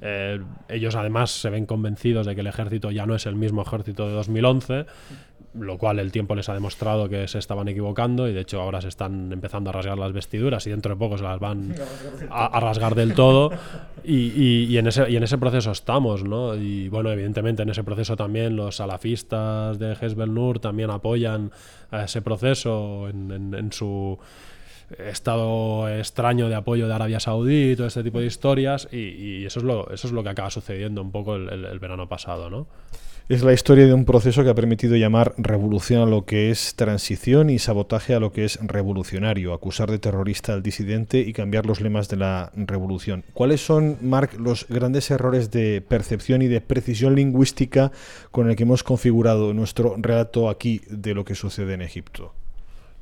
Eh, 0.00 0.40
ellos 0.68 0.94
además 0.94 1.30
se 1.30 1.50
ven 1.50 1.66
convencidos 1.66 2.26
de 2.26 2.34
que 2.34 2.40
el 2.42 2.46
ejército 2.46 2.90
ya 2.90 3.06
no 3.06 3.14
es 3.14 3.26
el 3.26 3.34
mismo 3.34 3.62
ejército 3.62 4.06
de 4.06 4.14
2011, 4.14 4.86
lo 5.54 5.78
cual 5.78 5.98
el 5.98 6.12
tiempo 6.12 6.34
les 6.34 6.48
ha 6.48 6.54
demostrado 6.54 7.08
que 7.08 7.26
se 7.28 7.38
estaban 7.38 7.68
equivocando 7.68 8.28
y 8.28 8.32
de 8.32 8.40
hecho 8.40 8.60
ahora 8.60 8.80
se 8.80 8.88
están 8.88 9.32
empezando 9.32 9.70
a 9.70 9.72
rasgar 9.72 9.98
las 9.98 10.12
vestiduras 10.12 10.66
y 10.66 10.70
dentro 10.70 10.94
de 10.94 10.98
poco 10.98 11.18
se 11.18 11.24
las 11.24 11.40
van 11.40 11.74
a, 12.30 12.60
rasgar 12.60 12.94
del 12.94 13.14
todo 13.14 13.50
y, 14.04 14.76
en 14.76 14.86
ese, 14.86 15.10
y 15.10 15.16
en 15.16 15.22
ese 15.22 15.38
proceso 15.38 15.72
estamos, 15.72 16.24
¿no? 16.24 16.54
Y 16.54 16.88
bueno, 16.88 17.10
evidentemente 17.10 17.62
en 17.62 17.70
ese 17.70 17.84
proceso 17.84 18.16
también 18.16 18.56
los 18.56 18.76
salafistas 18.76 19.78
de 19.78 19.92
Hezbollah 19.92 20.32
Nur 20.32 20.60
también 20.60 20.90
apoyan 20.90 21.50
a 21.90 22.04
ese 22.04 22.22
proceso 22.22 23.08
en 23.08 23.70
su 23.72 24.18
estado 24.96 25.88
extraño 25.88 26.48
de 26.48 26.54
apoyo 26.54 26.88
de 26.88 26.94
Arabia 26.94 27.20
Saudí 27.20 27.72
y 27.72 27.76
todo 27.76 27.86
este 27.86 28.02
tipo 28.02 28.20
de 28.20 28.26
historias 28.26 28.88
y, 28.90 29.44
eso, 29.44 29.60
es 29.60 29.64
lo, 29.64 29.90
eso 29.90 30.06
es 30.06 30.12
lo 30.12 30.22
que 30.22 30.30
acaba 30.30 30.50
sucediendo 30.50 31.02
un 31.02 31.12
poco 31.12 31.36
el, 31.36 31.78
verano 31.78 32.08
pasado, 32.08 32.48
¿no? 32.48 32.66
Es 33.28 33.42
la 33.42 33.52
historia 33.52 33.84
de 33.84 33.92
un 33.92 34.06
proceso 34.06 34.42
que 34.42 34.48
ha 34.48 34.54
permitido 34.54 34.96
llamar 34.96 35.34
revolución 35.36 36.00
a 36.00 36.06
lo 36.06 36.24
que 36.24 36.50
es 36.50 36.74
transición 36.76 37.50
y 37.50 37.58
sabotaje 37.58 38.14
a 38.14 38.20
lo 38.20 38.32
que 38.32 38.46
es 38.46 38.58
revolucionario, 38.62 39.52
acusar 39.52 39.90
de 39.90 39.98
terrorista 39.98 40.54
al 40.54 40.62
disidente 40.62 41.20
y 41.20 41.34
cambiar 41.34 41.66
los 41.66 41.82
lemas 41.82 42.08
de 42.08 42.16
la 42.16 42.50
revolución. 42.54 43.24
¿Cuáles 43.34 43.60
son, 43.60 43.98
Mark, 44.00 44.30
los 44.40 44.66
grandes 44.70 45.10
errores 45.10 45.50
de 45.50 45.82
percepción 45.86 46.40
y 46.40 46.46
de 46.46 46.62
precisión 46.62 47.16
lingüística 47.16 47.92
con 48.30 48.48
el 48.48 48.56
que 48.56 48.62
hemos 48.62 48.82
configurado 48.82 49.52
nuestro 49.52 49.96
relato 49.98 50.48
aquí 50.48 50.80
de 50.88 51.12
lo 51.12 51.26
que 51.26 51.34
sucede 51.34 51.74
en 51.74 51.82
Egipto? 51.82 52.32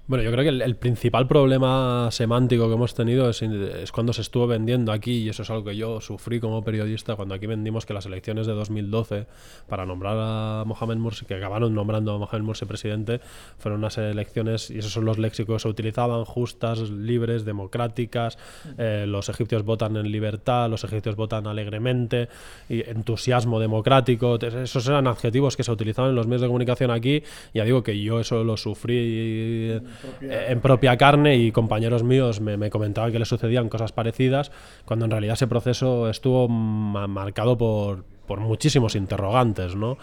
Bueno, 0.09 0.23
yo 0.23 0.31
creo 0.31 0.45
que 0.45 0.65
el, 0.65 0.77
principal 0.77 1.27
problema 1.27 2.11
semántico 2.13 2.69
que 2.69 2.75
hemos 2.75 2.95
tenido 2.95 3.29
es, 3.29 3.43
es, 3.43 3.91
cuando 3.91 4.13
se 4.13 4.21
estuvo 4.21 4.47
vendiendo 4.47 4.93
aquí, 4.93 5.25
y 5.25 5.29
eso 5.31 5.43
es 5.43 5.51
algo 5.51 5.65
que 5.65 5.75
yo 5.75 6.01
sufrí 6.01 6.39
como 6.39 6.63
periodista, 6.63 7.17
cuando 7.17 7.35
aquí 7.35 7.47
vendimos 7.47 7.87
que 7.87 7.93
las 7.93 8.07
elecciones 8.07 8.47
de 8.47 8.53
2012 8.53 9.27
para 9.69 9.85
nombrar 9.85 10.17
a 10.17 10.63
Mohamed 10.65 10.99
Mursi, 10.99 11.27
que 11.27 11.35
acabaron 11.35 11.75
nombrando 11.75 12.15
a 12.15 12.19
Mohamed 12.19 12.45
Mursi 12.45 12.67
presidente, 12.67 13.21
fueron 13.59 13.81
unas 13.81 13.99
elecciones, 13.99 14.71
y 14.71 14.79
esos 14.79 14.93
son 14.93 15.07
los 15.07 15.19
léxicos 15.19 15.57
que 15.57 15.63
se 15.63 15.69
utilizaban, 15.69 16.25
justas, 16.25 16.89
libres, 16.89 17.45
democráticas, 17.45 18.39
eh, 18.79 19.07
los 19.09 19.29
egipcios 19.29 19.65
votan 19.65 19.97
en 19.97 20.13
libertad, 20.13 20.71
los 20.71 20.85
egipcios 20.85 21.17
votan 21.17 21.49
alegremente, 21.49 22.29
y 22.69 22.89
entusiasmo 22.89 23.59
democrático, 23.59 24.37
esos 24.37 24.87
eran 24.87 25.09
adjetivos 25.09 25.57
que 25.57 25.65
se 25.65 25.73
utilizaban 25.73 26.11
en 26.11 26.17
los 26.17 26.29
medios 26.29 26.43
de 26.43 26.47
comunicación 26.47 26.93
aquí, 26.93 27.25
y 27.53 27.59
ya 27.59 27.65
digo 27.65 27.83
que 27.83 28.01
yo 28.01 28.21
eso 28.21 28.45
lo 28.45 28.57
sufrí 28.57 29.81
eh, 30.21 30.47
en 30.49 30.61
propia 30.61 30.97
carne 30.97 31.37
y 31.37 31.53
compañeros 31.53 32.03
míos 32.03 32.41
me, 32.41 32.71
comentaban 32.71 33.13
que 33.13 33.19
le 33.19 33.25
sucedían 33.25 33.69
cosas 33.69 33.93
parecidas, 33.93 34.51
cuando 34.85 35.05
en 35.05 35.11
realidad 35.11 35.35
ese 35.35 35.47
proceso 35.47 36.09
estuvo 36.09 36.49
marcado 36.49 37.57
por, 37.57 38.05
por 38.27 38.41
muchísimos 38.41 38.95
interrogantes, 38.95 39.75
¿no? 39.75 39.99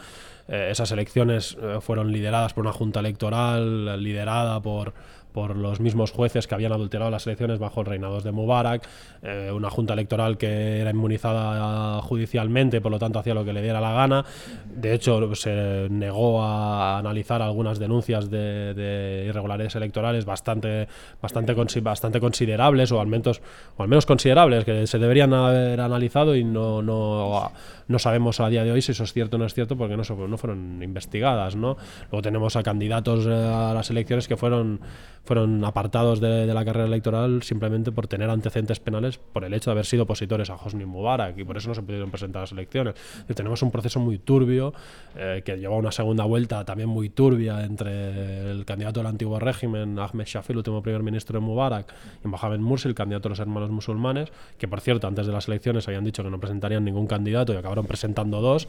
Eh, 0.48 0.70
esas 0.72 0.92
elecciones 0.92 1.58
eh, 1.62 1.78
fueron 1.80 2.12
lideradas 2.12 2.54
por 2.54 2.64
una 2.64 2.74
junta 2.74 3.00
electoral, 3.00 4.02
liderada 4.02 4.62
por 4.62 4.94
por 5.34 5.56
los 5.56 5.80
mismos 5.80 6.12
jueces 6.12 6.48
que 6.48 6.56
habían 6.56 6.72
adulterado 6.72 7.12
las 7.12 7.26
elecciones 7.28 7.60
bajo 7.60 7.82
el 7.82 7.88
reinado 7.88 8.22
de 8.22 8.32
Mubarak, 8.32 8.88
eh, 9.22 9.52
una 9.54 9.70
junta 9.70 9.94
electoral 9.94 10.38
que 10.38 10.80
era 10.80 10.92
inmunizada 10.92 12.02
judicialmente, 12.02 12.80
por 12.82 12.92
lo 12.92 13.00
tanto 13.00 13.20
hacía 13.20 13.34
lo 13.34 13.44
que 13.44 13.54
le 13.54 13.62
diera 13.62 13.82
la 13.82 13.92
gana. 13.94 14.26
De 14.66 14.94
hecho, 14.94 15.36
se 15.36 15.88
negó 15.90 16.44
a 16.44 17.00
analizar 17.00 17.42
algunas 17.42 17.80
denuncias 17.80 18.30
de, 18.30 19.26
irregularidades 19.28 19.76
electorales 19.76 20.26
bastante, 20.26 20.88
bastante, 21.22 21.54
bastante 21.82 22.20
considerables, 22.20 22.92
o 22.92 23.02
al, 23.02 23.08
menos, 23.08 23.42
o 23.78 23.84
al 23.84 23.90
menos 23.90 24.06
considerables, 24.06 24.66
que 24.66 24.88
se 24.88 25.00
deberían 25.00 25.34
haber 25.34 25.82
analizado 25.82 26.36
y 26.36 26.44
no, 26.44 26.82
no, 26.82 27.52
no 27.88 28.00
sabemos 28.00 28.40
a 28.40 28.50
día 28.50 28.64
de 28.64 28.72
hoy 28.72 28.82
si 28.82 28.92
eso 28.92 29.04
es 29.04 29.14
cierto 29.14 29.38
o 29.38 29.40
no 29.40 29.46
es 29.46 29.54
cierto 29.54 29.78
porque 29.78 29.98
no, 29.98 30.04
no 30.28 30.38
fueron 30.38 30.82
investigadas. 30.84 31.56
¿no? 31.56 31.78
Luego 32.12 32.22
tenemos 32.22 32.56
a 32.56 32.64
candidatos 32.64 33.26
eh, 33.26 33.32
a 33.32 33.74
las 33.74 33.90
elecciones 33.90 34.28
que 34.28 34.38
fueron 34.38 34.80
fueron 35.24 35.64
apartados 35.64 36.20
de, 36.20 36.46
la 36.54 36.66
carrera 36.66 36.86
electoral 36.86 37.44
simplemente 37.44 37.92
por 37.92 38.08
tener 38.08 38.30
antecedentes 38.30 38.80
penales 38.80 39.18
por 39.18 39.46
el 39.46 39.54
hecho 39.54 39.70
de 39.70 39.74
haber 39.74 39.86
sido 39.86 40.04
opositores 40.04 40.50
a 40.50 40.56
Hosni 40.56 40.86
Mubarak 40.86 41.38
y 41.38 41.44
por 41.44 41.58
eso 41.58 41.70
no 41.70 41.76
se 41.76 41.82
pudieron 41.82 42.12
presentar 42.12 42.42
a 42.42 42.44
las 42.44 42.52
elecciones. 42.52 42.96
Y 43.30 43.34
tenemos 43.34 43.62
un 43.62 43.72
proceso 43.72 44.00
muy 44.00 44.18
turbio 44.20 44.74
eh, 45.16 45.42
que 45.46 45.58
lleva 45.58 45.76
una 45.76 45.92
segunda 45.92 46.26
vuelta 46.26 46.66
también 46.66 46.90
muy 46.90 47.10
turbia 47.10 47.64
entre 47.64 48.52
el 48.52 48.66
candidato 48.66 49.00
del 49.00 49.08
antiguo 49.08 49.40
régimen, 49.40 49.98
Ahmed 49.98 50.26
Shafi, 50.26 50.52
el 50.52 50.58
último 50.58 50.82
primer 50.82 51.04
ministro 51.04 51.40
de 51.40 51.46
Mubarak, 51.46 51.94
y 52.24 52.28
Mohamed 52.28 52.60
Mursi, 52.60 52.90
el 52.90 52.96
candidato 52.96 53.30
de 53.30 53.32
los 53.32 53.40
hermanos 53.40 53.70
musulmanes, 53.72 54.30
que 54.58 54.68
por 54.68 54.82
cierto 54.82 55.08
antes 55.08 55.26
de 55.26 55.32
las 55.32 55.48
elecciones 55.48 55.88
habían 55.88 56.04
dicho 56.04 56.24
que 56.24 56.30
no 56.30 56.40
presentarían 56.40 56.84
ningún 56.84 57.08
candidato 57.08 57.54
y 57.54 57.56
acabaron 57.56 57.86
presentando 57.86 58.42
dos. 58.42 58.68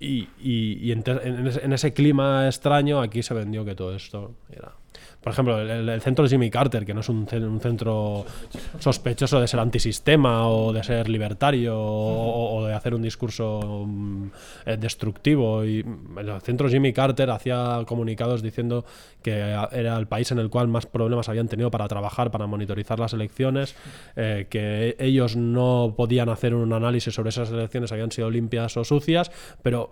Y, 0.00 0.28
y, 0.40 0.92
en 0.92 1.72
ese 1.72 1.92
clima 1.92 2.46
extraño 2.46 3.00
aquí 3.00 3.22
se 3.22 3.34
vendió 3.34 3.64
que 3.64 3.74
todo 3.74 3.94
esto 3.94 4.32
era 4.50 4.72
por 5.24 5.32
ejemplo, 5.32 5.58
el, 5.58 6.00
centro 6.02 6.28
Jimmy 6.28 6.50
Carter, 6.50 6.84
que 6.84 6.92
no 6.92 7.00
es 7.00 7.08
un, 7.08 7.26
centro 7.26 8.26
sospechoso 8.78 9.40
de 9.40 9.48
ser 9.48 9.58
antisistema 9.58 10.46
o 10.48 10.70
de 10.70 10.84
ser 10.84 11.08
libertario 11.08 11.74
o, 11.80 12.66
de 12.66 12.74
hacer 12.74 12.94
un 12.94 13.00
discurso 13.00 13.86
mm, 13.86 14.26
eh, 14.66 14.76
destructivo. 14.76 15.64
Y 15.64 15.82
el 16.18 16.40
centro 16.42 16.68
Jimmy 16.68 16.92
Carter 16.92 17.30
hacía 17.30 17.80
comunicados 17.86 18.42
diciendo 18.42 18.84
que 19.22 19.32
era 19.72 19.96
el 19.96 20.06
país 20.06 20.30
en 20.30 20.40
el 20.40 20.50
cual 20.50 20.68
más 20.68 20.84
problemas 20.84 21.30
habían 21.30 21.48
tenido 21.48 21.70
para 21.70 21.88
trabajar, 21.88 22.30
para 22.30 22.46
monitorizar 22.46 22.98
las 22.98 23.14
elecciones, 23.14 23.74
eh, 24.16 24.46
que 24.50 24.94
ellos 24.98 25.36
no 25.36 25.94
podían 25.96 26.28
hacer 26.28 26.54
un 26.54 26.70
análisis 26.74 27.14
sobre 27.14 27.30
esas 27.30 27.50
elecciones, 27.50 27.90
habían 27.92 28.12
sido 28.12 28.28
limpias 28.30 28.76
o 28.76 28.84
sucias, 28.84 29.32
pero 29.62 29.88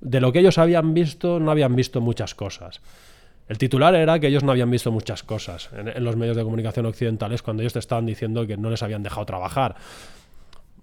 de 0.00 0.20
lo 0.20 0.32
que 0.32 0.40
ellos 0.40 0.58
habían 0.58 0.92
visto, 0.92 1.38
no 1.38 1.52
habían 1.52 1.76
visto 1.76 2.00
muchas 2.00 2.34
cosas. 2.34 2.80
El 3.48 3.58
titular 3.58 3.94
era 3.94 4.18
que 4.18 4.26
ellos 4.26 4.42
no 4.42 4.50
habían 4.50 4.70
visto 4.70 4.90
muchas 4.90 5.22
cosas 5.22 5.70
en, 5.72 6.02
los 6.02 6.16
medios 6.16 6.36
de 6.36 6.42
comunicación 6.42 6.86
occidentales 6.86 7.42
cuando 7.42 7.62
ellos 7.62 7.72
te 7.72 7.78
estaban 7.78 8.06
diciendo 8.06 8.46
que 8.46 8.56
no 8.56 8.70
les 8.70 8.82
habían 8.82 9.02
dejado 9.02 9.24
trabajar. 9.24 9.76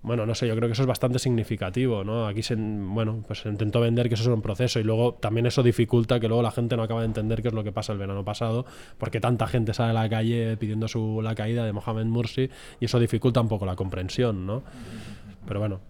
Bueno, 0.01 0.26
no 0.26 0.36
sé, 0.36 0.47
yo 0.49 0.55
creo 0.57 0.68
que 0.68 0.74
eso 0.74 0.82
es 0.82 0.88
bastante 0.88 1.18
significativo, 1.18 2.03
¿no? 2.03 2.28
Aquí 2.28 2.43
se, 2.43 2.55
bueno, 2.57 3.24
pues 3.26 3.45
intentó 3.45 3.80
vender 3.80 4.09
que 4.09 4.16
eso 4.16 4.24
es 4.24 4.30
un 4.30 4.41
proceso 4.41 4.82
y 4.82 4.84
luego 4.84 5.14
también 5.14 5.45
eso 5.45 5.64
dificulta 5.64 6.20
que 6.20 6.28
luego 6.28 6.43
la 6.43 6.51
gente 6.51 6.76
no 6.76 6.84
acaba 6.84 7.01
de 7.01 7.05
entender 7.05 7.41
qué 7.41 7.47
es 7.47 7.53
lo 7.53 7.64
que 7.64 7.72
pasa 7.72 7.93
el 7.93 7.99
verano 7.99 8.26
pasado, 8.26 8.66
porque 8.97 9.22
tanta 9.22 9.47
gente 9.47 9.74
sale 9.74 9.91
a 9.91 9.93
la 9.93 10.09
calle 10.09 10.57
pidiendo 10.57 10.89
su, 10.89 11.22
la 11.22 11.36
caída 11.36 11.64
de 11.66 11.72
Mohamed 11.72 12.05
Mursi 12.05 12.49
y 12.82 12.86
eso 12.86 12.99
dificulta 12.99 13.39
un 13.39 13.47
poco 13.47 13.66
la 13.66 13.78
comprensión, 13.78 14.45
¿no? 14.45 14.64
Pero 15.46 15.60
bueno, 15.60 15.82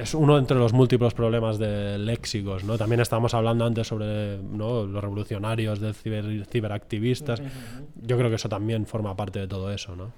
es 0.00 0.14
uno 0.14 0.38
entre 0.38 0.56
los 0.56 0.72
múltiples 0.72 1.14
problemas 1.14 1.58
de 1.58 1.98
léxicos, 1.98 2.64
¿no? 2.64 2.76
También 2.76 3.00
estábamos 3.00 3.34
hablando 3.34 3.64
antes 3.64 3.86
sobre 3.86 4.38
los 4.38 4.92
revolucionarios, 4.92 5.80
de 5.80 5.92
ciberactivistas. 5.92 7.42
Yo 7.96 8.16
creo 8.16 8.28
que 8.30 8.36
eso 8.36 8.48
también 8.48 8.86
forma 8.86 9.16
parte 9.16 9.40
de 9.40 9.48
todo 9.48 9.72
eso, 9.72 9.96
¿no? 9.96 10.12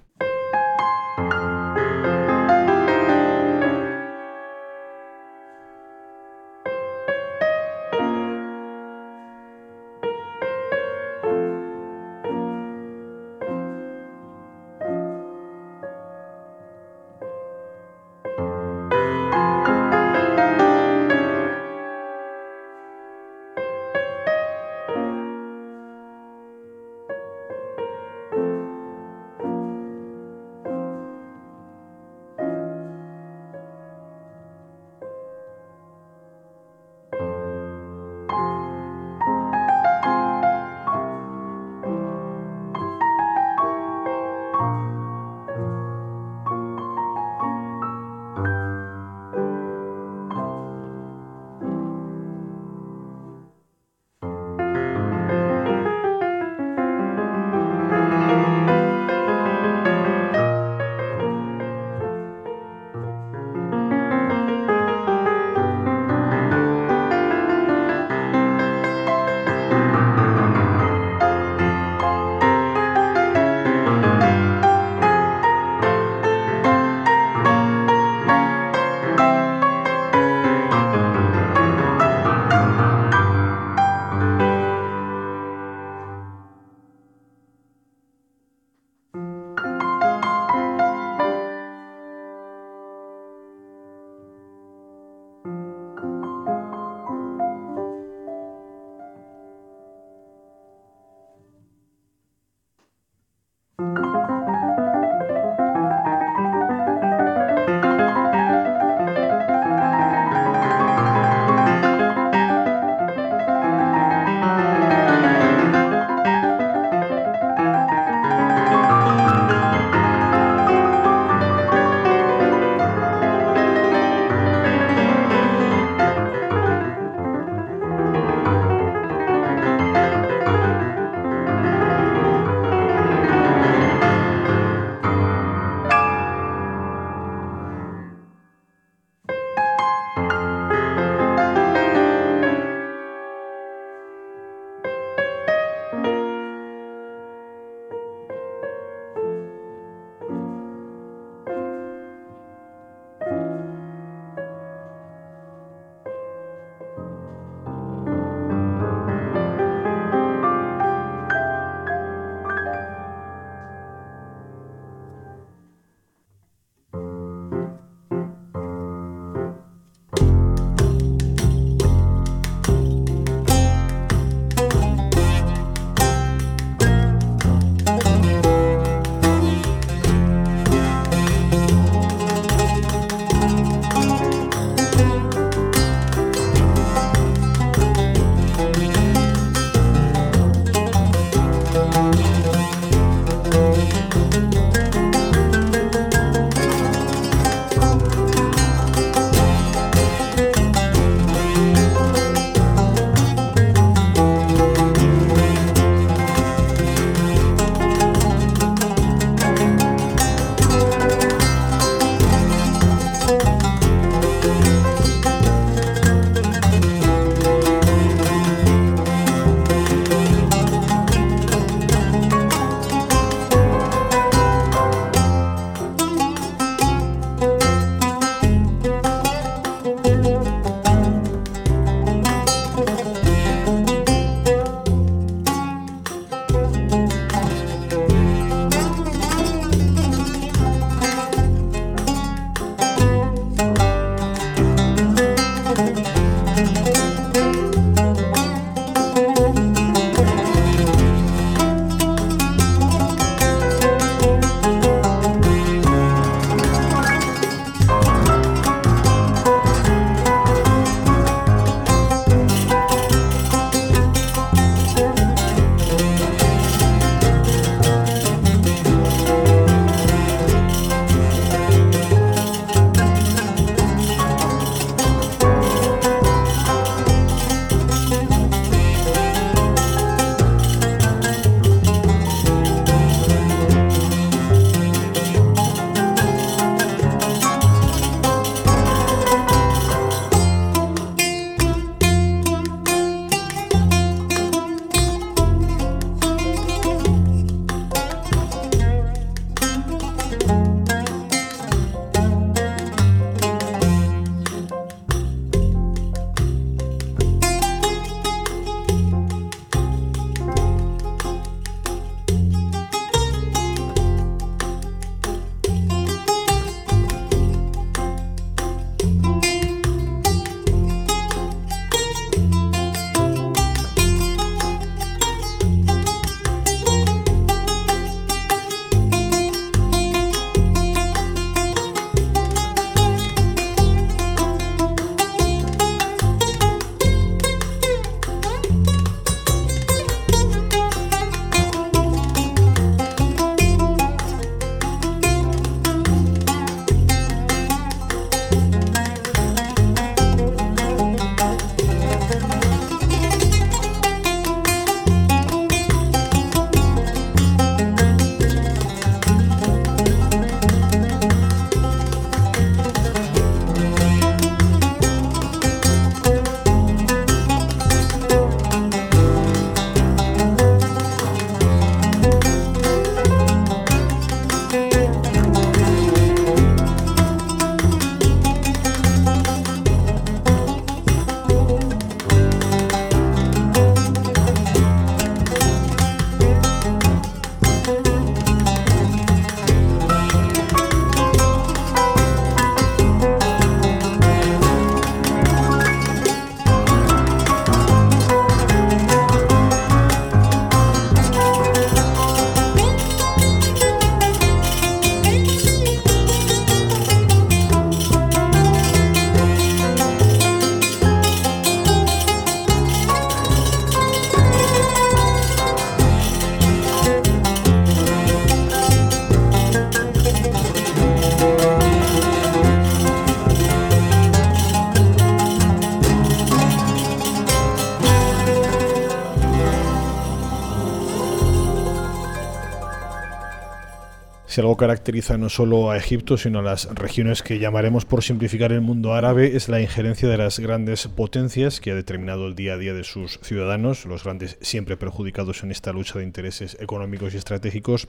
Si 434.59 434.61
algo 434.61 434.77
caracteriza 434.77 435.39
no 435.39 435.51
solo 435.51 435.93
a 435.93 435.97
Egipto, 435.97 436.37
sino 436.37 436.59
a 436.59 436.63
las 436.63 436.93
regiones 436.93 437.45
que 437.45 437.61
llamaremos 437.61 438.05
por 438.05 438.25
simplificar 438.25 438.73
el 438.73 438.81
mundo 438.81 439.15
árabe, 439.15 439.55
es 439.55 439.69
la 439.69 439.81
injerencia 439.81 440.29
de 440.29 440.37
las 440.37 440.59
grandes 440.59 441.07
potencias 441.07 441.81
que 441.81 441.93
ha 441.93 441.95
determinado 441.95 442.49
el 442.49 442.57
día 442.57 442.73
a 442.73 442.77
día 442.77 442.93
de 442.93 443.05
sus 443.05 443.39
ciudadanos, 443.45 444.05
los 444.05 444.25
grandes 444.25 444.59
siempre 444.61 444.97
perjudicados 444.97 445.63
en 445.63 445.71
esta 445.71 445.93
lucha 445.93 446.19
de 446.19 446.25
intereses 446.25 446.77
económicos 446.81 447.35
y 447.35 447.37
estratégicos. 447.37 448.09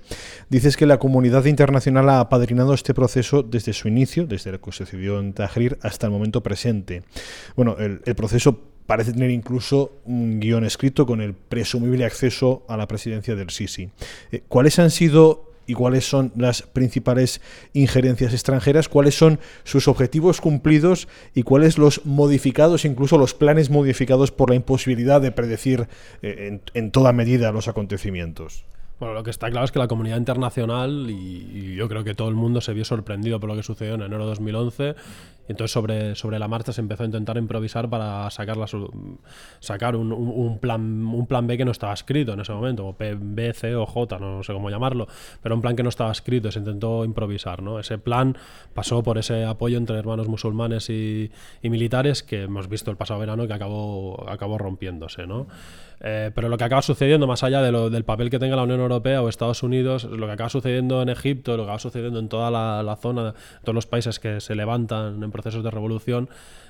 Dices 0.49 0.75
que 0.75 0.87
la 0.87 0.97
comunidad 0.97 1.45
internacional 1.45 2.09
ha 2.09 2.19
apadrinado 2.19 2.73
este 2.73 2.95
proceso 2.95 3.43
desde 3.43 3.73
su 3.73 3.87
inicio, 3.87 4.25
desde 4.25 4.51
lo 4.51 4.59
que 4.59 4.71
sucedió 4.71 5.19
en 5.19 5.33
Tahrir, 5.33 5.77
hasta 5.83 6.07
el 6.07 6.13
momento 6.13 6.41
presente. 6.41 7.03
Bueno, 7.55 7.77
el, 7.77 7.99
proceso 8.15 8.59
parece 8.87 9.13
tener 9.13 9.29
incluso 9.29 9.99
un 10.05 10.39
guion 10.39 10.65
escrito 10.65 11.05
con 11.05 11.21
el 11.21 11.35
presumible 11.35 12.05
acceso 12.05 12.65
a 12.67 12.75
la 12.75 12.87
presidencia 12.87 13.35
del 13.35 13.51
Sisi. 13.51 13.91
Eh, 14.31 14.41
¿Cuáles 14.47 14.79
han 14.79 14.89
sido 14.89 15.48
y 15.69 15.75
cuáles 15.75 16.03
son 16.09 16.31
las 16.35 16.63
principales 16.63 17.41
injerencias 17.73 18.33
extranjeras, 18.33 18.89
cuáles 18.89 19.13
son 19.13 19.39
sus 19.63 19.87
objetivos 19.87 20.41
cumplidos 20.41 21.07
y 21.35 21.43
cuáles 21.43 21.77
los 21.77 22.07
modificados, 22.07 22.85
incluso 22.85 23.19
los 23.19 23.35
planes 23.35 23.69
modificados 23.69 24.31
por 24.31 24.49
la 24.49 24.55
imposibilidad 24.55 25.21
de 25.21 25.31
predecir 25.31 25.87
eh, 26.23 26.47
en, 26.47 26.61
en 26.73 26.89
toda 26.89 27.13
medida 27.13 27.51
los 27.51 27.67
acontecimientos. 27.67 28.65
Bueno, 28.99 29.13
lo 29.13 29.23
que 29.23 29.29
está 29.29 29.49
claro 29.49 29.63
es 29.63 29.71
que 29.71 29.79
la 29.79 29.87
comunidad 29.87 30.17
internacional, 30.17 31.09
y, 31.09 31.75
yo 31.75 31.87
creo 31.87 32.03
que 32.03 32.13
todo 32.15 32.27
el 32.27 32.35
mundo 32.35 32.59
se 32.59 32.73
vio 32.73 32.83
sorprendido 32.83 33.39
por 33.39 33.49
lo 33.49 33.55
que 33.55 33.63
sucedió 33.63 33.93
en 33.93 34.01
enero 34.01 34.23
de 34.23 34.29
2011, 34.31 34.95
y 35.47 35.51
entonces 35.53 35.71
sobre, 35.71 36.15
sobre 36.15 36.37
la 36.37 36.49
marcha 36.49 36.73
se 36.73 36.81
empezó 36.81 37.03
a 37.03 37.05
intentar 37.05 37.37
improvisar 37.37 37.89
para 37.89 38.29
sacar, 38.29 38.57
la, 38.57 38.67
sacar 39.61 39.95
un, 39.95 40.11
un, 40.11 40.59
plan, 40.59 41.05
un 41.05 41.25
plan 41.27 41.47
B 41.47 41.57
que 41.57 41.63
no 41.63 41.71
estaba 41.71 41.93
escrito 41.93 42.33
en 42.33 42.41
ese 42.41 42.51
momento, 42.51 42.87
o 42.87 42.95
B, 42.99 43.53
C 43.53 43.73
o 43.73 43.85
J, 43.85 44.19
no, 44.19 44.43
sé 44.43 44.51
cómo 44.51 44.69
llamarlo, 44.69 45.07
pero 45.41 45.55
un 45.55 45.61
plan 45.61 45.77
que 45.77 45.83
no 45.83 45.89
estaba 45.89 46.11
escrito, 46.11 46.51
se 46.51 46.59
intentó 46.59 47.05
improvisar. 47.05 47.63
¿no? 47.63 47.79
Ese 47.79 47.99
plan 47.99 48.37
pasó 48.73 49.01
por 49.01 49.17
ese 49.17 49.45
apoyo 49.45 49.77
entre 49.77 49.97
hermanos 49.97 50.27
musulmanes 50.27 50.89
y, 50.89 51.31
y 51.61 51.69
militares 51.69 52.21
que 52.21 52.43
hemos 52.43 52.67
visto 52.67 52.91
el 52.91 52.97
pasado 52.97 53.21
verano 53.21 53.47
que 53.47 53.53
acabó, 53.53 54.29
acabó 54.29 54.57
rompiéndose. 54.57 55.25
¿no? 55.25 55.47
Eh, 56.01 56.31
pero 56.33 56.47
lo 56.47 56.57
que 56.57 56.63
acaba 56.63 56.81
sucediendo, 56.81 57.27
más 57.27 57.43
allá 57.43 57.61
de 57.61 57.71
lo, 57.71 57.89
del 57.89 58.05
papel 58.05 58.29
que 58.29 58.39
tenga 58.39 58.55
la 58.55 58.63
Unión 58.63 58.79
Europea 58.79 59.21
o 59.21 59.29
Estados 59.29 59.63
Unidos, 59.63 60.05
lo 60.05 60.27
que 60.27 60.33
acaba 60.33 60.49
sucediendo 60.49 61.01
en 61.01 61.09
Egipto, 61.09 61.57
lo 61.57 61.63
que 61.63 61.69
acaba 61.69 61.79
sucediendo 61.79 62.19
en 62.19 62.29
toda 62.29 62.49
la, 62.51 62.95
zona, 62.95 63.33
todos 63.63 63.75
los 63.75 63.85
países 63.85 64.19
que 64.19 64.39
se 64.39 64.55
levantan 64.55 65.21
en 65.21 65.31
procesos 65.31 65.63
de 65.63 65.71
revolución, 65.71 66.29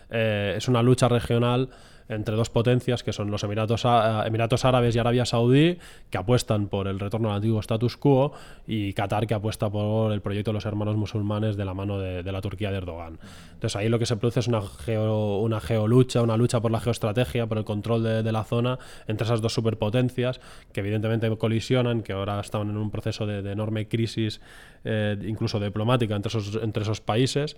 eh, 0.09 0.55
es 0.57 0.67
una 0.67 0.81
lucha 0.81 1.07
regional 1.07 1.69
entre 2.09 2.35
dos 2.35 2.49
potencias 2.49 3.03
que 3.03 3.13
son 3.13 3.29
los 3.31 3.43
Emiratos, 3.43 3.85
Emiratos 4.25 4.65
Árabes 4.65 4.95
y 4.95 4.99
Arabia 4.99 5.25
Saudí, 5.25 5.77
que 6.09 6.17
apuestan 6.17 6.67
por 6.67 6.87
el 6.87 6.99
retorno 6.99 7.29
al 7.29 7.37
antiguo 7.37 7.59
status 7.59 7.97
quo, 7.97 8.33
y 8.67 8.93
Qatar, 8.93 9.27
que 9.27 9.35
apuesta 9.35 9.69
por 9.69 10.11
el 10.11 10.21
proyecto 10.21 10.49
de 10.49 10.55
los 10.55 10.65
hermanos 10.65 10.97
musulmanes 10.97 11.55
de 11.55 11.65
la 11.65 11.73
mano 11.73 11.99
de, 11.99 12.29
la 12.29 12.41
Turquía 12.41 12.71
de 12.71 12.77
Erdogan. 12.77 13.19
Entonces 13.53 13.75
ahí 13.75 13.89
lo 13.89 13.99
que 13.99 14.07
se 14.07 14.17
produce 14.17 14.39
es 14.39 14.47
una, 14.47 14.61
geo, 14.61 15.37
una 15.37 15.59
geolucha, 15.61 16.21
una 16.21 16.35
lucha 16.35 16.59
por 16.59 16.71
la 16.71 16.79
geoestrategia, 16.79 17.45
por 17.45 17.59
el 17.59 17.63
control 17.63 18.03
de, 18.03 18.31
la 18.31 18.43
zona 18.43 18.79
entre 19.07 19.25
esas 19.25 19.41
dos 19.41 19.53
superpotencias, 19.53 20.41
que 20.73 20.79
evidentemente 20.79 21.29
colisionan, 21.37 22.01
que 22.01 22.13
ahora 22.13 22.39
están 22.39 22.69
en 22.69 22.77
un 22.77 22.89
proceso 22.89 23.25
de, 23.27 23.49
enorme 23.51 23.87
crisis, 23.87 24.41
eh, 24.83 25.17
incluso 25.25 25.59
diplomática, 25.59 26.15
entre 26.15 26.29
esos, 26.29 26.59
entre 26.61 26.83
esos 26.83 27.01
países. 27.01 27.55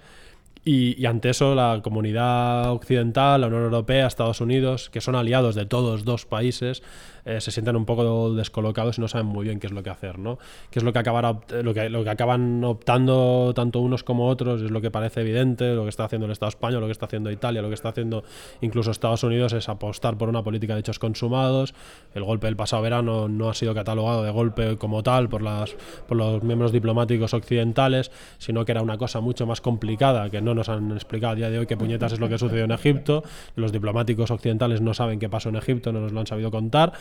Y, 0.64 1.06
ante 1.08 1.32
eso 1.32 1.56
la 1.56 1.82
comunidad 1.84 2.72
occidental, 2.72 3.42
la 3.42 3.48
Unión 3.48 3.64
Europea, 3.64 4.06
Estados 4.06 4.42
Unidos, 4.42 4.92
que 4.92 5.02
son 5.02 5.16
aliados 5.16 5.56
de 5.56 5.66
todos 5.66 6.06
dos 6.06 6.28
países, 6.28 6.84
eh, 7.26 7.42
se 7.42 7.52
sienten 7.52 7.76
un 7.76 7.86
poco 7.86 8.34
descolocados 8.34 8.98
y 8.98 9.02
no 9.02 9.08
saben 9.08 9.28
muy 9.28 9.46
bien 9.46 9.60
qué 9.60 9.68
es 9.68 9.74
lo 9.74 9.84
que 9.84 9.90
hacer, 9.90 10.20
¿no? 10.20 10.38
Qué 10.70 10.80
es 10.80 10.84
lo 10.84 10.94
que, 10.94 11.00
acabará, 11.00 11.40
lo 11.64 11.74
que, 11.74 11.90
lo 11.90 12.04
que 12.04 12.10
acaban 12.10 12.64
optando 12.64 13.54
tanto 13.56 13.80
unos 13.80 14.04
como 14.04 14.28
otros, 14.28 14.62
es 14.62 14.72
lo 14.72 14.82
que 14.82 14.92
parece 14.92 15.22
evidente, 15.22 15.76
lo 15.76 15.84
que 15.84 15.90
está 15.90 16.06
haciendo 16.06 16.26
el 16.26 16.32
Estado 16.32 16.50
español, 16.50 16.82
lo 16.82 16.88
que 16.88 16.94
está 16.94 17.06
haciendo 17.06 17.32
Italia, 17.32 17.62
lo 17.62 17.70
que 17.70 17.76
está 17.76 17.90
haciendo 17.90 18.24
incluso 18.62 18.92
Estados 18.92 19.24
Unidos 19.24 19.54
es 19.54 19.70
apostar 19.70 20.18
por 20.18 20.30
una 20.30 20.44
política 20.44 20.74
de 20.74 20.82
hechos 20.82 21.00
consumados. 21.00 21.74
El 22.14 22.24
golpe 22.24 22.48
del 22.48 22.56
pasado 22.56 22.82
verano 22.82 23.28
no 23.28 23.50
ha 23.50 23.54
sido 23.54 23.74
catalogado 23.74 24.24
de 24.24 24.32
golpe 24.32 24.78
como 24.78 25.04
tal 25.04 25.30
por, 25.30 25.42
las, 25.42 25.76
por 26.08 26.18
los 26.18 26.44
miembros 26.44 26.72
diplomáticos 26.72 27.34
occidentales, 27.34 28.12
sino 28.38 28.66
que 28.66 28.72
era 28.72 28.82
una 28.82 28.98
cosa 28.98 29.20
mucho 29.20 29.46
más 29.46 29.62
complicada 29.62 30.30
que 30.30 30.42
no 30.42 30.54
nos 30.54 30.70
han 30.70 30.92
explicado 30.92 31.34
a 31.34 31.36
día 31.36 31.50
de 31.50 31.60
hoy 31.60 31.68
qué 31.68 31.78
puñetas 31.78 32.14
es 32.14 32.20
lo 32.20 32.30
que 32.30 32.38
sucedió 32.38 32.66
en 32.66 32.72
Egipto. 32.72 33.24
Los 33.56 33.72
diplomáticos 33.72 34.32
occidentales 34.32 34.82
no 34.82 34.94
saben 34.94 35.20
qué 35.20 35.30
pasó 35.30 35.50
en 35.50 35.56
Egipto, 35.56 35.92
no 35.92 36.02
nos 36.02 36.12
lo 36.12 36.20
han 36.20 36.28
sabido 36.28 36.52
contar. 36.52 36.94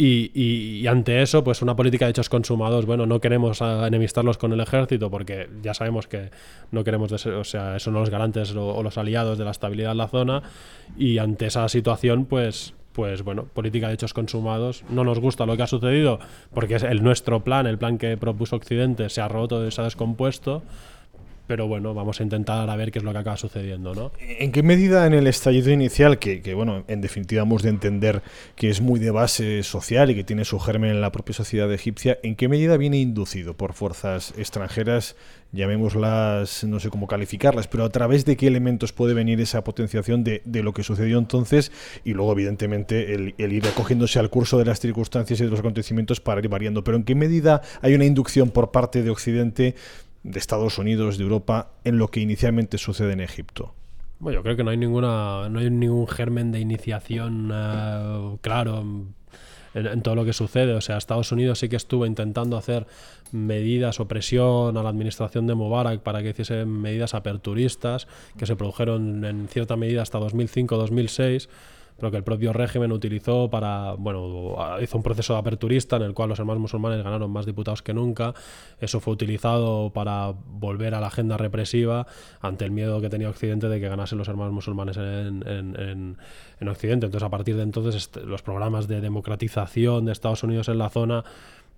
Y, 0.00 0.86
ante 0.86 1.22
eso, 1.22 1.42
pues 1.42 1.60
una 1.60 1.74
política 1.74 2.04
de 2.04 2.12
hechos 2.12 2.28
consumados, 2.28 2.86
bueno, 2.86 3.04
no 3.04 3.20
queremos 3.20 3.60
enemistarlos 3.60 4.38
con 4.38 4.52
el 4.52 4.60
ejército 4.60 5.10
porque 5.10 5.48
ya 5.60 5.74
sabemos 5.74 6.06
que 6.06 6.30
no 6.70 6.84
queremos, 6.84 7.10
o 7.10 7.44
sea, 7.44 7.80
son 7.80 7.94
los 7.94 8.08
garantes 8.08 8.54
o, 8.54 8.80
los 8.84 8.96
aliados 8.96 9.38
de 9.38 9.44
la 9.44 9.50
estabilidad 9.50 9.90
en 9.90 9.98
la 9.98 10.06
zona 10.06 10.42
y 10.96 11.18
ante 11.18 11.46
esa 11.46 11.68
situación, 11.68 12.26
pues 12.26 12.74
pues 12.92 13.22
bueno, 13.22 13.44
política 13.44 13.86
de 13.86 13.94
hechos 13.94 14.12
consumados. 14.12 14.82
No 14.88 15.04
nos 15.04 15.20
gusta 15.20 15.46
lo 15.46 15.56
que 15.56 15.62
ha 15.62 15.68
sucedido 15.68 16.18
porque 16.52 16.76
es 16.76 16.82
el 16.82 17.02
nuestro 17.02 17.44
plan, 17.44 17.66
el 17.68 17.78
plan 17.78 17.96
que 17.96 18.16
propuso 18.16 18.56
Occidente, 18.56 19.08
se 19.08 19.20
ha 19.20 19.28
roto, 19.28 19.70
se 19.70 19.80
ha 19.80 19.84
descompuesto 19.84 20.62
pero 21.48 21.66
bueno, 21.66 21.94
vamos 21.94 22.20
a 22.20 22.22
intentar 22.22 22.68
a 22.68 22.76
ver 22.76 22.92
qué 22.92 22.98
es 22.98 23.04
lo 23.04 23.10
que 23.10 23.18
acaba 23.18 23.38
sucediendo, 23.38 23.94
¿no? 23.94 24.12
¿En 24.20 24.52
qué 24.52 24.62
medida 24.62 25.06
en 25.06 25.14
el 25.14 25.26
estallido 25.26 25.70
inicial, 25.70 26.18
que, 26.18 26.52
bueno, 26.54 26.84
en 26.88 27.00
definitiva 27.00 27.42
hemos 27.42 27.62
de 27.62 27.70
entender 27.70 28.22
que 28.54 28.68
es 28.68 28.82
muy 28.82 29.00
de 29.00 29.10
base 29.10 29.62
social 29.62 30.10
y 30.10 30.14
que 30.14 30.24
tiene 30.24 30.44
su 30.44 30.60
germen 30.60 30.90
en 30.90 31.00
la 31.00 31.10
propia 31.10 31.34
sociedad 31.34 31.72
egipcia, 31.72 32.18
¿en 32.22 32.36
qué 32.36 32.48
medida 32.48 32.76
viene 32.76 32.98
inducido 32.98 33.56
por 33.56 33.72
fuerzas 33.72 34.34
extranjeras, 34.36 35.16
llamémoslas, 35.52 36.64
no 36.64 36.80
sé 36.80 36.90
cómo 36.90 37.06
calificarlas, 37.06 37.66
pero 37.66 37.84
a 37.84 37.88
través 37.88 38.26
de 38.26 38.36
qué 38.36 38.46
elementos 38.46 38.92
puede 38.92 39.14
venir 39.14 39.40
esa 39.40 39.64
potenciación 39.64 40.22
de, 40.24 40.42
lo 40.44 40.74
que 40.74 40.82
sucedió 40.82 41.18
entonces 41.18 41.72
y 42.04 42.12
luego, 42.12 42.32
evidentemente, 42.32 43.14
el, 43.14 43.34
el 43.38 43.54
ir 43.54 43.66
acogiéndose 43.66 44.18
al 44.18 44.28
curso 44.28 44.58
de 44.58 44.66
las 44.66 44.80
circunstancias 44.80 45.40
y 45.40 45.44
de 45.44 45.50
los 45.50 45.60
acontecimientos 45.60 46.20
para 46.20 46.42
ir 46.42 46.48
variando? 46.48 46.84
Pero 46.84 46.98
¿en 46.98 47.04
qué 47.04 47.14
medida 47.14 47.62
hay 47.80 47.94
una 47.94 48.04
inducción 48.04 48.50
por 48.50 48.70
parte 48.70 49.02
de 49.02 49.08
Occidente? 49.08 49.74
De 50.28 50.38
Estados 50.38 50.78
Unidos, 50.78 51.18
de 51.18 51.24
Europa, 51.24 51.70
en 51.84 51.98
lo 51.98 52.08
que 52.08 52.20
inicialmente 52.20 52.78
sucede 52.78 53.12
en 53.12 53.20
Egipto? 53.20 53.74
Bueno, 54.20 54.40
yo 54.40 54.42
creo 54.42 54.56
que 54.56 54.64
no 54.64 54.70
hay 54.70 54.76
ninguna, 54.76 55.48
no 55.48 55.60
hay 55.60 55.70
ningún 55.70 56.06
germen 56.06 56.52
de 56.52 56.60
iniciación 56.60 57.50
eh, 57.52 58.36
claro 58.40 58.84
en, 59.74 60.02
todo 60.02 60.14
lo 60.14 60.24
que 60.24 60.32
sucede. 60.32 60.74
O 60.74 60.80
sea, 60.80 60.96
Estados 60.96 61.32
Unidos 61.32 61.60
sí 61.60 61.68
que 61.68 61.76
estuvo 61.76 62.04
intentando 62.04 62.56
hacer 62.56 62.86
medidas 63.32 64.00
o 64.00 64.08
presión 64.08 64.76
a 64.76 64.82
la 64.82 64.88
administración 64.88 65.46
de 65.46 65.54
Mubarak 65.54 66.00
para 66.00 66.22
que 66.22 66.30
hiciese 66.30 66.64
medidas 66.64 67.14
aperturistas 67.14 68.08
que 68.36 68.46
se 68.46 68.56
produjeron 68.56 69.24
en 69.24 69.48
cierta 69.48 69.76
medida 69.76 70.02
hasta 70.02 70.18
2005-2006 70.18 71.48
pero 71.98 72.10
que 72.10 72.16
el 72.16 72.24
propio 72.24 72.52
régimen 72.52 72.92
utilizó 72.92 73.50
para, 73.50 73.94
bueno, 73.94 74.56
hizo 74.80 74.96
un 74.96 75.02
proceso 75.02 75.36
aperturista 75.36 75.96
en 75.96 76.02
el 76.02 76.14
cual 76.14 76.28
los 76.28 76.38
hermanos 76.38 76.60
musulmanes 76.60 77.02
ganaron 77.02 77.30
más 77.30 77.44
diputados 77.44 77.82
que 77.82 77.92
nunca. 77.92 78.34
Eso 78.80 79.00
fue 79.00 79.12
utilizado 79.12 79.90
para 79.90 80.32
volver 80.46 80.94
a 80.94 81.00
la 81.00 81.08
agenda 81.08 81.36
represiva 81.36 82.06
ante 82.40 82.64
el 82.64 82.70
miedo 82.70 83.00
que 83.00 83.10
tenía 83.10 83.28
Occidente 83.28 83.68
de 83.68 83.80
que 83.80 83.88
ganasen 83.88 84.18
los 84.18 84.28
hermanos 84.28 84.52
musulmanes 84.52 84.96
en, 84.96 85.42
en, 85.46 86.16
en 86.60 86.68
Occidente. 86.68 87.06
Entonces, 87.06 87.26
a 87.26 87.30
partir 87.30 87.56
de 87.56 87.62
entonces, 87.62 87.94
este, 87.96 88.20
los 88.20 88.42
programas 88.42 88.88
de 88.88 89.00
democratización 89.00 90.04
de 90.04 90.12
Estados 90.12 90.42
Unidos 90.42 90.68
en 90.68 90.78
la 90.78 90.90
zona 90.90 91.24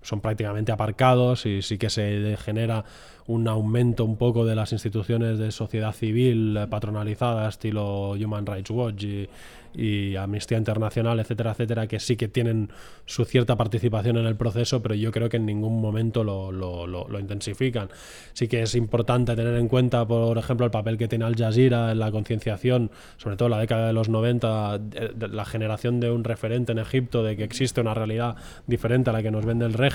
son 0.01 0.21
prácticamente 0.21 0.71
aparcados 0.71 1.45
y 1.45 1.61
sí 1.61 1.77
que 1.77 1.89
se 1.89 2.37
genera 2.37 2.85
un 3.27 3.47
aumento 3.47 4.03
un 4.03 4.17
poco 4.17 4.45
de 4.45 4.55
las 4.55 4.73
instituciones 4.73 5.37
de 5.37 5.51
sociedad 5.51 5.93
civil 5.93 6.59
patronalizada, 6.69 7.47
estilo 7.47 8.11
Human 8.11 8.45
Rights 8.45 8.71
Watch 8.71 9.03
y, 9.03 9.29
y 9.73 10.15
Amnistía 10.15 10.57
Internacional, 10.57 11.19
etcétera, 11.19 11.51
etcétera, 11.51 11.87
que 11.87 11.99
sí 11.99 12.15
que 12.15 12.27
tienen 12.27 12.69
su 13.05 13.25
cierta 13.25 13.55
participación 13.55 14.17
en 14.17 14.25
el 14.25 14.35
proceso, 14.35 14.81
pero 14.81 14.95
yo 14.95 15.11
creo 15.11 15.29
que 15.29 15.37
en 15.37 15.45
ningún 15.45 15.81
momento 15.81 16.23
lo, 16.23 16.51
lo, 16.51 16.87
lo, 16.87 17.19
intensifican. 17.19 17.89
Sí 18.33 18.47
que 18.47 18.63
es 18.63 18.75
importante 18.75 19.35
tener 19.35 19.55
en 19.55 19.67
cuenta, 19.67 20.05
por 20.05 20.37
ejemplo, 20.37 20.65
el 20.65 20.71
papel 20.71 20.97
que 20.97 21.07
tiene 21.07 21.25
Al 21.25 21.35
Jazeera 21.35 21.91
en 21.91 21.99
la 21.99 22.11
concienciación, 22.11 22.91
sobre 23.17 23.37
todo 23.37 23.47
en 23.47 23.51
la 23.51 23.59
década 23.59 23.87
de 23.87 23.93
los 23.93 24.09
90, 24.09 24.79
la 25.31 25.45
generación 25.45 25.99
de 25.99 26.11
un 26.11 26.23
referente 26.23 26.71
en 26.71 26.79
Egipto 26.79 27.23
de 27.23 27.37
que 27.37 27.43
existe 27.43 27.81
una 27.81 27.93
realidad 27.93 28.35
diferente 28.67 29.09
a 29.09 29.13
la 29.13 29.23
que 29.23 29.31
nos 29.31 29.45
vende 29.45 29.65
el 29.65 29.73
régimen, 29.73 29.90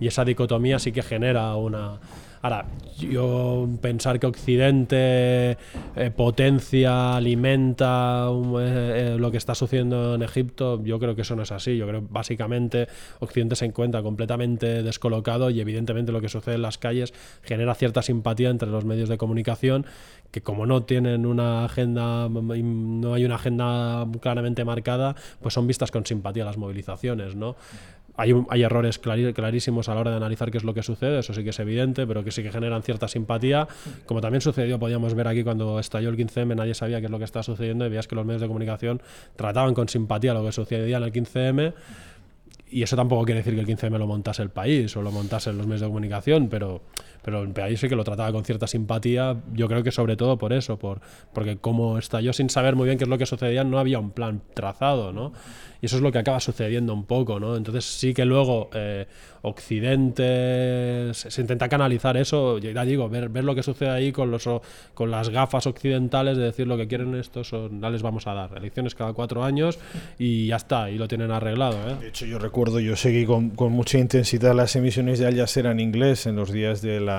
y 0.00 0.06
esa 0.06 0.24
dicotomía 0.24 0.78
sí 0.78 0.92
que 0.92 1.02
genera 1.02 1.54
una 1.56 1.98
Ahora, 2.44 2.66
yo 2.98 3.66
pensar 3.80 4.20
que 4.20 4.26
Occidente 4.26 5.56
eh, 5.96 6.10
potencia, 6.14 7.16
alimenta 7.16 8.28
eh, 8.28 9.14
eh, 9.14 9.16
lo 9.18 9.30
que 9.30 9.38
está 9.38 9.54
sucediendo 9.54 10.14
en 10.14 10.22
Egipto, 10.22 10.84
yo 10.84 10.98
creo 10.98 11.16
que 11.16 11.22
eso 11.22 11.34
no 11.36 11.42
es 11.44 11.52
así. 11.52 11.78
Yo 11.78 11.88
creo 11.88 12.02
que 12.02 12.06
básicamente 12.10 12.86
Occidente 13.20 13.56
se 13.56 13.64
encuentra 13.64 14.02
completamente 14.02 14.82
descolocado 14.82 15.48
y 15.48 15.58
evidentemente 15.62 16.12
lo 16.12 16.20
que 16.20 16.28
sucede 16.28 16.56
en 16.56 16.62
las 16.62 16.76
calles 16.76 17.14
genera 17.44 17.74
cierta 17.74 18.02
simpatía 18.02 18.50
entre 18.50 18.68
los 18.68 18.84
medios 18.84 19.08
de 19.08 19.16
comunicación 19.16 19.86
que 20.30 20.42
como 20.42 20.66
no 20.66 20.82
tienen 20.82 21.26
una 21.26 21.64
agenda, 21.64 22.28
no 22.28 23.14
hay 23.14 23.24
una 23.24 23.36
agenda 23.36 24.04
claramente 24.20 24.64
marcada, 24.64 25.14
pues 25.40 25.54
son 25.54 25.68
vistas 25.68 25.92
con 25.92 26.04
simpatía 26.04 26.44
las 26.44 26.58
movilizaciones, 26.58 27.36
¿no? 27.36 27.54
Hay, 28.16 28.32
hay 28.48 28.62
errores 28.62 28.98
clarísimos 28.98 29.88
a 29.88 29.94
la 29.94 30.00
hora 30.00 30.10
de 30.10 30.16
analizar 30.16 30.50
qué 30.50 30.58
es 30.58 30.64
lo 30.64 30.74
que 30.74 30.82
sucede, 30.82 31.18
eso 31.18 31.34
sí 31.34 31.42
que 31.42 31.50
es 31.50 31.58
evidente, 31.58 32.06
pero 32.06 32.24
que 32.24 32.30
sí 32.30 32.42
que 32.42 32.52
generan 32.52 32.82
cierta 32.82 33.08
simpatía, 33.08 33.66
como 34.06 34.20
también 34.20 34.40
sucedió, 34.40 34.78
podíamos 34.78 35.14
ver 35.14 35.28
aquí 35.28 35.42
cuando 35.42 35.78
estalló 35.78 36.08
el 36.08 36.16
15M, 36.16 36.54
nadie 36.54 36.74
sabía 36.74 37.00
qué 37.00 37.06
es 37.06 37.10
lo 37.10 37.18
que 37.18 37.24
estaba 37.24 37.42
sucediendo 37.42 37.86
y 37.86 37.88
veías 37.88 38.06
que 38.06 38.14
los 38.14 38.24
medios 38.24 38.42
de 38.42 38.48
comunicación 38.48 39.02
trataban 39.36 39.74
con 39.74 39.88
simpatía 39.88 40.34
lo 40.34 40.44
que 40.44 40.52
sucedía 40.52 40.98
en 40.98 41.02
el 41.02 41.12
15M 41.12 41.74
y 42.74 42.82
eso 42.82 42.96
tampoco 42.96 43.24
quiere 43.24 43.40
decir 43.40 43.54
que 43.54 43.60
el 43.60 43.66
15M 43.66 43.98
lo 43.98 44.06
montase 44.08 44.42
el 44.42 44.50
país 44.50 44.96
o 44.96 45.02
lo 45.02 45.12
montase 45.12 45.52
los 45.52 45.64
medios 45.64 45.82
de 45.82 45.86
comunicación, 45.86 46.48
pero, 46.48 46.82
pero 47.24 47.42
país 47.54 47.80
sí 47.80 47.88
que 47.88 47.96
lo 47.96 48.04
trataba 48.04 48.30
con 48.32 48.44
cierta 48.44 48.66
simpatía, 48.66 49.36
yo 49.54 49.66
creo 49.66 49.82
que 49.82 49.90
sobre 49.90 50.16
todo 50.16 50.36
por 50.36 50.52
eso, 50.52 50.78
por, 50.78 51.00
porque 51.32 51.56
como 51.56 51.98
estalló 51.98 52.32
sin 52.32 52.50
saber 52.50 52.76
muy 52.76 52.86
bien 52.86 52.98
qué 52.98 53.04
es 53.04 53.10
lo 53.10 53.16
que 53.16 53.26
sucedía, 53.26 53.64
no 53.64 53.78
había 53.78 53.98
un 53.98 54.10
plan 54.10 54.42
trazado, 54.52 55.12
¿no? 55.12 55.32
Y 55.80 55.86
eso 55.86 55.96
es 55.96 56.02
lo 56.02 56.12
que 56.12 56.18
acaba 56.18 56.40
sucediendo 56.40 56.94
un 56.94 57.04
poco, 57.04 57.40
¿no? 57.40 57.56
Entonces 57.56 57.84
sí 57.84 58.14
que 58.14 58.24
luego 58.24 58.70
eh, 58.72 59.06
Occidente 59.42 61.12
se, 61.12 61.40
intenta 61.40 61.68
canalizar 61.68 62.16
eso, 62.16 62.56
ya 62.58 62.84
digo, 62.84 63.08
ver, 63.10 63.28
ver 63.28 63.44
lo 63.44 63.54
que 63.54 63.62
sucede 63.62 63.90
ahí 63.90 64.10
con, 64.10 64.30
los, 64.30 64.48
con 64.94 65.10
las 65.10 65.28
gafas 65.28 65.66
occidentales 65.66 66.38
de 66.38 66.44
decir 66.44 66.66
lo 66.66 66.78
que 66.78 66.88
quieren 66.88 67.14
estos, 67.14 67.52
no 67.52 67.90
les 67.90 68.00
vamos 68.00 68.26
a 68.26 68.32
dar. 68.32 68.56
Elecciones 68.56 68.94
cada 68.94 69.12
cuatro 69.12 69.44
años 69.44 69.78
y 70.18 70.46
ya 70.46 70.56
está, 70.56 70.90
y 70.90 70.96
lo 70.96 71.08
tienen 71.08 71.30
arreglado. 71.30 71.76
¿eh? 71.90 71.96
De 72.00 72.08
hecho, 72.08 72.24
yo 72.24 72.38
recuerdo, 72.38 72.80
yo 72.80 72.96
seguí 72.96 73.26
con, 73.26 73.50
con, 73.50 73.72
mucha 73.72 73.98
intensidad 73.98 74.54
las 74.54 74.76
emisiones 74.76 75.18
de 75.18 75.26
Al 75.26 75.36
Jazeera 75.36 75.72
en 75.72 75.80
inglés 75.80 76.26
en 76.26 76.36
los 76.36 76.50
días 76.50 76.80
de 76.80 77.00
la, 77.00 77.13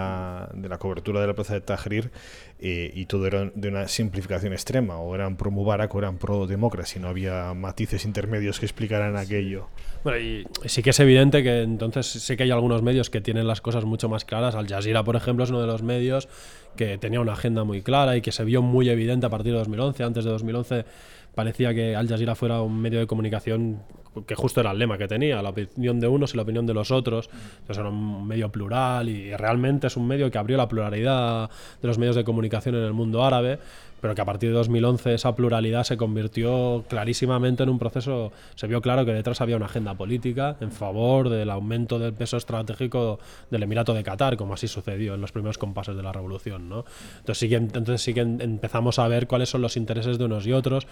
de 0.54 0.70
la 0.70 0.78
cobertura 0.78 1.22
de 1.22 1.28
la 1.28 1.34
plaza 1.34 1.54
de 1.54 1.62
Tahrir 1.62 2.12
eh, 2.60 2.92
y 2.94 3.06
todo 3.06 3.28
era 3.28 3.52
de 3.54 3.68
una 3.68 3.88
simplificación 3.88 4.54
extrema, 4.54 4.98
o 4.98 5.14
eran 5.16 5.36
pro 5.38 5.52
Mubarak 5.52 5.94
o 5.94 6.00
eran 6.00 6.18
pro 6.18 6.48
democracia, 6.48 7.02
no 7.02 7.08
había 7.08 7.54
matices 7.54 8.06
intermedios 8.06 8.60
que 8.60 8.66
explicaran 8.66 9.18
aquello. 9.18 9.68
Bueno, 10.04 10.20
y 10.20 10.48
sí 10.66 10.84
que 10.84 10.92
es 10.92 11.00
evidente 11.00 11.44
que 11.44 11.62
entonces 11.62 12.06
sé 12.06 12.38
que 12.38 12.44
hay 12.44 12.52
algunos 12.52 12.82
medios 12.82 13.10
que 13.10 13.22
tienen 13.22 13.48
las 13.48 13.62
cosas 13.62 13.86
mucho 13.86 14.08
más 14.08 14.24
claras. 14.24 14.56
Al 14.56 14.68
Jazeera, 14.68 15.04
por 15.04 15.16
ejemplo, 15.16 15.44
es 15.44 15.50
uno 15.50 15.62
de 15.62 15.68
los 15.68 15.84
medios 15.84 16.28
que 16.76 16.98
tenía 16.98 17.20
una 17.20 17.34
agenda 17.34 17.64
muy 17.64 17.82
clara 17.82 18.16
y 18.16 18.22
que 18.22 18.32
se 18.32 18.44
vio 18.44 18.62
muy 18.62 18.90
evidente 18.90 19.26
a 19.26 19.30
partir 19.30 19.52
de 19.54 19.60
2011. 19.60 20.04
Antes 20.04 20.24
de 20.24 20.30
2011 20.30 20.86
parecía 21.34 21.74
que 21.74 21.96
Al 21.96 22.08
Jazeera 22.08 22.36
fuera 22.36 22.62
un 22.62 22.80
medio 22.80 23.00
de 23.00 23.08
comunicación 23.08 23.82
que 24.26 24.36
justo 24.36 24.62
era 24.62 24.72
el 24.72 24.80
lema 24.80 24.98
que 24.98 25.08
tenía, 25.08 25.42
la 25.42 25.50
opinión 25.50 26.00
de 26.00 26.08
unos 26.08 26.34
y 26.34 26.38
la 26.38 26.44
opinión 26.44 26.66
de 26.66 26.74
los 26.74 26.92
otros. 26.92 27.30
Entonces 27.60 27.78
era 27.78 27.90
un 27.90 28.28
medio 28.28 28.50
plural 28.50 29.10
y 29.10 29.36
realmente 29.36 29.88
es 29.88 29.98
un 29.98 30.08
medio 30.08 30.30
que 30.32 30.38
abrió 30.38 30.58
la 30.58 30.68
pluralidad 30.68 31.50
de 31.82 31.88
los 31.88 31.98
medios 31.98 32.16
de 32.16 32.24
comunicación 32.24 32.76
en 32.76 32.84
el 32.84 32.94
mundo 32.94 33.24
árabe 33.24 33.60
pero 34.06 34.14
que 34.14 34.22
a 34.22 34.26
partir 34.26 34.50
de 34.50 34.56
2011 34.56 35.16
esa 35.16 35.36
pluralidad 35.36 35.84
se 35.84 35.98
convirtió 35.98 36.84
clarísimamente 36.88 37.64
en 37.64 37.70
un 37.70 37.80
proceso, 37.80 38.32
se 38.54 38.68
vio 38.68 38.80
claro 38.80 39.04
que 39.04 39.12
detrás 39.12 39.42
había 39.42 39.56
una 39.56 39.66
agenda 39.66 39.96
política 39.96 40.58
en 40.60 40.72
favor 40.72 41.28
del 41.30 41.50
aumento 41.50 41.98
del 41.98 42.14
peso 42.14 42.38
estratégico 42.38 43.18
del 43.50 43.64
Emirato 43.64 43.96
de 43.96 44.04
Qatar, 44.04 44.38
como 44.38 44.54
así 44.54 44.68
sucedió 44.68 45.16
en 45.16 45.22
los 45.22 45.32
primeros 45.32 45.58
compases 45.58 45.96
de 45.96 46.04
la 46.04 46.12
revolución. 46.12 46.70
¿no? 46.70 46.86
Entonces, 47.18 47.40
sí 47.40 47.50
que, 47.50 47.56
entonces 47.56 48.00
sí 48.00 48.14
que 48.14 48.22
empezamos 48.22 49.00
a 49.00 49.08
ver 49.08 49.26
cuáles 49.26 49.50
son 49.50 49.64
los 49.64 49.76
intereses 49.76 50.20
de 50.20 50.26
unos 50.26 50.46
y 50.46 50.54
otros, 50.54 50.86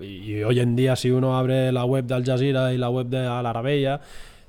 y, 0.00 0.42
hoy 0.42 0.60
en 0.60 0.76
día 0.76 0.96
si 0.96 1.10
uno 1.10 1.36
abre 1.36 1.72
la 1.72 1.84
web 1.84 2.04
de 2.04 2.14
Al 2.14 2.24
Jazeera 2.24 2.72
y 2.72 2.78
la 2.78 2.90
web 2.90 3.06
de 3.06 3.26
Al 3.26 3.46
Arabiya, 3.46 4.00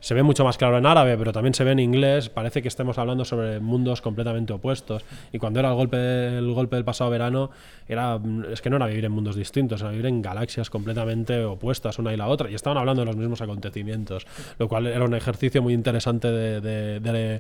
se 0.02 0.16
ve 0.16 0.24
mucho 0.24 0.44
más 0.44 0.58
claro 0.58 0.78
en 0.78 0.86
árabe, 0.86 1.16
pero 1.18 1.32
también 1.32 1.54
se 1.54 1.64
ve 1.64 1.72
en 1.72 1.80
inglés. 1.80 2.28
Parece 2.30 2.62
que 2.62 2.68
estemos 2.68 2.98
hablando 2.98 3.24
sobre 3.24 3.60
mundos 3.60 4.02
completamente 4.02 4.52
opuestos. 4.52 5.06
Y 5.32 5.38
cuando 5.38 5.60
era 5.60 5.70
el 5.70 5.76
golpe, 5.76 6.38
el 6.38 6.52
golpe 6.54 6.76
del 6.76 6.84
pasado 6.84 7.12
verano, 7.12 7.52
era, 7.88 8.20
es 8.52 8.62
que 8.62 8.70
no 8.70 8.78
era 8.78 8.88
vivir 8.88 9.06
en 9.06 9.12
mundos 9.12 9.36
distintos, 9.36 9.82
era 9.82 9.92
vivir 9.92 10.08
en 10.08 10.22
galaxias 10.22 10.70
completamente 10.70 11.44
opuestas 11.46 12.00
una 12.00 12.12
y 12.14 12.18
la 12.18 12.28
otra. 12.28 12.50
Y 12.50 12.56
estaban 12.56 12.80
hablando 12.80 13.04
de 13.04 13.06
los 13.06 13.16
mismos 13.16 13.42
acontecimientos, 13.42 14.26
lo 14.58 14.68
cual 14.68 14.88
era 14.88 15.06
un 15.06 15.14
ejercicio 15.14 15.62
muy 15.62 15.74
interesante 15.74 16.32
de, 16.32 17.40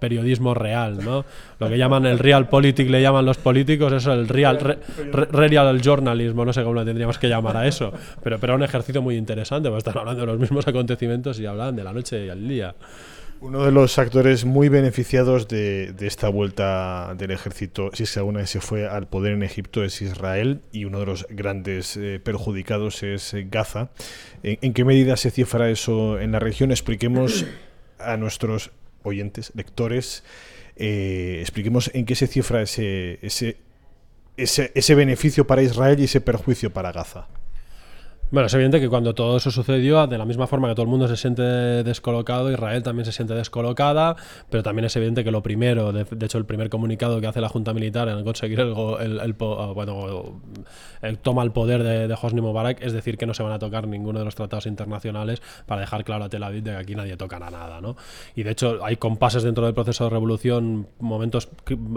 periodismo 0.00 0.52
real, 0.52 1.04
¿no? 1.04 1.24
Lo 1.60 1.68
que 1.68 1.78
llaman 1.78 2.06
el 2.06 2.18
real 2.18 2.48
politic, 2.48 2.90
le 2.90 3.00
llaman 3.00 3.24
los 3.24 3.38
políticos, 3.38 3.92
eso, 3.92 4.12
el 4.12 4.26
real, 4.26 4.78
real 5.12 5.80
journalismo, 5.80 6.44
no 6.44 6.52
sé 6.52 6.62
cómo 6.62 6.74
lo 6.74 6.84
tendríamos 6.84 7.18
que 7.18 7.28
llamar 7.28 7.56
a 7.56 7.68
eso. 7.68 7.92
Pero, 8.22 8.40
pero 8.40 8.54
era 8.54 8.56
un 8.56 8.64
ejercicio 8.64 9.00
muy 9.00 9.16
interesante, 9.16 9.68
porque 9.68 9.78
están 9.78 9.98
hablando 9.98 10.22
de 10.22 10.26
los 10.26 10.40
mismos 10.40 10.66
acontecimientos 10.66 11.35
y 11.40 11.46
hablaban 11.46 11.76
de 11.76 11.84
la 11.84 11.92
noche 11.92 12.26
y 12.26 12.28
al 12.28 12.46
día. 12.46 12.74
Uno 13.40 13.66
de 13.66 13.70
los 13.70 13.98
actores 13.98 14.46
muy 14.46 14.70
beneficiados 14.70 15.46
de, 15.46 15.94
esta 16.00 16.30
vuelta 16.30 17.14
del 17.18 17.32
ejército, 17.32 17.90
si 17.92 18.04
es 18.04 18.16
alguna 18.16 18.40
vez 18.40 18.50
se 18.50 18.60
fue 18.60 18.88
al 18.88 19.08
poder 19.08 19.34
en 19.34 19.42
Egipto, 19.42 19.84
es 19.84 20.00
Israel 20.00 20.62
y 20.72 20.86
uno 20.86 21.00
de 21.00 21.06
los 21.06 21.26
grandes 21.28 21.98
eh, 21.98 22.18
perjudicados 22.22 23.02
es 23.02 23.34
eh, 23.34 23.46
Gaza. 23.50 23.90
¿En, 24.42 24.72
qué 24.72 24.84
medida 24.86 25.18
se 25.18 25.30
cifra 25.30 25.68
eso 25.68 26.18
en 26.18 26.32
la 26.32 26.38
región? 26.38 26.70
Expliquemos 26.70 27.44
a 27.98 28.16
nuestros 28.16 28.70
oyentes, 29.02 29.52
lectores, 29.54 30.24
eh, 30.76 31.38
expliquemos 31.42 31.90
en 31.92 32.06
qué 32.06 32.14
se 32.14 32.28
cifra 32.28 32.62
ese, 32.62 33.18
ese, 33.20 33.58
ese 34.36 34.94
beneficio 34.94 35.46
para 35.46 35.62
Israel 35.62 36.00
y 36.00 36.04
ese 36.04 36.22
perjuicio 36.22 36.72
para 36.72 36.90
Gaza. 36.90 37.28
Bueno, 38.28 38.46
es 38.46 38.54
evidente 38.54 38.80
que 38.80 38.88
cuando 38.88 39.14
todo 39.14 39.36
eso 39.36 39.52
sucedió, 39.52 40.04
de 40.08 40.18
la 40.18 40.24
misma 40.24 40.48
forma 40.48 40.68
que 40.68 40.74
todo 40.74 40.82
el 40.82 40.88
mundo 40.88 41.06
se 41.06 41.16
siente 41.16 41.42
descolocado, 41.42 42.50
Israel 42.50 42.82
también 42.82 43.04
se 43.06 43.12
siente 43.12 43.34
descolocada, 43.34 44.16
pero 44.50 44.64
también 44.64 44.84
es 44.84 44.96
evidente 44.96 45.22
que 45.22 45.30
lo 45.30 45.44
primero, 45.44 45.92
de, 45.92 46.04
hecho 46.26 46.36
el 46.36 46.44
primer 46.44 46.68
comunicado 46.68 47.20
que 47.20 47.28
hace 47.28 47.40
la 47.40 47.48
Junta 47.48 47.72
Militar 47.72 48.08
en 48.08 48.24
conseguir 48.24 48.58
el, 48.58 48.74
el, 49.20 49.36
ah, 49.40 49.72
bueno, 49.72 50.40
el 51.02 51.18
toma 51.18 51.44
el 51.44 51.52
poder 51.52 51.84
de, 51.84 52.08
de 52.08 52.18
Hosni 52.20 52.40
Mubarak 52.40 52.82
es 52.82 52.92
decir 52.92 53.16
que 53.16 53.26
no 53.26 53.34
se 53.34 53.44
van 53.44 53.52
a 53.52 53.60
tocar 53.60 53.86
ninguno 53.86 54.18
de 54.18 54.24
los 54.24 54.34
tratados 54.34 54.66
internacionales 54.66 55.40
para 55.64 55.82
dejar 55.82 56.02
claro 56.02 56.24
a 56.24 56.28
Tel 56.28 56.42
Aviv 56.42 56.64
de 56.64 56.72
que 56.72 56.76
aquí 56.78 56.94
nadie 56.96 57.16
tocará 57.16 57.48
nada, 57.48 57.80
¿no? 57.80 57.94
Y 58.34 58.42
de 58.42 58.50
hecho 58.50 58.84
hay 58.84 58.96
compases 58.96 59.44
dentro 59.44 59.66
del 59.66 59.74
proceso 59.74 60.02
de 60.02 60.10
revolución, 60.10 60.88
momentos 60.98 61.48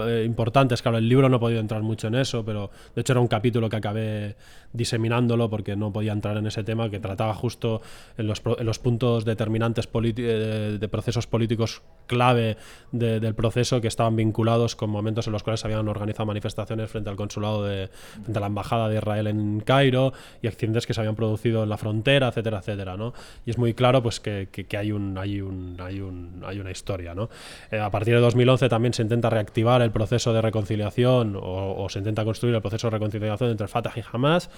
eh, 0.06 0.24
importantes, 0.28 0.84
claro, 0.84 1.00
el 1.00 1.10
libro 1.10 1.28
no 1.28 1.38
ha 1.38 1.40
podido 1.40 1.60
entrar 1.60 1.82
mucho 1.82 2.06
en 2.06 2.14
eso, 2.14 2.46
pero 2.46 2.70
de 2.94 3.02
hecho 3.02 3.14
era 3.14 3.20
un 3.20 3.28
capítulo 3.28 3.68
que 3.68 3.78
acabé 3.78 4.36
diseminándolo 4.74 5.50
porque 5.50 5.76
no 5.76 5.92
podía 5.92 6.12
entrar 6.20 6.38
en 6.38 6.46
ese 6.46 6.64
tema, 6.64 6.90
que 6.90 7.00
trataba 7.00 7.34
justo 7.34 7.82
en 8.18 8.28
los, 8.28 8.42
en 8.46 8.66
los 8.66 8.80
puntos 8.80 9.26
determinantes 9.26 9.88
de, 9.92 10.78
de, 10.78 10.88
procesos 10.88 11.28
políticos 11.28 11.82
clave 12.08 12.58
del 12.92 13.36
proceso 13.36 13.82
que 13.82 13.88
estaban 13.88 14.16
vinculados 14.16 14.76
con 14.76 14.90
momentos 14.90 15.28
en 15.28 15.34
los 15.34 15.44
cuales 15.44 15.62
se 15.62 15.68
habían 15.68 15.88
organizado 15.88 16.26
manifestaciones 16.26 16.90
frente 16.90 17.10
al 17.10 17.16
consulado 17.16 17.64
de 17.64 17.90
frente 18.24 18.38
a 18.38 18.42
la 18.42 18.48
embajada 18.48 18.90
de 18.90 18.98
Israel 18.98 19.28
en 19.28 19.62
Cairo 19.62 20.14
y 20.42 20.48
accidentes 20.48 20.86
que 20.88 20.94
se 20.94 21.02
habían 21.02 21.16
producido 21.16 21.64
en 21.64 21.70
la 21.70 21.78
frontera, 21.78 22.30
etcétera, 22.30 22.60
etcétera, 22.60 22.98
¿no? 22.98 23.14
Y 23.46 23.52
es 23.52 23.58
muy 23.58 23.74
claro 23.74 24.02
pues 24.02 24.20
que, 24.20 24.50
que, 24.52 24.78
hay 24.78 24.92
un 24.92 25.18
hay 25.18 25.42
un 25.42 25.78
hay 25.80 26.02
un 26.02 26.44
hay 26.46 26.60
una 26.60 26.72
historia, 26.72 27.14
¿no? 27.14 27.30
Eh, 27.72 27.80
a 27.80 27.92
partir 27.92 28.16
de 28.16 28.22
2011 28.22 28.70
también 28.70 28.94
se 28.94 29.04
intenta 29.04 29.30
reactivar 29.30 29.82
el 29.82 29.92
proceso 29.92 30.34
de 30.34 30.42
reconciliación 30.42 31.36
o, 31.36 31.84
o, 31.84 31.90
se 31.90 32.00
intenta 32.00 32.26
construir 32.26 32.56
el 32.56 32.62
proceso 32.62 32.88
de 32.88 32.92
reconciliación 32.92 33.52
entre 33.52 33.68
Fatah 33.68 33.94
y 33.96 34.02
Hamas 34.12 34.50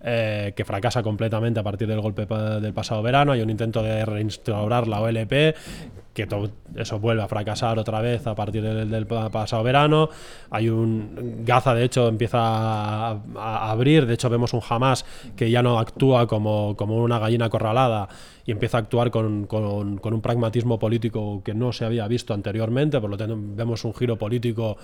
eh, 0.00 0.52
que 0.54 0.64
fracasa 0.64 1.02
completamente 1.08 1.58
a 1.58 1.62
partir 1.62 1.88
del 1.88 2.02
golpe 2.02 2.26
del 2.26 2.74
pasado 2.74 3.02
verano. 3.02 3.32
Hay 3.32 3.40
un 3.40 3.48
intento 3.48 3.82
de 3.82 4.04
reinstaurar 4.04 4.86
la 4.86 5.00
OLP, 5.00 5.56
que 6.12 6.28
eso 6.76 6.98
vuelve 6.98 7.22
a 7.22 7.28
fracasar 7.28 7.78
otra 7.78 8.02
vez 8.02 8.26
a 8.26 8.34
partir 8.34 8.62
del, 8.62 9.06
pasado 9.06 9.62
verano. 9.62 10.10
Hay 10.50 10.68
un. 10.68 11.44
Gaza, 11.46 11.74
de 11.74 11.84
hecho, 11.84 12.08
empieza 12.08 12.38
a, 12.42 13.70
abrir. 13.70 14.04
De 14.04 14.14
hecho, 14.14 14.28
vemos 14.28 14.52
un 14.52 14.60
Hamas 14.68 15.06
que 15.34 15.50
ya 15.50 15.62
no 15.62 15.78
actúa 15.78 16.26
como, 16.26 16.76
como 16.76 17.02
una 17.02 17.18
gallina 17.18 17.46
acorralada 17.46 18.08
y 18.44 18.52
empieza 18.52 18.76
a 18.76 18.80
actuar 18.80 19.10
con, 19.10 19.46
con, 19.46 20.14
un 20.14 20.20
pragmatismo 20.20 20.78
político 20.78 21.42
que 21.42 21.54
no 21.54 21.72
se 21.72 21.86
había 21.86 22.06
visto 22.06 22.34
anteriormente. 22.34 23.00
Por 23.00 23.08
lo 23.08 23.16
tanto, 23.16 23.34
vemos 23.38 23.82
un 23.84 23.94
giro 23.94 24.18
político 24.18 24.76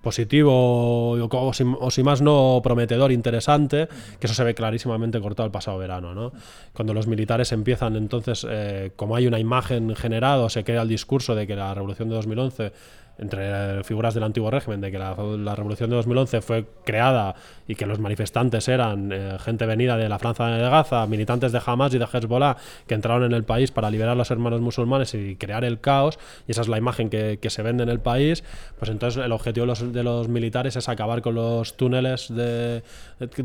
positivo 0.00 1.12
o, 1.12 1.90
si, 1.90 2.02
más 2.02 2.22
no 2.22 2.60
prometedor, 2.62 3.12
interesante, 3.12 3.88
que 4.18 4.26
eso 4.26 4.34
se 4.34 4.44
ve 4.44 4.54
clarísimamente 4.54 5.20
cortado 5.20 5.46
el 5.46 5.52
pasado 5.52 5.78
verano. 5.78 6.14
¿no? 6.14 6.32
Cuando 6.72 6.94
los 6.94 7.06
militares 7.06 7.52
empiezan, 7.52 7.96
entonces, 7.96 8.46
eh, 8.48 8.92
como 8.96 9.16
hay 9.16 9.26
una 9.26 9.38
imagen 9.38 9.94
generada, 9.94 10.48
se 10.48 10.64
crea 10.64 10.82
el 10.82 10.88
discurso 10.88 11.34
de 11.34 11.46
que 11.46 11.56
la 11.56 11.74
revolución 11.74 12.08
de 12.08 12.14
2011 12.16 12.72
entre 13.18 13.84
figuras 13.84 14.14
del 14.14 14.24
antiguo 14.24 14.50
régimen, 14.50 14.80
de 14.80 14.90
que 14.90 14.98
la, 14.98 15.14
revolución 15.14 15.90
de 15.90 15.96
2011 15.96 16.40
fue 16.40 16.66
creada 16.84 17.34
y 17.72 17.74
que 17.74 17.86
los 17.86 17.98
manifestantes 17.98 18.68
eran 18.68 19.10
eh, 19.12 19.38
gente 19.40 19.64
venida 19.64 19.96
de 19.96 20.06
la 20.08 20.18
Francia 20.18 20.44
de 20.46 20.60
Gaza, 20.60 21.06
militantes 21.06 21.52
de 21.52 21.60
Hamas 21.64 21.94
y 21.94 21.98
de 21.98 22.04
Hezbollah, 22.04 22.56
que 22.86 22.92
entraron 22.92 23.24
en 23.24 23.32
el 23.32 23.44
país 23.44 23.70
para 23.70 23.90
liberar 23.90 24.12
a 24.12 24.14
los 24.14 24.30
hermanos 24.30 24.60
musulmanes 24.60 25.14
y 25.14 25.36
crear 25.36 25.64
el 25.64 25.80
caos, 25.80 26.18
y 26.46 26.52
esa 26.52 26.60
es 26.60 26.68
la 26.68 26.76
imagen 26.76 27.08
que, 27.08 27.38
se 27.52 27.62
vende 27.62 27.82
en 27.82 27.88
el 27.88 28.00
país, 28.00 28.44
pues 28.78 28.90
entonces 28.90 29.22
el 29.22 29.32
objetivo 29.32 29.66
de 29.66 30.02
los, 30.02 30.28
militares 30.28 30.76
es 30.76 30.88
acabar 30.88 31.22
con 31.22 31.34
los 31.34 31.76
túneles 31.76 32.34
de 32.34 32.82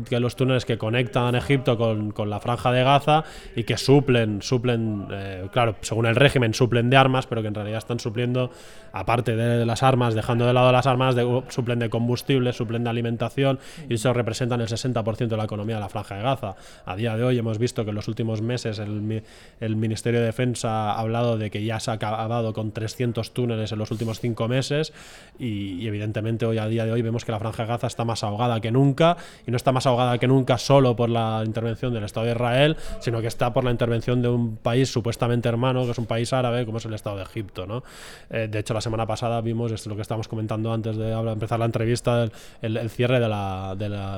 que 0.08 0.20
los 0.20 0.34
túneles 0.36 0.64
que 0.64 0.78
conectan 0.78 1.34
Egipto 1.34 1.76
con, 1.76 2.10
con, 2.10 2.30
la 2.30 2.40
franja 2.40 2.72
de 2.72 2.82
Gaza 2.82 3.24
y 3.54 3.64
que 3.64 3.76
suplen, 3.76 4.40
suplen, 4.40 5.08
eh, 5.10 5.48
claro, 5.52 5.76
según 5.80 6.06
el 6.06 6.16
régimen, 6.16 6.54
suplen 6.54 6.90
de 6.90 6.96
armas, 6.96 7.26
pero 7.26 7.42
que 7.42 7.48
en 7.48 7.54
realidad 7.54 7.78
están 7.78 8.00
supliendo, 8.00 8.50
aparte 8.92 9.36
de 9.36 9.58
de 9.58 9.66
las 9.66 9.82
armas, 9.82 10.14
dejando 10.14 10.46
de 10.46 10.52
lado 10.52 10.72
las 10.72 10.86
armas, 10.86 11.14
de, 11.14 11.42
suplen 11.48 11.78
de 11.78 11.90
combustible, 11.90 12.52
suplen 12.52 12.84
de 12.84 12.90
alimentación 12.90 13.58
y 13.88 13.94
eso 13.94 14.12
representan 14.18 14.60
el 14.60 14.68
60% 14.68 15.28
de 15.28 15.36
la 15.36 15.44
economía 15.44 15.76
de 15.76 15.80
la 15.80 15.88
Franja 15.88 16.16
de 16.16 16.22
Gaza. 16.22 16.56
A 16.84 16.96
día 16.96 17.16
de 17.16 17.24
hoy 17.24 17.38
hemos 17.38 17.58
visto 17.58 17.84
que 17.84 17.90
en 17.90 17.96
los 17.96 18.08
últimos 18.08 18.42
meses 18.42 18.78
el, 18.78 19.76
Ministerio 19.76 20.20
de 20.20 20.26
Defensa 20.26 20.92
ha 20.92 20.98
hablado 20.98 21.38
de 21.38 21.50
que 21.50 21.64
ya 21.64 21.80
se 21.80 21.90
ha 21.90 21.94
acabado 21.94 22.52
con 22.52 22.72
300 22.72 23.32
túneles 23.32 23.72
en 23.72 23.78
los 23.78 23.90
últimos 23.90 24.20
cinco 24.20 24.48
meses 24.48 24.92
y, 25.38 25.86
evidentemente 25.86 26.44
hoy 26.44 26.58
a 26.58 26.66
día 26.66 26.84
de 26.84 26.92
hoy 26.92 27.02
vemos 27.02 27.24
que 27.24 27.32
la 27.32 27.38
Franja 27.38 27.62
de 27.62 27.68
Gaza 27.68 27.86
está 27.86 28.04
más 28.04 28.22
ahogada 28.22 28.60
que 28.60 28.70
nunca 28.70 29.16
y 29.46 29.50
no 29.50 29.56
está 29.56 29.72
más 29.72 29.86
ahogada 29.86 30.18
que 30.18 30.26
nunca 30.26 30.58
solo 30.58 30.96
por 30.96 31.08
la 31.08 31.42
intervención 31.46 31.94
del 31.94 32.04
Estado 32.04 32.26
de 32.26 32.32
Israel, 32.32 32.76
sino 33.00 33.20
que 33.20 33.28
está 33.28 33.52
por 33.52 33.64
la 33.64 33.70
intervención 33.70 34.20
de 34.20 34.28
un 34.28 34.56
país 34.56 34.90
supuestamente 34.90 35.48
hermano, 35.48 35.84
que 35.84 35.92
es 35.92 35.98
un 35.98 36.06
país 36.06 36.32
árabe, 36.32 36.66
como 36.66 36.78
es 36.78 36.84
el 36.84 36.94
Estado 36.94 37.16
de 37.16 37.22
Egipto. 37.22 37.66
¿no? 37.66 37.82
Eh, 38.30 38.48
de 38.50 38.58
hecho, 38.58 38.74
la 38.74 38.80
semana 38.80 39.06
pasada 39.06 39.40
vimos 39.40 39.72
esto, 39.72 39.90
lo 39.90 39.96
que 39.96 40.02
estábamos 40.02 40.28
comentando 40.28 40.72
antes 40.72 40.96
de 40.96 41.12
empezar 41.12 41.58
la 41.58 41.66
entrevista, 41.66 42.28
el, 42.62 42.90
cierre 42.90 43.20
de 43.20 43.28
la, 43.28 43.74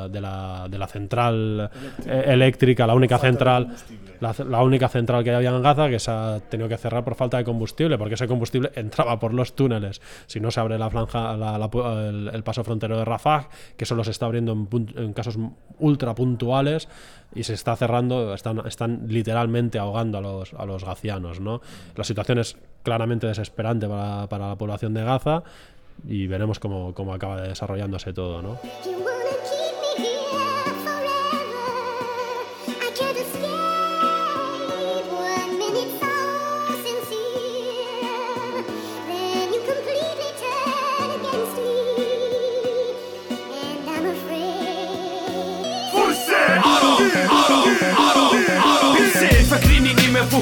de 0.08 0.20
la, 0.20 0.66
de 0.68 0.78
la 0.78 0.86
central 0.86 1.70
eh, 2.06 2.24
eléctrica, 2.26 2.86
la 2.86 2.94
única 2.94 3.18
central, 3.18 3.68
la, 4.20 4.62
única 4.62 4.88
central 4.88 5.24
que 5.24 5.32
había 5.32 5.50
en 5.50 5.62
Gaza, 5.62 5.88
que 5.88 5.98
se 5.98 6.10
ha 6.10 6.40
tenido 6.48 6.68
que 6.68 6.76
cerrar 6.76 7.04
por 7.04 7.14
falta 7.14 7.36
de 7.36 7.44
combustible, 7.44 7.98
porque 7.98 8.14
ese 8.14 8.26
combustible 8.26 8.70
entraba 8.74 9.18
por 9.18 9.34
los 9.34 9.54
túneles. 9.54 10.00
Si 10.26 10.40
no 10.40 10.50
se 10.50 10.60
abre 10.60 10.78
la 10.78 10.90
franja, 10.90 11.34
el, 11.34 12.42
paso 12.42 12.64
frontero 12.64 12.98
de 12.98 13.04
Rafah, 13.04 13.48
que 13.76 13.84
solo 13.84 14.04
se 14.04 14.10
está 14.10 14.26
abriendo 14.26 14.52
en, 14.52 14.68
en 14.96 15.12
casos 15.12 15.38
ultra 15.78 16.14
puntuales, 16.14 16.88
y 17.34 17.44
se 17.44 17.54
está 17.54 17.76
cerrando, 17.76 18.34
están, 18.34 18.66
están 18.66 19.06
literalmente 19.08 19.78
ahogando 19.78 20.18
a 20.18 20.20
los, 20.20 20.54
a 20.54 20.64
los 20.64 20.84
gacianos. 20.84 21.40
¿no? 21.40 21.60
La 21.96 22.04
situación 22.04 22.38
es 22.38 22.56
claramente 22.82 23.26
desesperante 23.26 23.88
para, 23.88 24.28
para 24.28 24.48
la 24.48 24.56
población 24.56 24.94
de 24.94 25.04
Gaza 25.04 25.42
y 26.06 26.26
veremos 26.26 26.58
cómo, 26.58 26.94
cómo 26.94 27.14
acaba 27.14 27.40
desarrollándose 27.42 28.12
todo. 28.12 28.42
¿no? 28.42 28.58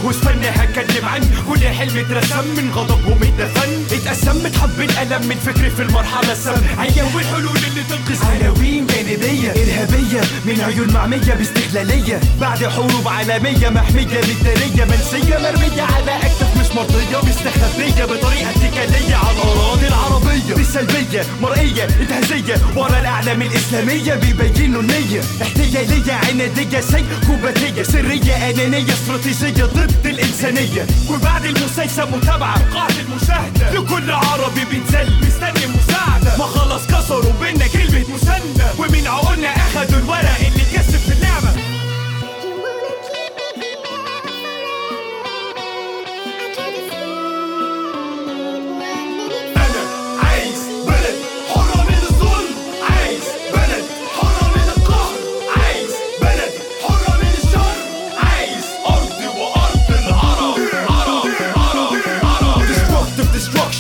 فيهوش 0.01 0.17
فن 0.17 0.45
هكلم 0.45 1.05
عن 1.05 1.21
كل 1.49 1.69
حلم 1.69 1.99
اترسم 1.99 2.45
من 2.57 2.71
غضب 2.75 3.07
ومن 3.07 3.33
دفن 3.39 3.97
اتقسم 3.97 4.45
متحب 4.45 4.81
الألم 4.81 5.27
من 5.29 5.37
فكري 5.37 5.71
في 5.71 5.83
المرحلة 5.83 6.33
السبعيه 6.33 7.03
والحلول 7.15 7.57
اللي 7.69 7.83
تنقذ 7.89 8.25
عناوين 8.27 8.87
جانبية 8.87 9.51
إرهابية 9.51 10.21
من 10.45 10.61
عيون 10.61 10.93
معمية 10.93 11.35
باستغلاليه 11.35 12.21
بعد 12.41 12.65
حروب 12.67 13.09
عالمية 13.09 13.69
محمية 13.69 14.21
بالداريه 14.21 14.85
منسية 14.85 15.39
مرمية 15.39 15.83
على 15.83 16.17
اكتاف 16.17 16.57
مش 16.61 16.77
مرضية. 16.77 17.19
مستخبيه 17.29 18.05
بطريقة 18.05 18.51
اتكاليه 18.51 19.15
على 19.17 19.37
الأراضي 19.37 19.87
العربية. 19.87 20.55
بسلبية 20.55 21.23
مرئية 21.43 21.85
إنتهازية. 22.01 22.57
ورا 22.77 23.01
الأعلام 23.01 23.43
الإسلامية 23.43 24.15
بيبينوا 24.15 24.83
النية. 24.83 25.21
احتيالية 25.43 26.13
عناديه 26.13 26.81
سيكوباتيه 26.81 27.83
سرية 27.83 28.51
أنانية 28.51 28.93
استراتيجية 28.93 29.65
الإنسانية. 30.05 30.87
وبعد 31.11 31.45
المسلسل 31.45 32.11
متابعة 32.11 32.75
قاعدة 32.75 33.01
المشاهدة. 33.01 33.71
لكل 33.73 34.11
عربي 34.11 34.65
بيتزل 34.65 35.09
مستني 35.27 35.67
مساعدة. 35.67 36.37
ما 36.39 36.45
خلص 36.45 36.87
كسروا 36.87 37.33
بينا 37.41 37.67
كلمة 37.67 38.05
مسنة. 38.15 38.67
ومن 38.79 39.07
عقولنا 39.07 39.49
أخدوا 39.57 39.99
الورق 39.99 40.39
اللي 40.47 40.65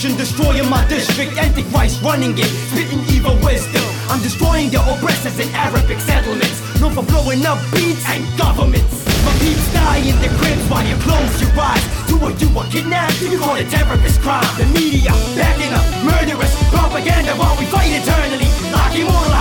destroying 0.07 0.71
my 0.71 0.87
district, 0.87 1.37
Antichrist 1.37 2.01
running 2.03 2.31
it, 2.39 2.47
spitting 2.71 3.03
evil 3.11 3.35
wisdom. 3.43 3.83
I'm 4.07 4.23
destroying 4.23 4.71
the 4.71 4.79
oppressors 4.79 5.41
in 5.41 5.53
Arabic 5.55 5.99
settlements, 5.99 6.63
known 6.81 6.93
for 6.95 7.03
blowing 7.03 7.45
up 7.45 7.59
beats 7.75 8.07
and 8.07 8.23
governments. 8.39 9.03
My 9.27 9.35
peeps 9.43 9.67
die 9.75 9.99
in 10.07 10.15
their 10.23 10.31
cribs 10.39 10.63
while 10.71 10.87
you 10.87 10.95
close 11.03 11.43
your 11.43 11.51
eyes. 11.59 11.83
Do 12.07 12.15
what 12.23 12.41
you 12.41 12.49
were 12.55 12.69
kidnapped, 12.71 13.21
you 13.21 13.39
call 13.39 13.57
it 13.57 13.69
terrorist 13.71 14.21
crime. 14.23 14.47
The 14.55 14.67
media 14.71 15.11
backing 15.35 15.75
up 15.75 15.83
murderous 16.07 16.55
propaganda 16.71 17.35
while 17.35 17.59
we 17.59 17.67
fight 17.67 17.91
eternally, 17.91 18.47
like 18.71 18.95
immortal 18.95 19.38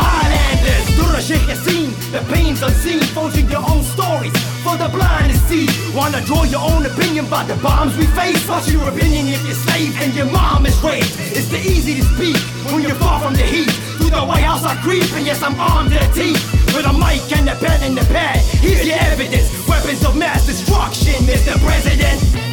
Dura 1.18 1.39
Sheikh 1.39 1.49
Yassin, 1.49 2.11
the 2.11 2.22
pain's 2.32 2.61
unseen, 2.61 3.01
forging 3.15 3.49
your 3.49 3.65
own 3.68 3.82
stories 3.82 4.32
for 4.61 4.78
the 4.78 4.88
blind 4.89 5.32
to 5.32 5.38
see. 5.49 5.65
Wanna 5.95 6.22
draw 6.22 6.43
your 6.43 6.61
own 6.61 6.86
opinion 6.86 7.26
by 7.28 7.43
the 7.43 7.55
bombs 7.55 7.97
we 7.97 8.05
face? 8.13 8.47
What's 8.47 8.72
your 8.72 8.88
opinion 8.88 9.26
if 9.28 9.43
you're 9.43 9.55
slave 9.55 9.99
and 9.99 10.13
your 10.13 10.28
mom 10.28 10.68
is 10.68 10.78
raped? 10.84 11.18
It's 11.34 11.47
the 11.47 11.57
easy 11.57 11.95
to 11.95 12.03
speak 12.03 12.38
when 12.72 12.84
you're 12.84 13.01
far 13.01 13.20
from 13.20 13.34
the 13.34 13.41
heat. 13.41 13.72
Through 13.97 14.11
the 14.11 14.22
White 14.22 14.43
House 14.43 14.63
I 14.63 14.76
creep, 14.76 15.11
and 15.13 15.26
yes, 15.26 15.41
I'm 15.41 15.59
armed 15.59 15.91
to 15.91 15.97
the 15.97 16.11
teeth. 16.13 16.43
With 16.76 16.86
a 16.86 16.93
mic 16.93 17.26
and 17.36 17.49
a 17.49 17.55
pen 17.55 17.82
and 17.82 17.97
a 17.97 18.05
pad, 18.13 18.38
here's 18.61 18.86
your 18.86 18.99
evidence. 18.99 19.49
Weapons 19.68 20.05
of 20.05 20.15
mass 20.15 20.45
destruction, 20.45 21.15
Mr. 21.26 21.57
President. 21.65 22.47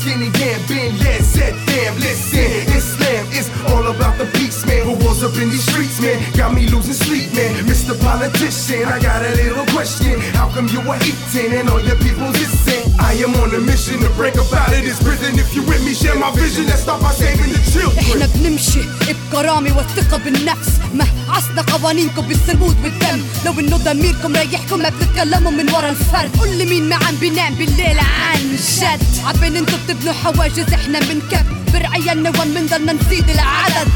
skinny 0.00 0.32
and 0.48 0.62
been 0.66 0.96
led, 0.98 1.22
said 1.22 1.54
damn, 1.66 1.94
listen, 1.96 2.40
Islam 2.72 3.26
is 3.32 3.50
all 3.68 3.86
about 3.94 4.16
the 4.16 4.24
beats, 4.32 4.64
man. 4.64 4.84
Who 4.86 4.94
was 5.04 5.22
up 5.22 5.34
in 5.36 5.50
these 5.50 5.66
streets, 5.70 6.00
man? 6.00 6.16
Got 6.32 6.54
me 6.54 6.66
losing 6.68 6.94
sleep, 6.94 7.32
man. 7.34 7.52
Mr. 7.66 7.92
Politician, 8.00 8.88
I 8.88 8.98
got 9.00 9.22
a 9.24 9.30
little 9.36 9.66
question. 9.66 10.18
How 10.32 10.48
come 10.48 10.68
you 10.68 10.80
are 10.80 11.00
eating 11.04 11.52
and 11.52 11.68
all 11.68 11.80
your 11.80 11.96
people 11.96 12.28
listen? 12.28 12.79
I 13.08 13.12
am 13.24 13.34
on 13.42 13.50
a 13.54 13.60
mission 13.70 13.98
to 14.04 14.10
break 14.20 14.36
up 14.42 14.52
out 14.52 14.72
of 14.76 14.82
this 14.86 14.98
prison. 15.02 15.38
If 15.38 15.54
you 15.54 15.62
with 15.62 15.82
me, 15.86 15.92
share 15.94 16.18
my 16.24 16.30
vision. 16.40 16.66
Let's 16.70 16.82
start 16.82 17.00
by 17.02 17.12
saving 17.12 17.50
the 17.54 17.60
children. 17.72 17.98
إحنا 17.98 18.26
بنمشي 18.26 18.82
بكرامة 19.08 19.76
والثقة 19.76 20.16
بالنفس. 20.16 20.68
ما 20.94 21.06
عصنا 21.28 21.62
قوانينكم 21.62 22.22
بالثبوت 22.22 22.76
والدم. 22.84 23.20
لو 23.44 23.60
إنه 23.60 23.76
ضميركم 23.76 24.36
رايحكم 24.36 24.78
ما 24.78 24.88
بتتكلموا 24.88 25.50
من 25.50 25.70
ورا 25.70 25.90
الفرد. 25.90 26.36
قول 26.38 26.48
لي 26.58 26.64
مين 26.64 26.88
ما 26.88 26.96
عم 26.96 27.14
بينام 27.20 27.54
بالليل 27.54 27.98
عن 27.98 28.56
جد. 28.78 29.02
عبين 29.24 29.56
إنتوا 29.56 29.78
بتبنوا 29.84 30.12
حواجز 30.12 30.72
إحنا 30.74 31.00
بنكبر 31.00 31.86
عيالنا 31.86 32.30
ومنضلنا 32.30 32.92
نزيد 32.92 33.30
العدد. 33.30 33.88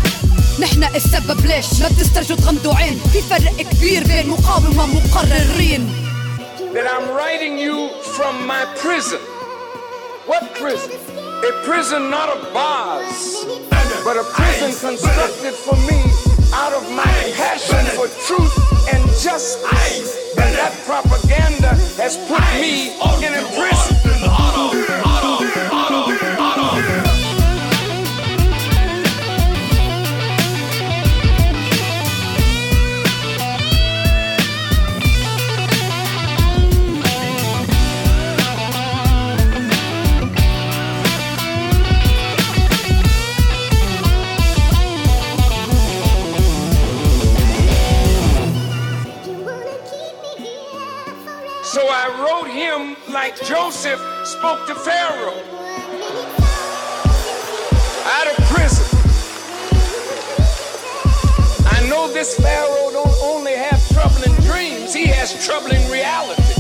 نحن 0.61 0.85
السبب 0.85 1.47
ليش 1.47 1.67
ما 1.81 1.89
بتسترجوا 1.89 2.37
تغمضوا 2.37 2.75
عين؟ 2.75 3.01
في 3.13 3.21
فرق 3.31 3.57
كبير 3.71 4.05
بين 4.07 4.29
مقاومة 4.29 4.87
مقررين 4.87 6.04
That 6.75 6.91
I'm 6.91 7.15
writing 7.15 7.57
you 7.57 7.89
from 8.03 8.49
my 8.49 8.65
prison. 8.79 9.21
What 10.27 10.43
prison? 10.57 10.91
A 11.47 11.53
prison 11.63 12.11
not 12.11 12.29
of 12.29 12.53
bars, 12.53 13.45
but 14.03 14.17
a 14.17 14.25
prison 14.35 14.75
constructed 14.75 15.55
for 15.55 15.77
me 15.87 16.03
out 16.53 16.73
of 16.73 16.83
my 16.91 17.15
passion 17.39 17.79
for 17.95 18.09
truth 18.27 18.51
and 18.93 19.01
justice. 19.23 20.35
And 20.37 20.53
that 20.59 20.75
propaganda 20.85 21.79
has 21.95 22.17
put 22.27 22.43
me 22.59 22.99
in 23.25 23.33
a 23.35 23.47
prison. 23.55 25.04
Like 53.25 53.43
Joseph 53.47 54.03
spoke 54.27 54.67
to 54.67 54.75
Pharaoh 54.75 55.41
out 58.05 58.27
of 58.27 58.37
prison. 58.53 58.85
I 61.65 61.87
know 61.89 62.13
this 62.13 62.39
Pharaoh 62.39 62.91
don't 62.93 63.17
only 63.23 63.55
have 63.55 63.81
troubling 63.95 64.39
dreams, 64.43 64.93
he 64.93 65.07
has 65.07 65.43
troubling 65.43 65.91
realities. 65.91 66.54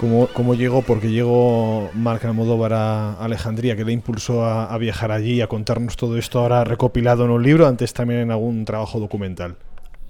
¿Cómo, 0.00 0.28
cómo 0.32 0.54
llegó? 0.54 0.80
Porque 0.80 1.10
llegó 1.10 1.90
Marc 1.92 2.24
Almodóvar 2.24 2.72
a 2.72 3.12
Alejandría, 3.22 3.76
que 3.76 3.84
le 3.84 3.92
impulsó 3.92 4.46
a, 4.46 4.76
viajar 4.78 5.12
allí 5.12 5.34
y 5.34 5.40
a 5.42 5.46
contarnos 5.46 5.96
todo 5.98 6.16
esto 6.16 6.38
ahora 6.40 6.64
recopilado 6.64 7.26
en 7.26 7.30
un 7.30 7.42
libro, 7.42 7.66
antes 7.66 7.92
también 7.92 8.20
en 8.20 8.30
algún 8.30 8.64
trabajo 8.64 8.98
documental. 8.98 9.56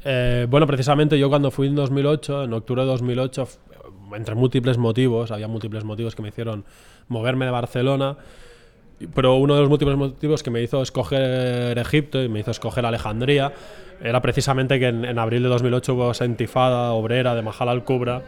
Eh, 0.05 0.47
bueno, 0.49 0.69
precisamente 0.69 1.19
yo 1.19 1.29
cuando 1.29 1.51
fui 1.51 1.67
en 1.67 1.75
2008, 1.75 2.45
en 2.45 2.53
octubre 2.53 2.83
de 2.83 2.89
2008, 2.89 3.43
f- 3.43 3.59
entre 4.17 4.37
múltiples 4.37 4.79
motivos, 4.79 5.33
había 5.33 5.49
múltiples 5.49 5.83
motivos 5.83 6.15
que 6.15 6.23
me 6.23 6.29
hicieron 6.29 6.65
moverme 7.09 7.47
de 7.47 7.51
Barcelona, 7.51 8.17
pero 9.13 9.35
uno 9.37 9.55
de 9.55 9.61
los 9.61 9.69
múltiples 9.69 9.97
motivos 9.97 10.45
que 10.45 10.53
me 10.53 10.63
hizo 10.63 10.83
escoger 10.83 11.77
Egipto 11.77 12.23
y 12.23 12.29
me 12.29 12.39
hizo 12.39 12.53
escoger 12.53 12.87
Alejandría 12.87 13.53
era 14.01 14.23
precisamente 14.23 14.79
que 14.79 14.87
en, 14.87 15.05
en 15.05 15.19
abril 15.19 15.43
de 15.43 15.49
2008 15.49 15.95
hubo 15.95 16.11
esa 16.13 16.27
intifada 16.27 16.93
obrera 16.93 17.35
de 17.35 17.43
Mahal 17.43 17.69
al-Kubra 17.71 18.23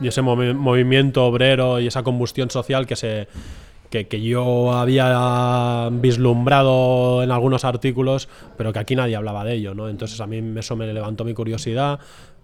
y 0.00 0.08
ese 0.08 0.22
movi- 0.22 0.54
movimiento 0.54 1.24
obrero 1.26 1.80
y 1.80 1.86
esa 1.86 2.02
combustión 2.02 2.50
social 2.50 2.86
que 2.86 2.96
se 2.96 3.28
que, 3.90 4.06
que 4.06 4.20
yo 4.20 4.72
había 4.72 5.88
vislumbrado 5.90 7.22
en 7.22 7.30
algunos 7.30 7.64
artículos, 7.64 8.28
pero 8.56 8.72
que 8.72 8.78
aquí 8.78 8.94
nadie 8.94 9.16
hablaba 9.16 9.44
de 9.44 9.54
ello, 9.54 9.74
¿no? 9.74 9.88
Entonces 9.88 10.20
a 10.20 10.26
mí 10.26 10.42
eso 10.58 10.76
me 10.76 10.92
levantó 10.92 11.24
mi 11.24 11.32
curiosidad, 11.32 11.98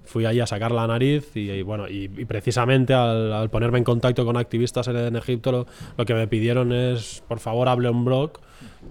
fui 0.04 0.24
allí 0.24 0.40
a 0.40 0.46
sacar 0.46 0.72
la 0.72 0.86
nariz 0.86 1.36
y, 1.36 1.60
bueno, 1.62 1.88
y, 1.88 2.08
precisamente 2.24 2.94
al, 2.94 3.50
ponerme 3.50 3.78
en 3.78 3.84
contacto 3.84 4.24
con 4.24 4.36
activistas 4.36 4.88
en, 4.88 4.96
en 4.96 5.16
Egipto, 5.16 5.52
lo, 5.52 5.66
lo 5.98 6.04
que 6.06 6.14
me 6.14 6.26
pidieron 6.26 6.72
es, 6.72 7.22
por 7.28 7.40
favor, 7.40 7.68
hable 7.68 7.90
un 7.90 8.04
blog 8.04 8.32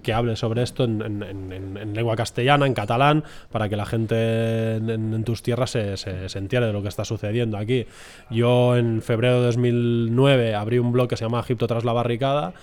que 0.04 0.12
hable 0.12 0.36
sobre 0.36 0.62
esto 0.62 0.84
en, 0.84 1.02
en- 1.02 1.22
en- 1.24 1.52
en- 1.52 1.76
en 1.76 1.94
lengua 1.94 2.14
castellana, 2.14 2.66
en 2.66 2.74
catalán, 2.74 3.24
para 3.50 3.68
que 3.68 3.76
la 3.76 3.86
gente 3.86 4.76
en, 4.76 5.24
tus 5.24 5.42
tierras 5.42 5.70
se, 5.70 5.96
se, 5.96 6.28
se 6.28 6.38
de 6.68 6.72
lo 6.72 6.82
que 6.82 6.88
está 6.88 7.04
sucediendo 7.04 7.58
aquí. 7.58 7.86
Yo 8.30 8.76
en 8.76 9.02
febrero 9.02 9.40
de 9.40 9.46
2009 9.46 10.54
abrí 10.54 10.78
un 10.78 10.92
blog 10.92 11.08
que 11.08 11.16
se 11.16 11.24
llama 11.24 11.40
Egipto 11.40 11.66
tras 11.66 11.84
la 11.84 11.92
barricada 11.92 12.54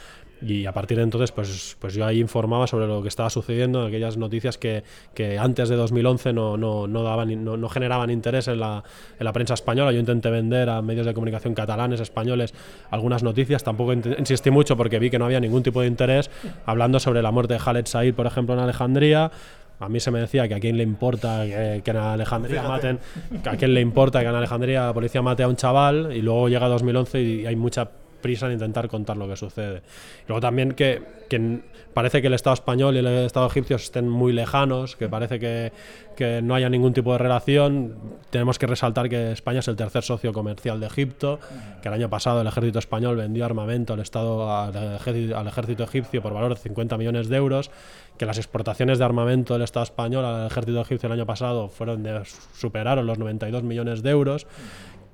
y 0.41 0.65
a 0.65 0.71
partir 0.71 0.97
de 0.97 1.03
entonces 1.03 1.31
pues, 1.31 1.77
pues 1.79 1.93
yo 1.93 2.05
ahí 2.05 2.19
informaba 2.19 2.67
sobre 2.67 2.87
lo 2.87 3.01
que 3.01 3.07
estaba 3.07 3.29
sucediendo, 3.29 3.85
aquellas 3.85 4.17
noticias 4.17 4.57
que, 4.57 4.83
que 5.13 5.37
antes 5.37 5.69
de 5.69 5.75
2011 5.75 6.33
no, 6.33 6.57
no, 6.57 6.87
no, 6.87 7.03
daban, 7.03 7.43
no, 7.43 7.57
no 7.57 7.69
generaban 7.69 8.09
interés 8.09 8.47
en 8.47 8.59
la, 8.59 8.83
en 9.19 9.25
la 9.25 9.33
prensa 9.33 9.53
española. 9.53 9.91
Yo 9.91 9.99
intenté 9.99 10.29
vender 10.29 10.69
a 10.69 10.81
medios 10.81 11.05
de 11.05 11.13
comunicación 11.13 11.53
catalanes, 11.53 11.99
españoles, 11.99 12.53
algunas 12.89 13.23
noticias. 13.23 13.63
Tampoco 13.63 13.93
insistí 13.93 14.51
mucho 14.51 14.75
porque 14.75 14.99
vi 14.99 15.09
que 15.09 15.19
no 15.19 15.25
había 15.25 15.39
ningún 15.39 15.63
tipo 15.63 15.81
de 15.81 15.87
interés 15.87 16.29
hablando 16.65 16.99
sobre 16.99 17.21
la 17.21 17.31
muerte 17.31 17.53
de 17.53 17.59
Khaled 17.59 17.85
Said, 17.85 18.13
por 18.13 18.25
ejemplo, 18.25 18.55
en 18.55 18.61
Alejandría. 18.61 19.31
A 19.79 19.89
mí 19.89 19.99
se 19.99 20.11
me 20.11 20.19
decía 20.19 20.47
que 20.47 20.53
a 20.53 20.59
quién 20.59 20.77
le 20.77 20.83
importa 20.83 21.43
que, 21.43 21.81
que 21.83 21.91
en 21.91 21.97
Alejandría 21.97 22.61
maten, 22.63 22.99
que 23.41 23.49
a 23.49 23.57
quién 23.57 23.73
le 23.73 23.81
importa 23.81 24.21
que 24.21 24.27
en 24.27 24.35
Alejandría 24.35 24.85
la 24.85 24.93
policía 24.93 25.23
mate 25.23 25.41
a 25.41 25.47
un 25.47 25.55
chaval 25.55 26.11
y 26.15 26.21
luego 26.21 26.49
llega 26.49 26.67
2011 26.67 27.21
y 27.21 27.45
hay 27.47 27.55
mucha 27.55 27.89
prisa 28.21 28.45
en 28.45 28.53
intentar 28.53 28.87
contar 28.87 29.17
lo 29.17 29.27
que 29.27 29.35
sucede. 29.35 29.81
Luego 30.27 30.41
también 30.41 30.71
que, 30.71 31.01
que 31.29 31.59
parece 31.93 32.21
que 32.21 32.27
el 32.27 32.33
Estado 32.33 32.53
español 32.53 32.95
y 32.95 32.99
el 32.99 33.07
Estado 33.07 33.47
egipcio 33.47 33.75
estén 33.75 34.07
muy 34.07 34.33
lejanos, 34.33 34.95
que 34.95 35.09
parece 35.09 35.39
que, 35.39 35.71
que 36.15 36.41
no 36.41 36.55
haya 36.55 36.69
ningún 36.69 36.93
tipo 36.93 37.11
de 37.13 37.17
relación. 37.17 37.95
Tenemos 38.29 38.59
que 38.59 38.67
resaltar 38.67 39.09
que 39.09 39.31
España 39.31 39.59
es 39.59 39.67
el 39.67 39.75
tercer 39.75 40.03
socio 40.03 40.33
comercial 40.33 40.79
de 40.79 40.87
Egipto, 40.87 41.39
que 41.81 41.87
el 41.87 41.93
año 41.93 42.09
pasado 42.09 42.41
el 42.41 42.47
ejército 42.47 42.79
español 42.79 43.15
vendió 43.17 43.45
armamento 43.45 43.93
al, 43.93 43.99
Estado, 43.99 44.55
al, 44.55 44.95
ejército, 44.95 45.37
al 45.37 45.47
ejército 45.47 45.83
egipcio 45.83 46.21
por 46.21 46.33
valor 46.33 46.53
de 46.53 46.61
50 46.61 46.97
millones 46.97 47.27
de 47.27 47.37
euros, 47.37 47.71
que 48.17 48.25
las 48.25 48.37
exportaciones 48.37 48.99
de 48.99 49.05
armamento 49.05 49.53
del 49.53 49.63
Estado 49.63 49.83
español 49.83 50.25
al 50.25 50.47
ejército 50.47 50.81
egipcio 50.81 51.07
el 51.07 51.13
año 51.13 51.25
pasado 51.25 51.69
fueron 51.69 52.03
de, 52.03 52.21
superaron 52.53 53.05
los 53.05 53.17
92 53.17 53.63
millones 53.63 54.03
de 54.03 54.09
euros 54.11 54.47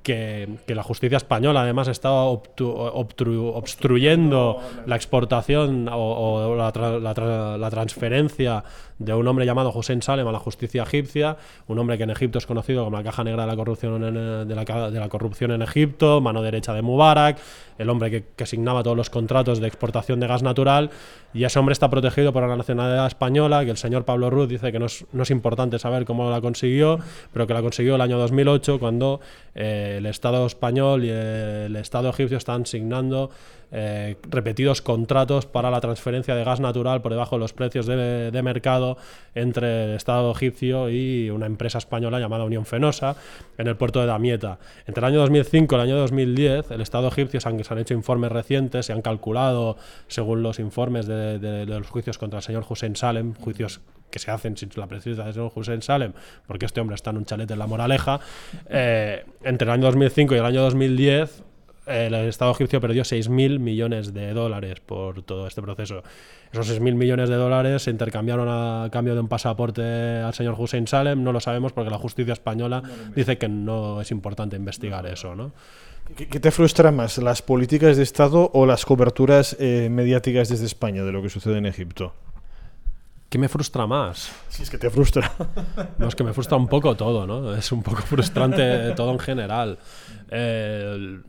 que, 0.03 0.47
que 0.65 0.75
la 0.75 0.83
justicia 0.83 1.17
española 1.17 1.61
además 1.61 1.87
estaba 1.87 2.23
obstruyendo 2.25 4.59
la 4.85 4.95
exportación 4.95 5.87
o, 5.89 5.95
o 5.97 6.55
la, 6.55 6.71
tra- 6.73 6.99
la 6.99 7.13
tra- 7.13 7.57
la 7.57 7.69
transferencia 7.69 8.63
de 8.99 9.13
un 9.13 9.27
hombre 9.27 9.45
llamado 9.45 9.71
Hussein 9.71 10.01
Salem 10.01 10.27
a 10.27 10.31
la 10.31 10.39
justicia 10.39 10.81
egipcia, 10.83 11.37
un 11.67 11.77
hombre 11.77 11.97
que 11.97 12.03
en 12.03 12.09
Egipto 12.09 12.39
es 12.39 12.47
conocido 12.47 12.83
como 12.83 12.97
la 12.97 13.03
caja 13.03 13.23
negra 13.23 13.43
de 13.43 13.47
la 13.51 13.55
corrupción 13.55 14.03
en, 14.03 14.47
de 14.47 14.55
la, 14.55 14.89
de 14.89 14.99
la 14.99 15.07
corrupción 15.09 15.51
en 15.51 15.61
Egipto, 15.61 16.19
mano 16.19 16.41
derecha 16.41 16.73
de 16.73 16.81
Mubarak, 16.81 17.37
el 17.77 17.91
hombre 17.91 18.09
que, 18.09 18.23
que 18.35 18.43
asignaba 18.43 18.81
todos 18.81 18.97
los 18.97 19.11
contratos 19.11 19.59
de 19.59 19.67
exportación 19.67 20.19
de 20.19 20.25
gas 20.25 20.41
natural, 20.41 20.89
y 21.31 21.43
ese 21.43 21.59
hombre 21.59 21.73
está 21.73 21.91
protegido 21.91 22.33
por 22.33 22.47
la 22.47 22.55
nacionalidad 22.55 23.05
española, 23.05 23.63
que 23.65 23.71
el 23.71 23.77
señor 23.77 24.03
Pablo 24.03 24.31
Ruz 24.31 24.49
dice 24.49 24.71
que 24.71 24.79
no 24.79 24.87
es, 24.87 25.05
no 25.13 25.21
es 25.21 25.29
importante 25.29 25.77
saber 25.77 26.03
cómo 26.05 26.31
la 26.31 26.41
consiguió, 26.41 26.97
pero 27.31 27.45
que 27.45 27.53
la 27.53 27.61
consiguió 27.61 27.93
el 27.95 28.01
año 28.01 28.17
2008 28.17 28.79
cuando 28.79 29.19
eh, 29.53 29.86
el 29.97 30.05
Estado 30.05 30.45
español 30.45 31.03
y 31.05 31.09
el 31.09 31.75
Estado 31.77 32.09
egipcio 32.09 32.37
están 32.37 32.63
asignando 32.63 33.29
eh, 33.71 34.15
repetidos 34.29 34.81
contratos 34.81 35.45
para 35.45 35.69
la 35.69 35.81
transferencia 35.81 36.35
de 36.35 36.43
gas 36.43 36.59
natural 36.61 37.01
por 37.01 37.11
debajo 37.11 37.35
de 37.35 37.39
los 37.39 37.53
precios 37.53 37.85
de, 37.85 38.41
mercado 38.43 38.97
entre 39.35 39.85
el 39.85 39.89
Estado 39.91 40.31
egipcio 40.31 40.89
y 40.89 41.29
una 41.29 41.45
empresa 41.47 41.77
española 41.77 42.19
llamada 42.19 42.45
Unión 42.45 42.65
Fenosa 42.65 43.15
en 43.57 43.67
el 43.67 43.75
puerto 43.75 43.99
de 43.99 44.05
Damieta. 44.07 44.57
Entre 44.85 45.01
el 45.01 45.05
año 45.13 45.19
2005 45.19 45.75
y 45.75 45.77
el 45.77 45.81
año 45.81 45.97
2010, 45.97 46.71
el 46.71 46.81
Estado 46.81 47.07
egipcio 47.09 47.41
se 47.41 47.49
han, 47.49 47.61
se 47.63 47.73
han 47.73 47.79
hecho 47.79 47.93
informes 47.93 48.31
recientes, 48.31 48.85
se 48.85 48.93
han 48.93 49.01
calculado, 49.01 49.75
según 50.07 50.43
los 50.43 50.59
informes 50.59 51.05
de, 51.07 51.37
de- 51.39 51.65
de 51.65 51.79
los 51.79 51.87
juicios 51.89 52.17
contra 52.17 52.39
el 52.39 52.43
señor 52.43 52.65
Hussein 52.69 52.95
Salem, 52.95 53.33
juicios 53.33 53.81
que 54.09 54.19
se 54.19 54.31
hacen 54.31 54.57
sin 54.57 54.69
la 54.75 54.87
presencia 54.87 55.23
del 55.23 55.33
señor 55.33 55.51
Hussein 55.53 55.81
Salem, 55.81 56.13
porque 56.45 56.65
este 56.65 56.79
hombre 56.81 56.95
está 56.95 57.09
en 57.11 57.17
un 57.17 57.25
chalet 57.25 57.49
en 57.49 57.59
La 57.59 57.67
Moraleja, 57.67 58.19
eh, 58.69 59.25
entre 59.43 59.65
el 59.65 59.71
año 59.71 59.85
2005 59.85 60.35
y 60.35 60.37
el 60.37 60.45
año 60.45 60.61
2010 60.61 61.43
el 61.87 62.13
Estado 62.15 62.51
egipcio 62.51 62.81
perdió 62.81 63.03
6.000 63.03 63.59
millones 63.59 64.13
de 64.13 64.33
dólares 64.33 64.81
por 64.85 65.23
todo 65.23 65.47
este 65.47 65.61
proceso. 65.61 66.03
Esos 66.51 66.69
6.000 66.69 66.95
millones 66.95 67.29
de 67.29 67.35
dólares 67.35 67.83
se 67.83 67.91
intercambiaron 67.91 68.47
a 68.49 68.89
cambio 68.91 69.15
de 69.15 69.21
un 69.21 69.27
pasaporte 69.27 69.81
al 69.81 70.33
señor 70.33 70.55
Hussein 70.57 70.85
Salem. 70.85 71.23
No 71.23 71.31
lo 71.31 71.39
sabemos 71.39 71.71
porque 71.71 71.89
la 71.89 71.97
justicia 71.97 72.33
española 72.33 72.83
dice 73.15 73.37
que 73.37 73.47
no 73.47 74.01
es 74.01 74.11
importante 74.11 74.57
investigar 74.57 75.05
eso, 75.05 75.33
¿no? 75.35 75.53
¿Qué, 76.15 76.27
qué 76.27 76.39
te 76.39 76.51
frustra 76.51 76.91
más, 76.91 77.17
las 77.17 77.41
políticas 77.41 77.97
de 77.97 78.03
Estado 78.03 78.49
o 78.53 78.65
las 78.65 78.85
coberturas 78.85 79.57
eh, 79.59 79.89
mediáticas 79.91 80.47
desde 80.47 80.65
España 80.65 81.03
de 81.03 81.11
lo 81.11 81.21
que 81.21 81.29
sucede 81.29 81.57
en 81.57 81.65
Egipto? 81.65 82.13
¿Qué 83.29 83.37
me 83.37 83.49
frustra 83.49 83.85
más? 83.85 84.31
Si 84.47 84.63
es 84.63 84.69
que 84.69 84.77
te 84.77 84.89
frustra. 84.89 85.31
No, 85.97 86.07
es 86.07 86.15
que 86.15 86.23
me 86.23 86.33
frustra 86.33 86.55
un 86.55 86.67
poco 86.67 86.95
todo, 86.95 87.27
¿no? 87.27 87.53
Es 87.53 87.71
un 87.71 87.83
poco 87.83 88.01
frustrante 88.01 88.93
todo 88.95 89.11
en 89.11 89.19
general. 89.19 89.77
Eh, 90.29 91.19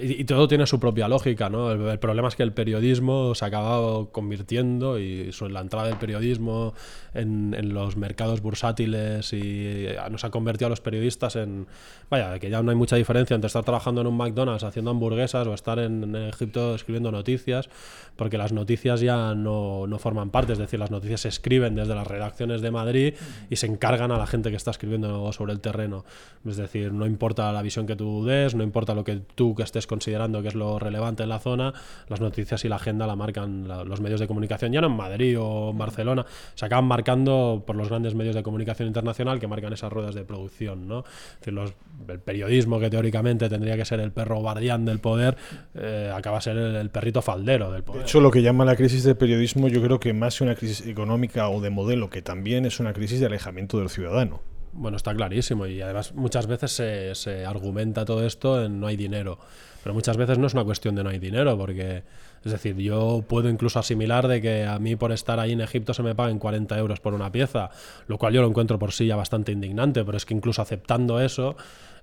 y, 0.00 0.20
y 0.20 0.24
todo 0.24 0.48
tiene 0.48 0.66
su 0.66 0.78
propia 0.80 1.08
lógica, 1.08 1.48
¿no? 1.50 1.72
El, 1.72 1.80
el 1.88 1.98
problema 1.98 2.28
es 2.28 2.36
que 2.36 2.42
el 2.42 2.52
periodismo 2.52 3.34
se 3.34 3.44
ha 3.44 3.48
acabado 3.48 4.10
convirtiendo 4.12 4.98
y 4.98 5.32
su- 5.32 5.48
la 5.48 5.60
entrada 5.60 5.88
del 5.88 5.96
periodismo 5.96 6.74
en, 7.14 7.54
en 7.56 7.74
los 7.74 7.96
mercados 7.96 8.40
bursátiles 8.40 9.32
y 9.32 9.86
eh, 9.86 9.96
nos 10.10 10.24
ha 10.24 10.30
convertido 10.30 10.66
a 10.66 10.70
los 10.70 10.80
periodistas 10.80 11.36
en... 11.36 11.66
Vaya, 12.10 12.38
que 12.38 12.50
ya 12.50 12.62
no 12.62 12.70
hay 12.70 12.76
mucha 12.76 12.96
diferencia 12.96 13.34
entre 13.34 13.46
estar 13.46 13.64
trabajando 13.64 14.00
en 14.00 14.06
un 14.06 14.16
McDonald's 14.16 14.64
haciendo 14.64 14.90
hamburguesas 14.90 15.46
o 15.46 15.54
estar 15.54 15.78
en, 15.78 16.02
en 16.04 16.16
Egipto 16.16 16.74
escribiendo 16.74 17.10
noticias, 17.12 17.68
porque 18.16 18.38
las 18.38 18.52
noticias 18.52 19.00
ya 19.00 19.34
no, 19.34 19.86
no 19.86 19.98
forman 19.98 20.30
parte, 20.30 20.52
es 20.52 20.58
decir, 20.58 20.78
las 20.78 20.90
noticias 20.90 21.22
se 21.22 21.28
escriben 21.28 21.74
desde 21.74 21.94
las 21.94 22.06
redacciones 22.06 22.60
de 22.60 22.70
Madrid 22.70 23.14
y 23.50 23.56
se 23.56 23.66
encargan 23.66 24.12
a 24.12 24.18
la 24.18 24.26
gente 24.26 24.50
que 24.50 24.56
está 24.56 24.70
escribiendo 24.70 25.32
sobre 25.32 25.52
el 25.52 25.60
terreno. 25.60 26.04
Es 26.46 26.56
decir, 26.56 26.92
no 26.92 27.06
importa 27.06 27.50
la 27.52 27.62
visión 27.62 27.86
que 27.86 27.96
tú 27.96 28.24
des, 28.24 28.54
no 28.54 28.62
importa 28.62 28.94
lo 28.94 29.02
que 29.04 29.16
tú 29.34 29.54
que 29.54 29.62
estés 29.62 29.83
considerando 29.86 30.42
que 30.42 30.48
es 30.48 30.54
lo 30.54 30.78
relevante 30.78 31.22
en 31.22 31.28
la 31.28 31.38
zona, 31.38 31.72
las 32.08 32.20
noticias 32.20 32.64
y 32.64 32.68
la 32.68 32.76
agenda 32.76 33.06
la 33.06 33.16
marcan 33.16 33.68
los 33.68 34.00
medios 34.00 34.20
de 34.20 34.26
comunicación, 34.26 34.72
ya 34.72 34.80
no 34.80 34.86
en 34.88 34.96
Madrid 34.96 35.36
o 35.40 35.70
en 35.70 35.78
Barcelona, 35.78 36.24
se 36.54 36.66
acaban 36.66 36.84
marcando 36.86 37.62
por 37.66 37.76
los 37.76 37.88
grandes 37.88 38.14
medios 38.14 38.34
de 38.34 38.42
comunicación 38.42 38.88
internacional 38.88 39.40
que 39.40 39.46
marcan 39.46 39.72
esas 39.72 39.92
ruedas 39.92 40.14
de 40.14 40.24
producción. 40.24 40.88
¿no? 40.88 41.04
Los- 41.46 41.74
el 42.08 42.18
periodismo 42.20 42.80
que 42.80 42.90
teóricamente 42.90 43.48
tendría 43.48 43.76
que 43.76 43.84
ser 43.84 44.00
el 44.00 44.12
perro 44.12 44.36
guardián 44.40 44.84
del 44.84 44.98
poder, 44.98 45.36
eh, 45.74 46.10
acaba 46.14 46.40
ser 46.40 46.56
el, 46.56 46.76
el 46.76 46.90
perrito 46.90 47.22
faldero 47.22 47.70
del 47.72 47.82
poder. 47.82 48.02
De 48.02 48.06
hecho, 48.06 48.20
lo 48.20 48.30
que 48.30 48.42
llama 48.42 48.64
la 48.64 48.76
crisis 48.76 49.04
del 49.04 49.16
periodismo, 49.16 49.68
yo 49.68 49.80
creo 49.82 50.00
que 50.00 50.12
más 50.12 50.38
que 50.38 50.44
una 50.44 50.54
crisis 50.54 50.86
económica 50.86 51.48
o 51.48 51.60
de 51.60 51.70
modelo, 51.70 52.10
que 52.10 52.22
también 52.22 52.66
es 52.66 52.80
una 52.80 52.92
crisis 52.92 53.20
de 53.20 53.26
alejamiento 53.26 53.78
del 53.78 53.88
ciudadano. 53.88 54.40
Bueno, 54.76 54.96
está 54.96 55.14
clarísimo 55.14 55.66
y 55.66 55.80
además 55.80 56.14
muchas 56.14 56.46
veces 56.46 56.72
se, 56.72 57.14
se 57.14 57.46
argumenta 57.46 58.04
todo 58.04 58.26
esto 58.26 58.64
en 58.64 58.80
no 58.80 58.88
hay 58.88 58.96
dinero, 58.96 59.38
pero 59.82 59.94
muchas 59.94 60.16
veces 60.16 60.36
no 60.36 60.48
es 60.48 60.54
una 60.54 60.64
cuestión 60.64 60.96
de 60.96 61.04
no 61.04 61.10
hay 61.10 61.20
dinero, 61.20 61.56
porque 61.56 62.02
es 62.44 62.52
decir, 62.52 62.76
yo 62.76 63.24
puedo 63.26 63.48
incluso 63.48 63.78
asimilar 63.78 64.28
de 64.28 64.42
que 64.42 64.64
a 64.64 64.78
mí 64.78 64.96
por 64.96 65.12
estar 65.12 65.38
ahí 65.40 65.52
en 65.52 65.60
Egipto 65.60 65.94
se 65.94 66.02
me 66.02 66.14
paguen 66.14 66.38
40 66.38 66.76
euros 66.76 67.00
por 67.00 67.14
una 67.14 67.30
pieza, 67.30 67.70
lo 68.08 68.18
cual 68.18 68.34
yo 68.34 68.42
lo 68.42 68.48
encuentro 68.48 68.78
por 68.78 68.92
sí 68.92 69.06
ya 69.06 69.16
bastante 69.16 69.52
indignante, 69.52 70.04
pero 70.04 70.16
es 70.16 70.26
que 70.26 70.34
incluso 70.34 70.60
aceptando 70.60 71.20
eso, 71.20 71.56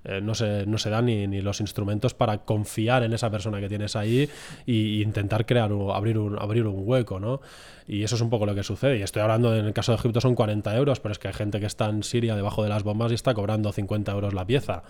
eh, 0.04 0.20
no, 0.20 0.34
se, 0.34 0.66
no 0.66 0.78
se 0.78 0.90
dan 0.90 1.06
ni, 1.06 1.26
ni, 1.26 1.40
los 1.40 1.60
instrumentos 1.60 2.14
para 2.14 2.38
confiar 2.38 3.04
en 3.04 3.12
esa 3.12 3.30
persona 3.30 3.60
que 3.60 3.68
tienes 3.68 3.94
ahí 3.94 4.28
e 4.66 4.72
intentar 4.72 5.46
crear 5.46 5.70
abrir, 5.94 6.18
un, 6.18 6.38
abrir 6.40 6.66
un 6.66 6.82
hueco, 6.84 7.20
¿no? 7.20 7.40
Y 7.86 8.02
eso 8.02 8.16
es 8.16 8.20
un 8.20 8.30
poco 8.30 8.46
lo 8.46 8.54
que 8.54 8.62
sucede. 8.62 8.98
Y 8.98 9.02
estoy 9.02 9.22
hablando, 9.22 9.56
en 9.56 9.64
el 9.64 9.72
caso 9.72 9.92
de 9.92 9.98
Egipto 9.98 10.20
son 10.20 10.34
40 10.34 10.76
euros, 10.76 11.00
pero 11.00 11.12
es 11.12 11.18
que 11.18 11.28
hay 11.28 11.34
gente 11.34 11.60
que 11.60 11.66
está 11.66 11.88
en 11.88 12.02
Siria 12.02 12.34
debajo 12.34 12.62
de 12.62 12.68
las 12.68 12.82
bombas 12.82 13.12
y 13.12 13.14
está 13.14 13.34
cobrando 13.34 13.72
50 13.72 14.12
euros 14.12 14.34
la 14.34 14.46
pieza. 14.46 14.82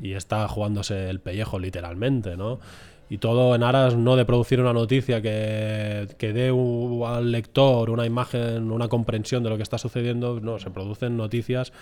Y 0.00 0.12
está 0.12 0.46
jugándose 0.48 1.08
el 1.08 1.20
pellejo 1.20 1.58
literalmente, 1.58 2.36
¿no? 2.36 2.60
y 3.10 3.18
todo 3.18 3.54
en 3.54 3.62
aras 3.62 3.96
no 3.96 4.16
de 4.16 4.24
producir 4.24 4.60
una 4.60 4.72
noticia 4.72 5.20
que, 5.20 6.08
que 6.16 6.32
dé 6.32 6.48
al 7.06 7.30
lector 7.30 7.90
una 7.90 8.06
imagen, 8.06 8.70
una 8.70 8.88
comprensión 8.88 9.42
de 9.42 9.50
lo 9.50 9.56
que 9.56 9.62
está 9.62 9.76
sucediendo, 9.76 10.40
no, 10.40 10.58
se 10.58 10.70
producen 10.70 11.16
noticias 11.16 11.72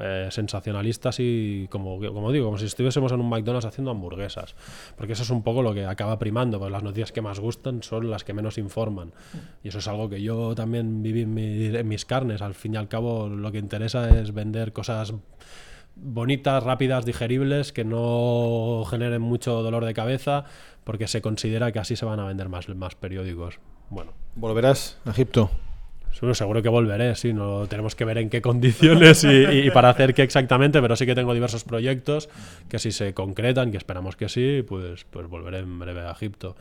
eh, 0.00 0.28
sensacionalistas 0.30 1.20
y 1.20 1.68
como, 1.70 2.00
digo, 2.00 2.44
como 2.44 2.58
si 2.58 2.66
estuviésemos 2.66 3.12
en 3.12 3.20
un 3.20 3.28
McDonald's 3.28 3.66
haciendo 3.66 3.92
hamburguesas, 3.92 4.54
porque 4.96 5.12
eso 5.12 5.22
es 5.22 5.30
un 5.30 5.42
poco 5.42 5.62
lo 5.62 5.74
que 5.74 5.86
acaba 5.86 6.18
primando, 6.18 6.58
porque 6.58 6.72
las 6.72 6.82
noticias 6.82 7.12
que 7.12 7.22
más 7.22 7.38
gustan 7.38 7.82
son 7.82 8.10
las 8.10 8.24
que 8.24 8.34
menos 8.34 8.58
informan 8.58 9.12
y 9.62 9.68
eso 9.68 9.78
es 9.78 9.88
algo 9.88 10.08
que 10.08 10.20
yo 10.20 10.54
también 10.54 11.02
viví 11.02 11.22
en 11.22 11.88
mis 11.88 12.04
carnes, 12.04 12.42
al 12.42 12.54
fin 12.54 12.74
y 12.74 12.76
al 12.76 12.88
cabo 12.88 13.28
lo 13.28 13.52
que 13.52 13.58
interesa 13.58 14.20
es 14.20 14.34
vender 14.34 14.72
cosas 14.72 15.14
bonitas, 15.96 16.62
rápidas, 16.62 17.04
digeribles, 17.04 17.72
que 17.72 17.84
no 17.84 18.84
generen 18.88 19.22
mucho 19.22 19.62
dolor 19.62 19.84
de 19.84 19.94
cabeza, 19.94 20.44
porque 20.84 21.08
se 21.08 21.22
considera 21.22 21.72
que 21.72 21.78
así 21.78 21.96
se 21.96 22.04
van 22.04 22.20
a 22.20 22.26
vender 22.26 22.48
más, 22.48 22.68
más 22.68 22.94
periódicos. 22.94 23.58
Bueno. 23.90 24.12
¿Volverás 24.34 24.98
a 25.04 25.10
Egipto? 25.10 25.50
Seguro 26.34 26.62
que 26.62 26.68
volveré, 26.68 27.14
sí, 27.14 27.32
no 27.32 27.66
tenemos 27.66 27.94
que 27.94 28.04
ver 28.04 28.18
en 28.18 28.30
qué 28.30 28.40
condiciones 28.40 29.24
y, 29.24 29.28
y, 29.28 29.70
para 29.70 29.90
hacer 29.90 30.14
qué 30.14 30.22
exactamente, 30.22 30.80
pero 30.80 30.96
sí 30.96 31.06
que 31.06 31.14
tengo 31.14 31.34
diversos 31.34 31.64
proyectos 31.64 32.28
que 32.68 32.78
si 32.78 32.92
se 32.92 33.14
concretan, 33.14 33.70
que 33.70 33.76
esperamos 33.76 34.16
que 34.16 34.28
sí, 34.28 34.64
pues, 34.66 35.04
pues 35.10 35.26
volveré 35.28 35.58
en 35.58 35.78
breve 35.78 36.00
a 36.00 36.12
Egipto 36.12 36.56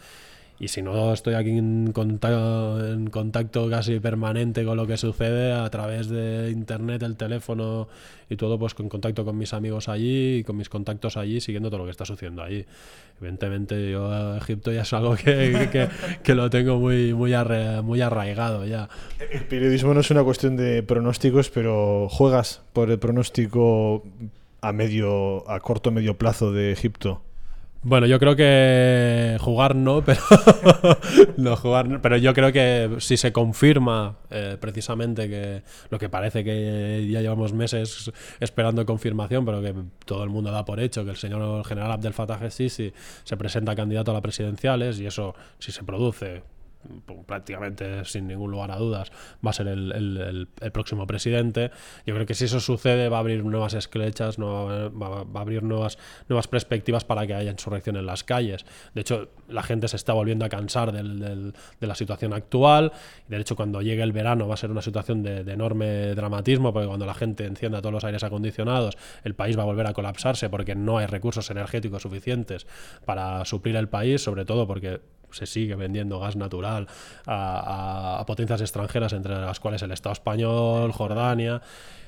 y 0.58 0.70
si 0.70 0.82
no 0.82 1.14
estoy 1.14 1.34
aquí 1.34 1.51
en 1.51 1.91
contacto, 1.91 2.86
en 2.88 3.10
contacto 3.10 3.70
casi 3.70 3.99
permanente 3.99 4.64
con 4.64 4.78
lo 4.78 4.88
que 4.88 4.95
sucede 4.95 5.51
a 5.51 5.70
través 5.70 6.08
de 6.08 6.49
internet, 6.51 7.03
el 7.03 7.18
teléfono 7.18 7.89
y 8.30 8.38
todo, 8.38 8.58
pues 8.58 8.74
con 8.74 8.88
contacto 8.88 9.26
con 9.26 9.38
mis 9.38 9.53
amigos 9.53 9.89
allí 9.89 10.38
y 10.38 10.43
con 10.43 10.56
mis 10.56 10.70
contactos 10.70 11.18
allí, 11.18 11.41
siguiendo 11.41 11.70
todo 11.70 11.80
lo 11.80 11.86
que 11.86 11.91
está 11.91 12.06
sucediendo 12.06 12.41
allí. 12.41 12.66
Evidentemente 13.20 13.91
yo 13.91 14.38
Egipto 14.38 14.72
ya 14.72 14.84
es 14.84 14.93
algo 14.93 15.16
que, 15.16 15.89
que, 16.24 16.36
lo 16.36 16.49
tengo 16.49 16.80
muy, 16.80 17.14
muy, 17.14 17.34
muy 17.84 18.01
arraigado 18.01 18.66
ya. 18.66 18.88
El 19.32 19.43
periodismo 19.45 19.93
no 19.93 19.99
es 19.99 20.10
una 20.10 20.24
cuestión 20.24 20.56
de 20.56 20.84
pronósticos, 20.84 21.49
pero 21.49 22.08
juegas 22.10 22.62
por 22.72 22.89
el 22.91 22.99
pronóstico 22.99 24.03
a 24.62 24.72
medio, 24.72 25.49
a 25.49 25.60
corto 25.60 25.91
medio 25.91 26.18
plazo 26.18 26.51
de 26.51 26.72
Egipto. 26.72 27.22
Bueno, 27.88 28.08
yo 28.08 28.18
creo 28.18 28.36
que 28.36 29.38
jugar 29.40 29.76
no, 29.76 30.02
pero 30.06 30.20
no 31.38 31.56
jugar, 31.56 32.02
pero 32.02 32.18
yo 32.18 32.34
creo 32.34 32.52
que 32.52 32.96
si 32.98 33.16
se 33.16 33.32
confirma 33.32 34.18
eh, 34.32 34.58
precisamente 34.60 35.30
que 35.30 35.62
lo 35.92 36.00
que 36.00 36.10
parece 36.10 36.44
que 36.44 37.08
ya 37.08 37.22
llevamos 37.22 37.54
meses 37.54 38.12
esperando 38.40 38.88
confirmación, 38.88 39.46
pero 39.46 39.62
que 39.62 39.76
todo 40.04 40.24
el 40.24 40.32
mundo 40.32 40.50
da 40.50 40.66
por 40.66 40.80
hecho 40.80 41.06
que 41.06 41.12
el 41.12 41.18
señor 41.18 41.64
general 41.64 41.92
Abdel 41.92 42.14
Fattah 42.14 42.50
Sisi 42.50 42.92
se 43.24 43.38
presenta 43.38 43.76
candidato 43.76 44.10
a 44.10 44.16
las 44.16 44.24
presidenciales 44.24 45.00
y 45.00 45.06
eso 45.06 45.36
si 45.60 45.72
se 45.72 45.84
produce 45.84 46.42
prácticamente 47.26 48.06
sin 48.06 48.28
ningún 48.28 48.52
lugar 48.52 48.72
a 48.72 48.78
dudas, 48.78 49.12
va 49.46 49.50
a 49.52 49.54
ser 49.54 49.68
el, 49.68 50.48
el, 50.62 50.72
próximo 50.72 51.08
presidente. 51.08 51.72
Yo 52.06 52.14
creo 52.14 52.26
que 52.26 52.34
si 52.34 52.46
eso 52.46 52.60
sucede 52.60 53.10
va 53.10 53.18
a 53.18 53.20
abrir 53.22 53.44
nuevas 53.44 53.74
esclechas, 53.74 54.38
va, 54.38 55.40
a 55.40 55.42
abrir 55.42 55.64
nuevas, 55.64 55.98
nuevas 56.28 56.48
perspectivas 56.48 57.04
para 57.06 57.26
que 57.26 57.34
haya 57.34 57.52
insurrección 57.52 57.96
en 57.96 58.06
las 58.06 58.24
calles. 58.24 58.66
De 58.94 59.02
hecho, 59.02 59.30
la 59.48 59.64
gente 59.64 59.88
se 59.88 59.96
está 59.96 60.14
volviendo 60.14 60.46
a 60.46 60.50
cansar 60.50 60.92
del, 60.92 61.20
del, 61.20 61.54
de 61.80 61.88
la 61.88 61.96
situación 61.96 62.34
actual. 62.34 62.92
De 63.28 63.38
hecho, 63.38 63.56
cuando 63.56 63.82
llegue 63.82 64.04
el 64.04 64.12
verano 64.12 64.48
va 64.48 64.56
a 64.56 64.58
ser 64.58 64.72
una 64.72 64.82
situación 64.82 65.24
de, 65.24 65.44
de, 65.44 65.54
enorme 65.54 66.16
dramatismo, 66.16 66.74
porque 66.74 66.88
cuando 66.88 67.06
la 67.06 67.14
gente 67.14 67.46
encienda 67.46 67.82
todos 67.82 67.94
los 67.94 68.04
aires 68.04 68.24
acondicionados, 68.24 68.98
el 69.24 69.36
país 69.36 69.58
va 69.58 69.64
a 69.64 69.66
volver 69.66 69.88
a 69.88 69.94
colapsarse 69.94 70.50
porque 70.50 70.76
no 70.76 70.98
hay 70.98 71.06
recursos 71.06 71.50
energéticos 71.50 72.02
suficientes 72.02 72.68
para 73.06 73.46
suplir 73.46 73.76
el 73.76 73.90
país, 73.90 74.22
sobre 74.22 74.46
todo 74.46 74.68
porque 74.68 75.02
se 75.32 75.45
sigue 75.45 75.76
vendiendo 75.76 76.19
gas 76.19 76.36
natural 76.36 76.88
a, 77.26 78.23
potencias 78.28 78.61
extranjeras, 78.61 79.13
entre 79.13 79.36
las 79.36 79.59
cuales 79.59 79.82
el 79.82 79.91
Estado 79.91 80.13
español, 80.13 80.91
Jordania. 80.91 81.61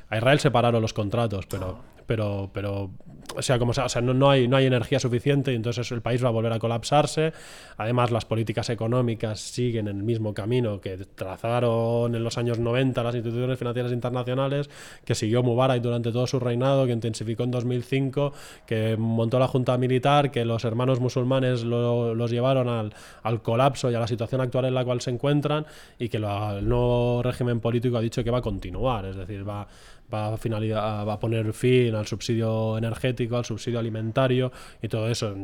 A 0.09 0.17
Israel 0.17 0.39
se 0.39 0.51
pararon 0.51 0.81
los 0.81 0.93
contratos, 0.93 1.45
pero 1.47 1.79
pero, 2.07 2.49
pero 2.53 2.89
o 3.37 3.41
sea, 3.41 3.59
como 3.59 3.73
sea, 3.73 3.85
o 3.85 3.89
sea 3.89 4.01
no, 4.01 4.13
no, 4.13 4.29
hay, 4.29 4.47
no 4.47 4.57
hay 4.57 4.65
energía 4.65 4.99
suficiente 4.99 5.51
y 5.51 5.55
entonces 5.55 5.91
el 5.91 6.01
país 6.01 6.23
va 6.23 6.29
a 6.29 6.31
volver 6.31 6.53
a 6.53 6.59
colapsarse. 6.59 7.33
Además, 7.77 8.11
las 8.11 8.25
políticas 8.25 8.69
económicas 8.69 9.39
siguen 9.39 9.87
en 9.87 9.97
el 9.97 10.03
mismo 10.03 10.33
camino 10.33 10.81
que 10.81 10.97
trazaron 10.97 12.15
en 12.15 12.23
los 12.23 12.37
años 12.37 12.59
90 12.59 13.03
las 13.03 13.15
instituciones 13.15 13.59
financieras 13.59 13.91
internacionales, 13.91 14.69
que 15.05 15.15
siguió 15.15 15.43
Mubarak 15.43 15.81
durante 15.81 16.11
todo 16.11 16.27
su 16.27 16.39
reinado, 16.39 16.85
que 16.85 16.91
intensificó 16.91 17.43
en 17.43 17.51
2005, 17.51 18.33
que 18.65 18.97
montó 18.97 19.39
la 19.39 19.47
Junta 19.47 19.77
Militar, 19.77 20.31
que 20.31 20.45
los 20.45 20.65
hermanos 20.65 20.99
musulmanes 20.99 21.63
lo, 21.63 22.15
los 22.15 22.31
llevaron 22.31 22.67
al, 22.67 22.93
al, 23.23 23.41
colapso 23.41 23.91
y 23.91 23.95
a 23.95 23.99
la 23.99 24.07
situación 24.07 24.41
actual 24.41 24.65
en 24.65 24.73
la 24.73 24.83
cual 24.83 25.01
se 25.01 25.11
encuentran 25.11 25.65
y 25.99 26.09
que 26.09 26.17
el 26.17 26.67
nuevo 26.67 27.21
régimen 27.23 27.59
político 27.59 27.97
ha 27.97 28.01
dicho 28.01 28.23
que 28.23 28.31
va 28.31 28.39
a 28.39 28.41
continuar, 28.41 29.05
es 29.05 29.15
decir, 29.15 29.47
va 29.47 29.67
va 30.13 30.33
a, 30.33 30.37
finalizar, 30.37 31.07
va 31.07 31.13
a 31.13 31.19
poner 31.19 31.53
fin 31.53 31.95
al 31.95 32.07
subsidio 32.07 32.77
energético, 32.77 33.37
al 33.37 33.45
subsidio 33.45 33.79
alimentario 33.79 34.51
y 34.81 34.87
todo 34.87 35.09
eso. 35.09 35.35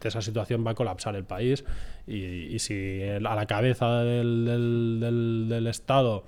Esa 0.00 0.20
situación 0.20 0.66
va 0.66 0.72
a 0.72 0.74
colapsar 0.74 1.16
el 1.16 1.24
país 1.24 1.64
y, 2.06 2.58
si 2.58 3.02
a 3.02 3.20
la 3.20 3.46
cabeza 3.46 4.02
del, 4.02 4.44
del, 4.44 5.00
del, 5.00 5.46
del 5.48 5.66
Estado 5.66 6.24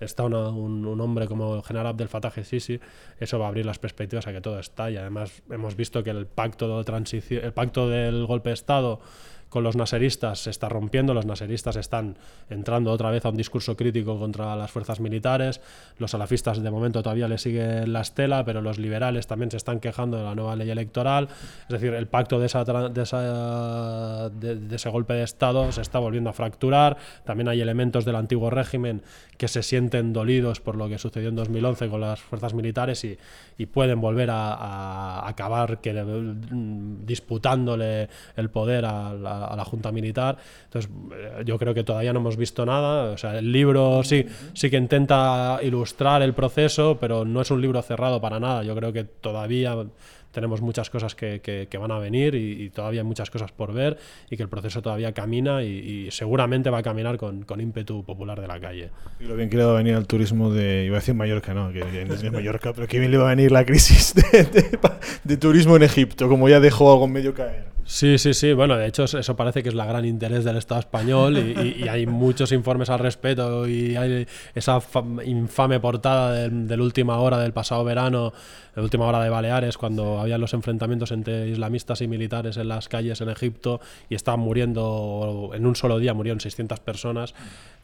está 0.00 0.24
una, 0.24 0.48
un, 0.48 0.86
un, 0.86 1.00
hombre 1.00 1.26
como 1.26 1.60
general 1.62 1.88
Abdel 1.88 2.08
Fattah 2.08 2.30
Sisi, 2.30 2.80
eso 3.18 3.38
va 3.38 3.46
a 3.46 3.48
abrir 3.48 3.66
las 3.66 3.78
perspectivas 3.78 4.26
a 4.26 4.32
que 4.32 4.40
todo 4.40 4.58
está. 4.58 4.90
Y 4.90 4.96
además 4.96 5.42
hemos 5.50 5.76
visto 5.76 6.02
que 6.02 6.10
el 6.10 6.26
pacto 6.26 6.78
de 6.78 6.84
transición, 6.84 7.44
el 7.44 7.52
pacto 7.52 7.88
del 7.88 8.26
golpe 8.26 8.50
de 8.50 8.54
Estado 8.54 9.00
con 9.48 9.64
los 9.64 9.76
naseristas 9.76 10.40
se 10.40 10.50
está 10.50 10.68
rompiendo, 10.68 11.14
los 11.14 11.26
naseristas 11.26 11.76
están 11.76 12.16
entrando 12.50 12.92
otra 12.92 13.10
vez 13.10 13.24
a 13.24 13.30
un 13.30 13.36
discurso 13.36 13.76
crítico 13.76 14.18
contra 14.18 14.54
las 14.56 14.70
fuerzas 14.70 15.00
militares, 15.00 15.60
los 15.98 16.10
salafistas 16.10 16.62
de 16.62 16.70
momento 16.70 17.02
todavía 17.02 17.28
le 17.28 17.38
siguen 17.38 17.92
la 17.92 18.00
estela, 18.00 18.44
pero 18.44 18.60
los 18.60 18.78
liberales 18.78 19.26
también 19.26 19.50
se 19.50 19.56
están 19.56 19.80
quejando 19.80 20.16
de 20.18 20.24
la 20.24 20.34
nueva 20.34 20.56
ley 20.56 20.70
electoral, 20.70 21.28
es 21.62 21.68
decir, 21.68 21.94
el 21.94 22.06
pacto 22.06 22.38
de, 22.38 22.46
esa, 22.46 22.64
de, 22.64 23.02
esa, 23.02 24.30
de, 24.30 24.56
de 24.56 24.76
ese 24.76 24.90
golpe 24.90 25.14
de 25.14 25.22
Estado 25.22 25.72
se 25.72 25.80
está 25.80 25.98
volviendo 25.98 26.30
a 26.30 26.32
fracturar, 26.32 26.96
también 27.24 27.48
hay 27.48 27.60
elementos 27.60 28.04
del 28.04 28.16
antiguo 28.16 28.50
régimen 28.50 29.02
que 29.36 29.48
se 29.48 29.62
sienten 29.62 30.12
dolidos 30.12 30.60
por 30.60 30.76
lo 30.76 30.88
que 30.88 30.98
sucedió 30.98 31.28
en 31.28 31.36
2011 31.36 31.88
con 31.88 32.00
las 32.00 32.20
fuerzas 32.20 32.54
militares 32.54 33.04
y, 33.04 33.18
y 33.56 33.66
pueden 33.66 34.00
volver 34.00 34.30
a, 34.30 34.54
a 34.54 35.28
acabar 35.28 35.80
que, 35.80 35.94
disputándole 37.04 38.08
el 38.36 38.50
poder 38.50 38.84
a 38.84 39.14
la, 39.14 39.37
a 39.46 39.56
la, 39.56 39.64
Junta 39.64 39.92
Militar. 39.92 40.36
Entonces, 40.64 40.90
eh, 41.12 41.42
yo 41.44 41.58
creo 41.58 41.74
que 41.74 41.84
todavía 41.84 42.12
no 42.12 42.20
hemos 42.20 42.36
visto 42.36 42.64
nada. 42.66 43.12
O 43.12 43.18
sea, 43.18 43.38
el 43.38 43.52
libro 43.52 44.02
sí, 44.04 44.26
sí 44.54 44.70
que 44.70 44.76
intenta 44.76 45.58
ilustrar 45.62 46.22
el 46.22 46.34
proceso, 46.34 46.98
pero 47.00 47.24
no 47.24 47.40
es 47.40 47.50
un 47.50 47.60
libro 47.60 47.80
cerrado 47.82 48.20
para 48.20 48.40
nada. 48.40 48.62
Yo 48.62 48.74
creo 48.74 48.92
que 48.92 49.04
todavía 49.04 49.76
tenemos 50.32 50.60
muchas 50.60 50.90
cosas 50.90 51.14
que, 51.14 51.40
que, 51.40 51.68
que 51.70 51.78
van 51.78 51.90
a 51.90 51.98
venir 51.98 52.34
y, 52.34 52.62
y, 52.62 52.70
todavía 52.70 53.00
hay 53.00 53.06
muchas 53.06 53.30
cosas 53.30 53.50
por 53.52 53.72
ver 53.72 53.98
y 54.30 54.36
que 54.36 54.42
el 54.42 54.48
proceso 54.48 54.82
todavía 54.82 55.12
camina 55.12 55.62
y, 55.62 56.06
y 56.06 56.10
seguramente 56.10 56.70
va 56.70 56.78
a 56.78 56.82
caminar 56.82 57.16
con, 57.16 57.44
con, 57.44 57.60
ímpetu 57.60 58.04
popular 58.04 58.40
de 58.40 58.46
la 58.46 58.60
calle. 58.60 58.90
Y 59.20 59.24
lo 59.24 59.36
bien 59.36 59.48
que 59.48 59.56
le 59.56 59.64
va 59.64 59.72
a 59.72 59.76
venir 59.76 59.94
al 59.94 60.06
turismo 60.06 60.52
de, 60.52 60.84
iba 60.86 60.96
a 60.96 61.00
decir 61.00 61.14
Mallorca, 61.14 61.54
no, 61.54 61.72
que, 61.72 61.80
que 61.80 62.02
es 62.02 62.22
de 62.22 62.30
Mallorca, 62.30 62.72
pero 62.72 62.86
que 62.86 62.98
bien 62.98 63.10
le 63.10 63.18
va 63.18 63.26
a 63.26 63.34
venir 63.34 63.50
la 63.50 63.64
crisis 63.64 64.14
de, 64.14 64.44
de, 64.44 64.78
de 65.24 65.36
turismo 65.36 65.76
en 65.76 65.82
Egipto, 65.82 66.28
como 66.28 66.48
ya 66.48 66.60
dejó 66.60 66.92
algo 66.92 67.08
medio 67.08 67.34
caer. 67.34 67.77
Sí, 67.88 68.18
sí, 68.18 68.34
sí. 68.34 68.52
Bueno, 68.52 68.76
de 68.76 68.86
hecho, 68.86 69.04
eso 69.04 69.34
parece 69.34 69.62
que 69.62 69.70
es 69.70 69.74
la 69.74 69.86
gran 69.86 70.04
interés 70.04 70.44
del 70.44 70.58
Estado 70.58 70.78
español 70.78 71.38
y, 71.38 71.88
hay 71.88 72.06
muchos 72.06 72.52
informes 72.52 72.90
al 72.90 72.98
respecto. 72.98 73.66
Y 73.66 73.96
hay 73.96 74.26
esa 74.54 74.78
infame 75.24 75.80
portada 75.80 76.34
del, 76.34 76.68
del, 76.68 76.82
última 76.82 77.18
hora 77.18 77.38
del 77.38 77.54
pasado 77.54 77.84
verano, 77.84 78.34
la 78.78 78.82
última 78.82 79.06
hora 79.06 79.20
de 79.20 79.30
Baleares, 79.30 79.78
cuando 79.78 80.20
había 80.20 80.36
los 80.36 80.54
enfrentamientos 80.54 81.10
entre 81.12 81.48
islamistas 81.48 82.00
y 82.02 82.06
militares 82.06 82.58
en 82.58 82.68
las 82.68 82.88
calles 82.88 83.20
en 83.22 83.30
Egipto 83.30 83.80
y 84.08 84.14
estaban 84.14 84.40
muriendo, 84.40 85.50
en 85.54 85.66
un 85.66 85.74
solo 85.74 85.98
día 85.98 86.14
murieron 86.14 86.40
600 86.40 86.78
personas. 86.80 87.34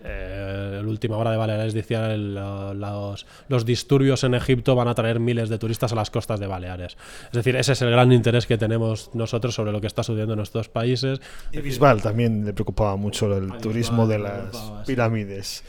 Eh, 0.05 0.81
la 0.83 0.89
última 0.89 1.17
hora 1.17 1.31
de 1.31 1.37
Baleares 1.37 1.73
decía 1.73 2.15
los, 2.17 3.27
los 3.49 3.65
disturbios 3.65 4.23
en 4.23 4.35
Egipto 4.35 4.77
van 4.77 4.87
a 4.87 4.95
traer 4.95 5.19
miles 5.19 5.49
de 5.49 5.59
turistas 5.59 5.93
a 5.93 5.97
las 5.97 6.11
costas 6.11 6.39
de 6.39 6.47
Baleares. 6.47 6.97
Es 7.27 7.33
decir, 7.33 7.57
ese 7.57 7.73
es 7.73 7.83
el 7.83 7.91
gran 7.91 8.13
interés 8.13 8.47
que 8.47 8.59
tenemos 8.59 9.11
nosotros 9.15 9.55
sobre 9.55 9.73
lo 9.73 9.81
que 9.81 9.89
está 9.95 10.03
sucediendo 10.03 10.35
en 10.35 10.39
nuestros 10.39 10.69
países. 10.69 11.21
Y 11.53 11.61
Bisbal 11.61 12.03
también 12.03 12.45
le 12.45 12.53
preocupaba 12.53 12.97
mucho 12.97 13.35
el 13.37 13.57
turismo 13.59 14.07
de 14.07 14.19
las 14.19 14.73
pirámides. 14.87 15.63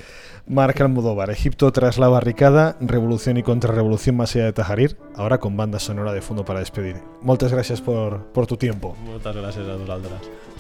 Marc 0.48 0.80
Almodóvar, 0.82 1.32
Egipto 1.32 1.72
tras 1.72 1.98
la 1.98 2.08
barricada, 2.08 2.78
revolución 2.80 3.38
y 3.38 3.44
contrarrevolución 3.44 4.16
más 4.18 4.36
allá 4.36 4.46
de 4.46 4.54
Tajarir, 4.54 4.98
ahora 5.16 5.40
con 5.40 5.58
banda 5.58 5.80
sonora 5.80 6.14
de 6.14 6.22
fondo 6.22 6.46
para 6.46 6.60
despedir. 6.60 6.98
Muchas 7.22 7.52
gracias 7.52 7.82
por, 7.82 8.32
por 8.32 8.46
tu 8.46 8.58
tiempo. 8.58 8.96
Muchas 9.04 9.36
gracias 9.36 9.66
a. 9.68 10.55